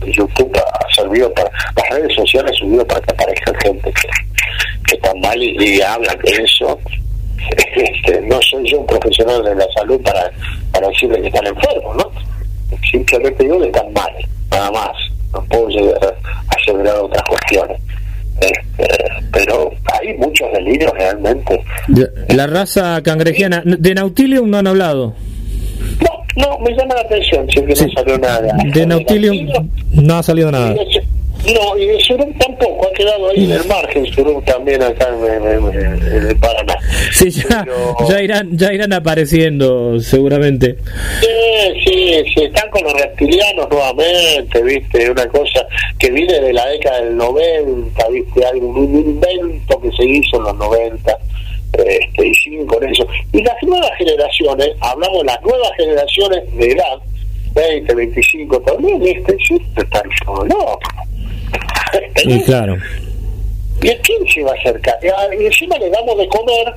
[0.06, 4.08] YouTube ha servido para, las redes sociales han servido para que aparezca gente que,
[4.86, 6.78] que está mal y, hablan de eso.
[7.76, 10.30] Este, no soy yo un profesional de la salud para,
[10.72, 12.10] para decirle que están enfermos, ¿no?
[12.90, 14.12] Simplemente digo que están mal,
[14.50, 14.92] nada más.
[15.32, 17.80] No puedo llegar a asegurar otras cuestiones.
[18.40, 18.88] Este,
[19.32, 21.62] pero hay muchos delirios realmente.
[22.28, 25.14] La raza cangrejiana, de Nautilium no han hablado.
[26.36, 28.56] No, me llama la atención, sí que no salió nada.
[28.72, 29.48] De Nautilium
[29.92, 30.74] no ha salido nada.
[31.46, 36.28] No, y de Surum tampoco, ha quedado ahí en el margen Surum también acá en,
[36.28, 36.76] el Paraná.
[37.12, 37.66] Sí, ya,
[38.08, 40.76] ya, irán, ya irán apareciendo seguramente.
[41.20, 45.66] Sí, sí, sí, están con los reptilianos nuevamente, viste, una cosa
[45.98, 50.42] que viene de la década del 90, viste, algún un invento que se hizo en
[50.42, 51.18] los 90.
[51.72, 53.06] Este, y siguen con eso.
[53.32, 56.98] Y las nuevas generaciones, hablamos de las nuevas generaciones de edad,
[57.54, 59.36] 20, 25, también, ¿viste?
[59.46, 60.02] Sí, están
[60.48, 60.78] no
[62.24, 62.76] y claro.
[63.82, 64.98] ¿Y a quién se va a acercar?
[65.38, 66.74] Y encima le damos de comer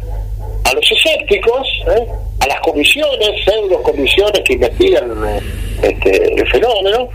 [0.64, 2.08] a los escépticos, ¿eh?
[2.40, 5.40] a las comisiones, pseudo comisiones que investigan eh,
[5.82, 7.10] este, el fenómeno,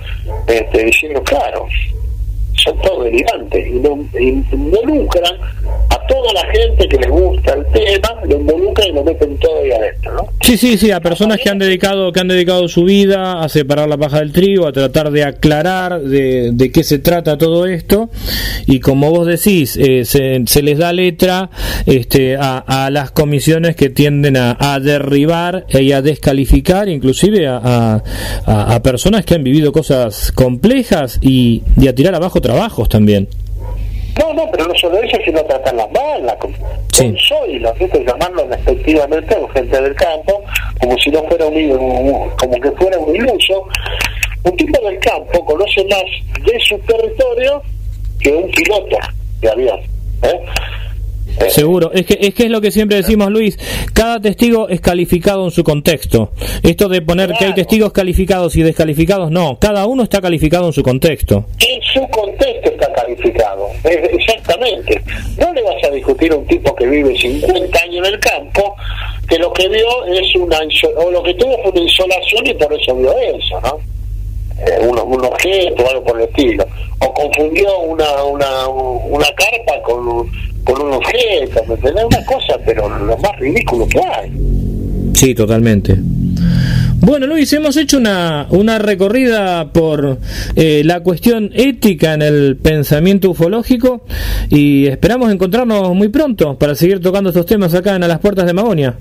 [0.46, 1.66] este, diciendo, claro,
[2.62, 5.34] son todos delirantes, y involucran
[5.90, 9.60] a toda la gente que les gusta el tema, lo involucran y lo meten todo
[9.62, 10.28] ahí adentro, ¿no?
[10.40, 13.88] Sí, sí, sí, a personas que han dedicado que han dedicado su vida a separar
[13.88, 18.10] la paja del trigo, a tratar de aclarar de, qué se trata todo esto,
[18.66, 21.50] y como vos decís, eh, se, les da letra
[21.86, 28.02] este, a, las comisiones que tienden a, derribar y a descalificar, inclusive a,
[28.46, 33.28] a, a personas que han vivido cosas complejas y, y a tirar abajo trabajos también.
[34.18, 36.36] No, no, pero no solo eso, sino tratarlas mal, la,
[36.94, 37.14] sí.
[37.28, 40.42] soy, lo que llamarlo respectivamente a gente del campo,
[40.80, 43.68] como si no fuera un, como que fuera un iluso.
[44.44, 47.62] Un tipo del campo conoce más de su territorio
[48.20, 48.96] que un piloto
[49.40, 49.80] de avión.
[50.22, 50.40] ¿eh?
[51.48, 53.58] Seguro, es que, es que es lo que siempre decimos, Luis,
[53.94, 56.32] cada testigo es calificado en su contexto.
[56.62, 60.72] Esto de poner que hay testigos calificados y descalificados, no, cada uno está calificado en
[60.72, 61.46] su contexto.
[61.58, 65.02] En su contexto está calificado, exactamente.
[65.38, 68.74] No le vas a discutir a un tipo que vive 50 años en el campo
[69.28, 70.58] que lo que vio es una,
[70.96, 73.97] o lo que tuvo fue una insolación y por eso vio eso, ¿no?
[74.66, 76.66] Eh, un, un, objeto o algo por el estilo.
[77.00, 80.28] O confundió una, una, una carpa con
[80.68, 84.30] con un objeto, ¿me Una cosa, pero lo más ridículo que hay.
[85.14, 85.96] Sí, totalmente.
[87.00, 90.18] Bueno, Luis, hemos hecho una, una recorrida por
[90.56, 94.04] eh, la cuestión ética en el pensamiento ufológico
[94.50, 98.44] y esperamos encontrarnos muy pronto para seguir tocando estos temas acá en A las Puertas
[98.44, 98.96] de Magonia.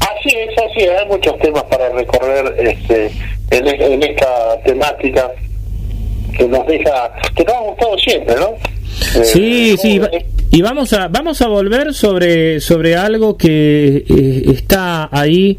[0.00, 3.10] Así es, así es, hay muchos temas para recorrer este,
[3.50, 5.30] en, en esta temática
[6.36, 8.54] que nos deja, que nos ha gustado siempre, ¿no?
[9.24, 10.00] Sí, eh, sí,
[10.50, 15.58] y vamos a vamos a volver sobre sobre algo que eh, está ahí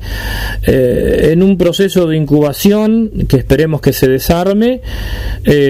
[0.65, 4.81] eh, en un proceso de incubación que esperemos que se desarme.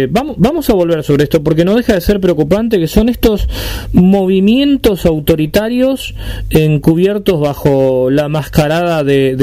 [0.09, 3.47] vamos vamos a volver sobre esto porque no deja de ser preocupante que son estos
[3.93, 6.15] movimientos autoritarios
[6.49, 9.35] encubiertos bajo la mascarada de,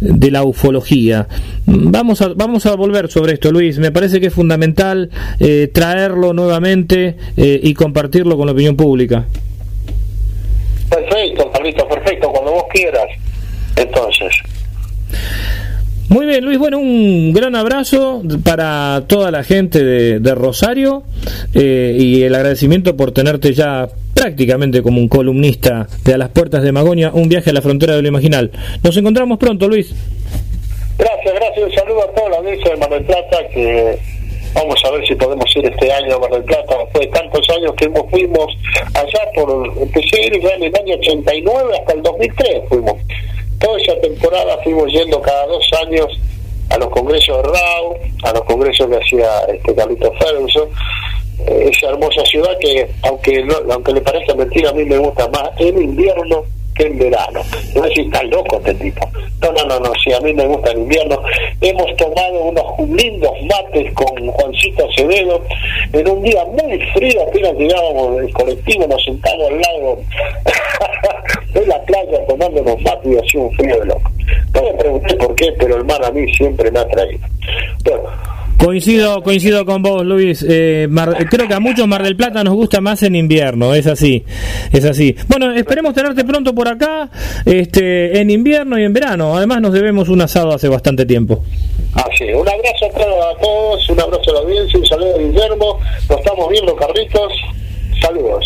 [0.00, 1.26] de, la ufología.
[1.66, 3.78] Vamos a vamos a volver sobre esto, Luis.
[3.78, 5.10] Me parece que es fundamental
[5.72, 9.24] traerlo nuevamente eh, y compartirlo con la opinión pública.
[10.90, 13.06] Perfecto, Carlitos, perfecto, cuando vos quieras.
[13.76, 14.32] Entonces.
[16.10, 16.58] Muy bien, Luis.
[16.58, 21.04] Bueno, un gran abrazo para toda la gente de, Rosario
[21.54, 26.62] eh, y el agradecimiento por tenerte ya prácticamente como un columnista de A las Puertas
[26.62, 28.50] de Magonia, un viaje a la frontera de lo imaginal.
[28.82, 29.94] Nos encontramos pronto, Luis.
[30.98, 31.66] Gracias, gracias.
[31.66, 33.98] Un saludo a toda la audiencia de Manuel Plata que
[34.54, 37.48] Vamos a ver si podemos ir este año a Mar del Plata, después de tantos
[37.50, 38.56] años que fuimos
[38.94, 42.94] allá por, empecé a ir ya en el año 89 hasta el 2003 fuimos.
[43.60, 46.06] Toda esa temporada fuimos yendo cada dos años
[46.70, 50.68] a los congresos de RAU, a los congresos que hacía este Carlito Ferguson,
[51.46, 55.50] eh, esa hermosa ciudad que, aunque aunque le parezca mentira, a mí me gusta más
[55.58, 56.44] en invierno
[56.86, 57.42] en verano.
[57.74, 59.08] No es si está loco este tipo.
[59.40, 61.20] No, no, no, no, si a mí me gusta el invierno.
[61.60, 65.42] Hemos tomado unos lindos mates con Juancito Acevedo
[65.92, 69.98] en un día muy frío, apenas llegábamos del colectivo, nos sentamos al lado
[71.54, 74.10] de la playa tomando unos mates y hacía un frío de loco.
[74.54, 77.26] No me pregunté por qué, pero el mar a mí siempre me ha traído.
[77.84, 78.02] Bueno,
[78.62, 80.44] Coincido, coincido con vos, Luis.
[80.46, 80.86] Eh,
[81.30, 84.22] creo que a muchos Mar del Plata nos gusta más en invierno, es así,
[84.70, 85.16] es así.
[85.28, 87.08] Bueno, esperemos tenerte pronto por acá,
[87.46, 89.34] este, en invierno y en verano.
[89.34, 91.42] Además nos debemos un asado hace bastante tiempo.
[91.94, 95.78] Así, un abrazo a todos, un abrazo a la audiencia, un saludo a Guillermo.
[96.10, 97.32] Nos estamos viendo, Carlitos.
[98.02, 98.44] Saludos.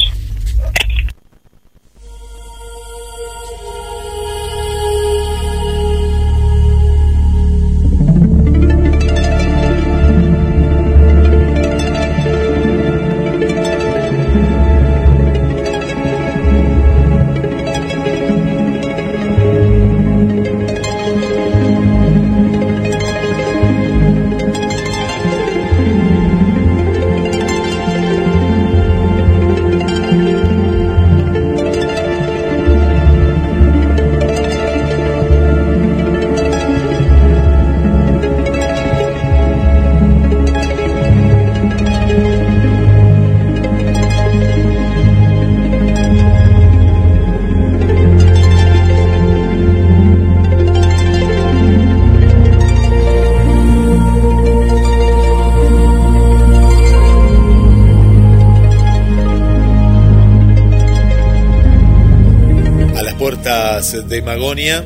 [64.03, 64.85] De Magonia.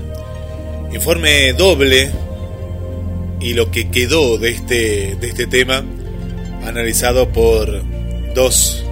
[0.93, 2.11] Informe doble
[3.41, 5.85] y lo que quedó de este, de este tema,
[6.65, 7.83] analizado por
[8.35, 8.85] dos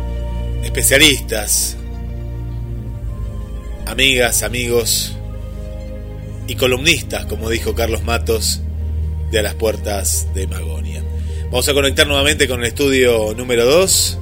[0.65, 1.77] especialistas,
[3.87, 5.17] amigas, amigos
[6.47, 8.61] y columnistas, como dijo Carlos Matos,
[9.31, 11.03] de las puertas de Magonia.
[11.45, 14.19] Vamos a conectar nuevamente con el estudio número 2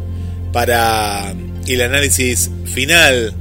[0.52, 1.34] para
[1.66, 3.34] el análisis final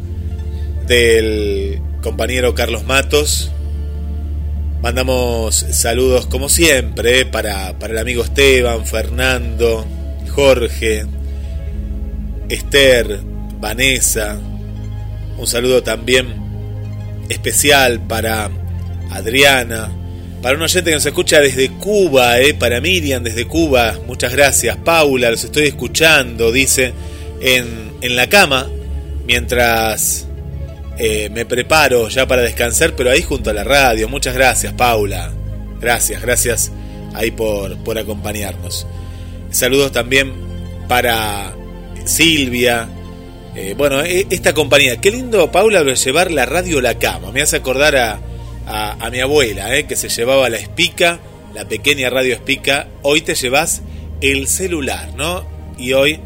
[0.87, 1.62] del
[2.03, 3.49] compañero Carlos Matos.
[4.81, 9.87] Mandamos saludos como siempre para, para el amigo Esteban, Fernando,
[10.29, 11.05] Jorge,
[12.49, 13.21] Esther,
[13.59, 14.37] Vanessa.
[15.37, 16.43] Un saludo también
[17.29, 18.51] especial para
[19.09, 19.89] Adriana,
[20.41, 24.75] para un oyente que nos escucha desde Cuba, eh, para Miriam desde Cuba, muchas gracias.
[24.75, 26.93] Paula, los estoy escuchando, dice,
[27.39, 28.69] en, en la cama,
[29.25, 30.27] mientras
[30.97, 34.07] eh, me preparo ya para descansar, pero ahí junto a la radio.
[34.07, 35.31] Muchas gracias, Paula.
[35.79, 36.71] Gracias, gracias
[37.13, 38.87] ahí por, por acompañarnos.
[39.51, 40.33] Saludos también
[40.87, 41.53] para
[42.05, 42.87] Silvia.
[43.55, 44.97] Eh, bueno, e, esta compañía.
[44.97, 47.31] Qué lindo, Paula, llevar la radio a la cama.
[47.31, 48.19] Me hace acordar a,
[48.65, 51.19] a, mi abuela, eh, que se llevaba la espica,
[51.53, 52.87] la pequeña radio espica.
[53.01, 53.81] Hoy te llevas
[54.21, 55.45] el celular, ¿no?
[55.77, 56.19] Y hoy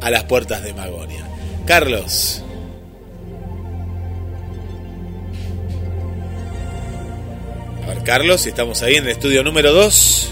[0.00, 1.26] a las puertas de Magonia.
[1.66, 2.42] Carlos,
[8.04, 10.30] Carlos, estamos ahí en el estudio número 2.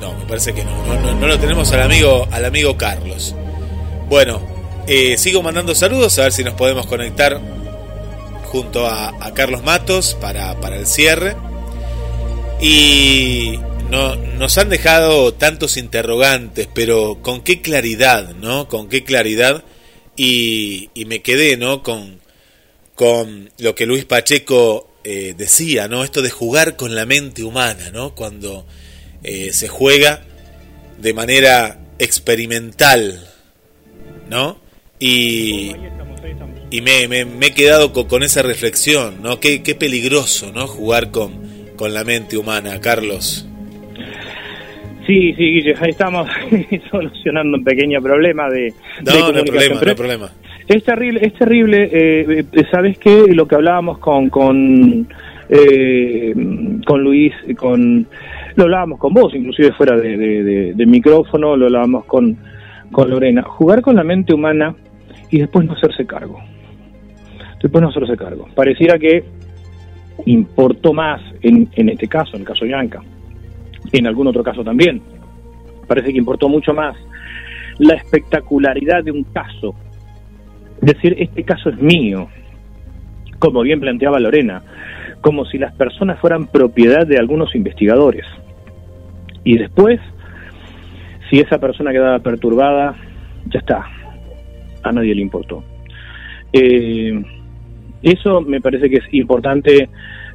[0.00, 3.34] No, me parece que no, no, lo tenemos al amigo, al amigo Carlos.
[4.08, 4.42] Bueno,
[4.86, 7.40] eh, sigo mandando saludos a ver si nos podemos conectar
[8.46, 11.36] junto a, Carlos Matos para, para, el cierre.
[12.60, 13.58] Y
[13.90, 18.68] no, nos han dejado tantos interrogantes, pero con qué claridad, ¿no?
[18.68, 19.64] Con qué claridad.
[20.16, 21.82] Y, y me quedé, ¿no?
[21.82, 22.23] Con,
[22.94, 26.04] con lo que Luis Pacheco eh, decía, ¿no?
[26.04, 28.14] Esto de jugar con la mente humana, ¿no?
[28.14, 28.66] Cuando
[29.22, 30.22] eh, se juega
[30.98, 33.26] de manera experimental,
[34.30, 34.58] ¿no?
[34.98, 35.72] Y,
[36.70, 39.40] y me, me, he quedado con, esa reflexión, ¿no?
[39.40, 40.66] Qué, qué peligroso, ¿no?
[40.66, 43.46] Jugar con, con la mente humana, Carlos.
[45.06, 46.28] Sí, sí, Guille, ahí estamos
[46.90, 48.72] solucionando un pequeño problema de...
[49.02, 50.32] No, no hay problema, no hay problema.
[50.66, 51.90] Es terrible, es terrible.
[51.92, 53.26] Eh, eh, ¿Sabes qué?
[53.34, 55.06] Lo que hablábamos con con
[55.48, 56.34] eh,
[56.86, 58.06] con Luis, con
[58.56, 62.38] lo hablábamos con vos, inclusive fuera de, micrófono, lo hablábamos con
[62.90, 63.42] con Lorena.
[63.42, 64.74] Jugar con la mente humana
[65.30, 66.40] y después no hacerse cargo.
[67.62, 68.48] Después no hacerse cargo.
[68.54, 69.24] Pareciera que
[70.26, 73.02] importó más en, en este caso, en el caso de Yanka,
[73.92, 75.02] en algún otro caso también.
[75.86, 76.96] Parece que importó mucho más
[77.78, 79.74] la espectacularidad de un caso
[80.80, 82.28] decir, este caso es mío,
[83.38, 84.62] como bien planteaba Lorena,
[85.20, 88.26] como si las personas fueran propiedad de algunos investigadores.
[89.44, 90.00] Y después,
[91.30, 92.94] si esa persona quedaba perturbada,
[93.46, 93.86] ya está,
[94.82, 95.64] a nadie le importó.
[96.52, 97.22] Eh,
[98.02, 99.88] eso me parece que es importante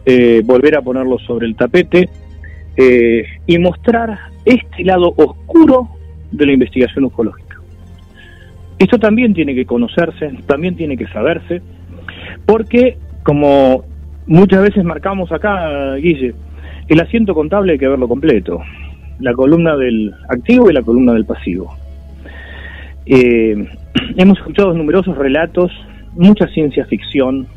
[0.05, 2.09] eh, volver a ponerlo sobre el tapete
[2.75, 5.89] eh, y mostrar este lado oscuro
[6.31, 7.48] de la investigación ufológica.
[8.79, 11.61] Esto también tiene que conocerse, también tiene que saberse,
[12.45, 13.83] porque como
[14.25, 16.33] muchas veces marcamos acá, Guille,
[16.87, 18.61] el asiento contable hay que verlo completo,
[19.19, 21.75] la columna del activo y la columna del pasivo.
[23.05, 23.67] Eh,
[24.15, 25.71] hemos escuchado numerosos relatos,
[26.13, 27.47] mucha ciencia ficción,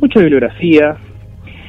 [0.00, 0.96] mucha bibliografía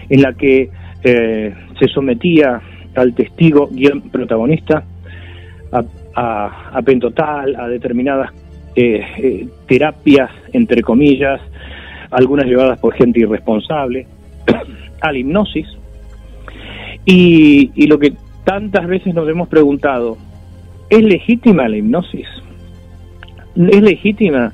[0.08, 0.70] en la que
[1.04, 2.62] eh, se sometía
[2.96, 3.72] al testigo
[4.12, 4.84] protagonista
[5.72, 5.84] a,
[6.16, 8.32] a, a pentotal, a determinadas
[8.76, 11.42] eh, eh, terapias, entre comillas,
[12.10, 14.08] algunas llevadas por gente irresponsable,
[15.02, 15.68] a la hipnosis.
[17.06, 20.18] Y, lo que tantas veces nos hemos preguntado,
[20.90, 22.28] ¿es legítima la hipnosis?
[23.56, 24.54] ¿Es legítima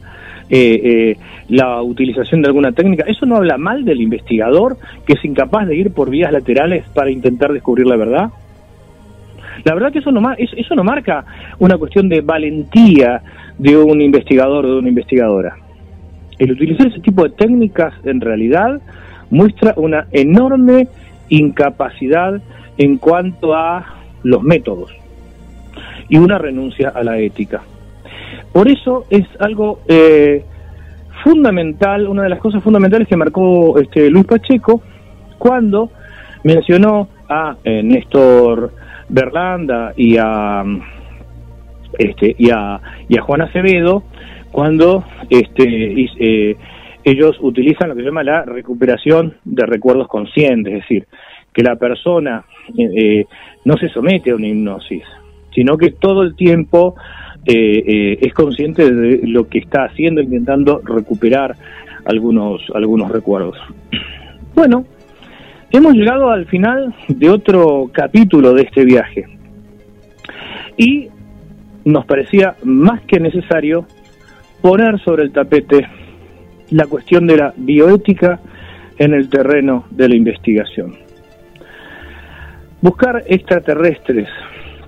[0.49, 1.15] eh,
[1.49, 3.03] la utilización de alguna técnica?
[3.07, 7.11] ¿Eso no habla mal del investigador que es incapaz de ir por vías laterales para
[7.11, 8.29] intentar descubrir la verdad?
[9.63, 11.25] La verdad que eso no, eso no marca
[11.59, 13.21] una cuestión de valentía
[13.57, 15.57] de un investigador o de una investigadora.
[16.37, 18.79] El utilizar ese tipo de técnicas en realidad
[19.29, 20.87] muestra una enorme
[21.29, 22.41] incapacidad
[22.77, 23.85] en cuanto a
[24.23, 24.91] los métodos
[26.09, 27.61] y una renuncia a la ética.
[28.53, 30.43] Por eso es algo eh,
[31.23, 34.81] fundamental, una de las cosas fundamentales que marcó este Luis Pacheco
[35.37, 35.91] cuando
[36.43, 38.71] mencionó a eh, Néstor
[39.09, 40.63] Berlanda y a
[41.97, 44.03] este, y, a, y a Juan Acevedo
[44.51, 46.55] cuando este, eh,
[47.03, 51.07] ellos utilizan lo que se llama la recuperación de recuerdos conscientes, es decir,
[51.53, 52.45] que la persona
[52.77, 53.25] eh,
[53.65, 55.03] no se somete a una hipnosis,
[55.53, 56.95] sino que todo el tiempo
[57.49, 61.55] es consciente de lo que está haciendo, intentando recuperar
[62.07, 63.57] algunos, algunos recuerdos.
[64.55, 64.85] Bueno,
[65.71, 69.25] hemos llegado al final de otro capítulo de este viaje
[70.77, 71.09] y
[71.87, 73.85] nos parecía más que necesario
[74.61, 75.87] poner sobre el tapete
[76.71, 78.41] la cuestión de la bioética
[78.97, 80.95] en el terreno de la investigación.
[82.81, 84.27] Buscar extraterrestres,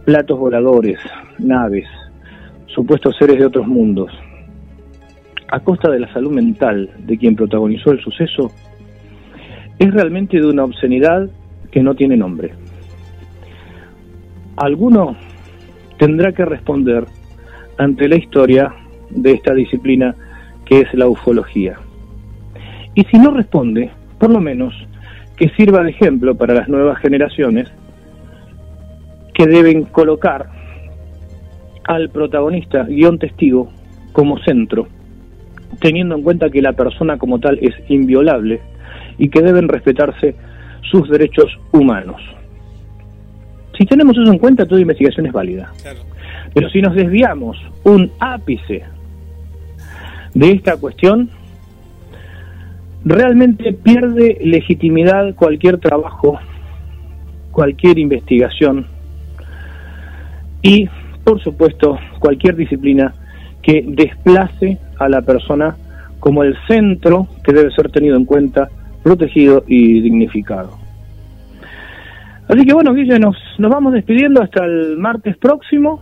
[0.03, 0.99] platos voladores,
[1.37, 1.87] naves,
[2.67, 4.11] supuestos seres de otros mundos,
[5.47, 8.51] a costa de la salud mental de quien protagonizó el suceso,
[9.79, 11.29] es realmente de una obscenidad
[11.71, 12.51] que no tiene nombre.
[14.57, 15.15] Alguno
[15.99, 17.05] tendrá que responder
[17.77, 18.73] ante la historia
[19.11, 20.15] de esta disciplina
[20.65, 21.77] que es la ufología.
[22.95, 24.73] Y si no responde, por lo menos
[25.37, 27.71] que sirva de ejemplo para las nuevas generaciones
[29.35, 30.49] que deben colocar
[31.83, 33.69] al protagonista, guion testigo,
[34.11, 34.87] como centro
[35.79, 38.61] teniendo en cuenta que la persona como tal es inviolable
[39.17, 40.35] y que deben respetarse
[40.89, 42.21] sus derechos humanos.
[43.79, 45.71] Si tenemos eso en cuenta, toda investigación es válida.
[46.53, 48.83] Pero si nos desviamos un ápice
[50.33, 51.29] de esta cuestión,
[53.05, 56.37] realmente pierde legitimidad cualquier trabajo,
[57.51, 58.85] cualquier investigación
[60.61, 60.89] y,
[61.23, 63.13] por supuesto, cualquier disciplina
[63.61, 65.77] que desplace a la persona
[66.19, 68.67] como el centro que debe ser tenido en cuenta,
[69.03, 70.78] protegido y dignificado.
[72.49, 76.01] Así que bueno, Guille, nos, nos vamos despidiendo hasta el martes próximo,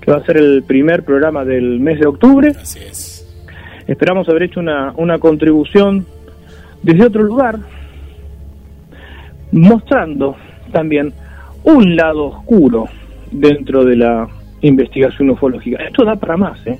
[0.00, 2.50] que va a ser el primer programa del mes de octubre.
[2.50, 3.24] Así es.
[3.86, 6.06] Esperamos haber hecho una, una contribución
[6.82, 7.58] desde otro lugar,
[9.50, 10.36] mostrando
[10.70, 11.12] también
[11.64, 12.86] un lado oscuro
[13.30, 14.28] dentro de la
[14.60, 15.82] investigación ufológica.
[15.82, 16.78] Esto da para más, ¿eh?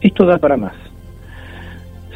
[0.00, 0.74] Esto da para más.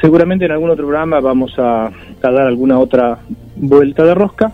[0.00, 1.90] Seguramente en algún otro programa vamos a,
[2.22, 3.18] dar alguna otra
[3.56, 4.52] vuelta de rosca,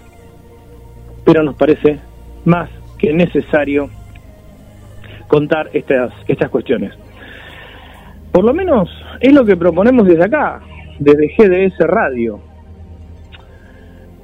[1.25, 1.99] pero nos parece
[2.45, 3.91] más que necesario
[5.29, 6.93] contar estas, estas cuestiones.
[8.33, 8.89] Por lo menos
[9.21, 10.61] es lo que proponemos desde acá,
[10.99, 12.41] desde GDS Radio.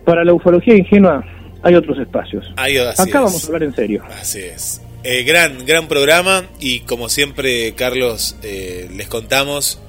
[0.04, 1.24] Para la ufología ingenua
[1.62, 2.44] hay otros espacios.
[2.56, 4.02] acá vamos a hablar en serio.
[4.20, 4.82] Así es.
[5.02, 9.80] Eh, gran, gran programa y como siempre, Carlos, eh, les contamos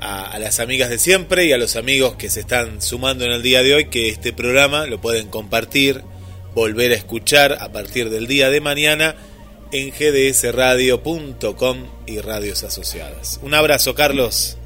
[0.00, 3.42] a, las amigas de siempre y a los amigos que se están sumando en el
[3.42, 6.02] día de hoy que este programa lo pueden compartir,
[6.58, 9.14] volver a escuchar a partir del día de mañana
[9.70, 11.76] en gdsradio.com
[12.06, 13.40] y radios asociadas.
[13.44, 14.58] Un abrazo, Carlos.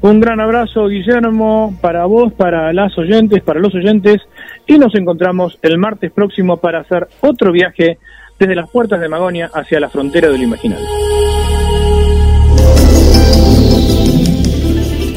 [0.00, 4.22] Un gran abrazo, Guillermo, para vos, para las oyentes, para los oyentes,
[4.66, 7.98] y nos encontramos el martes próximo para hacer otro viaje
[8.38, 10.86] desde las puertas de Magonia hacia la frontera del imaginario.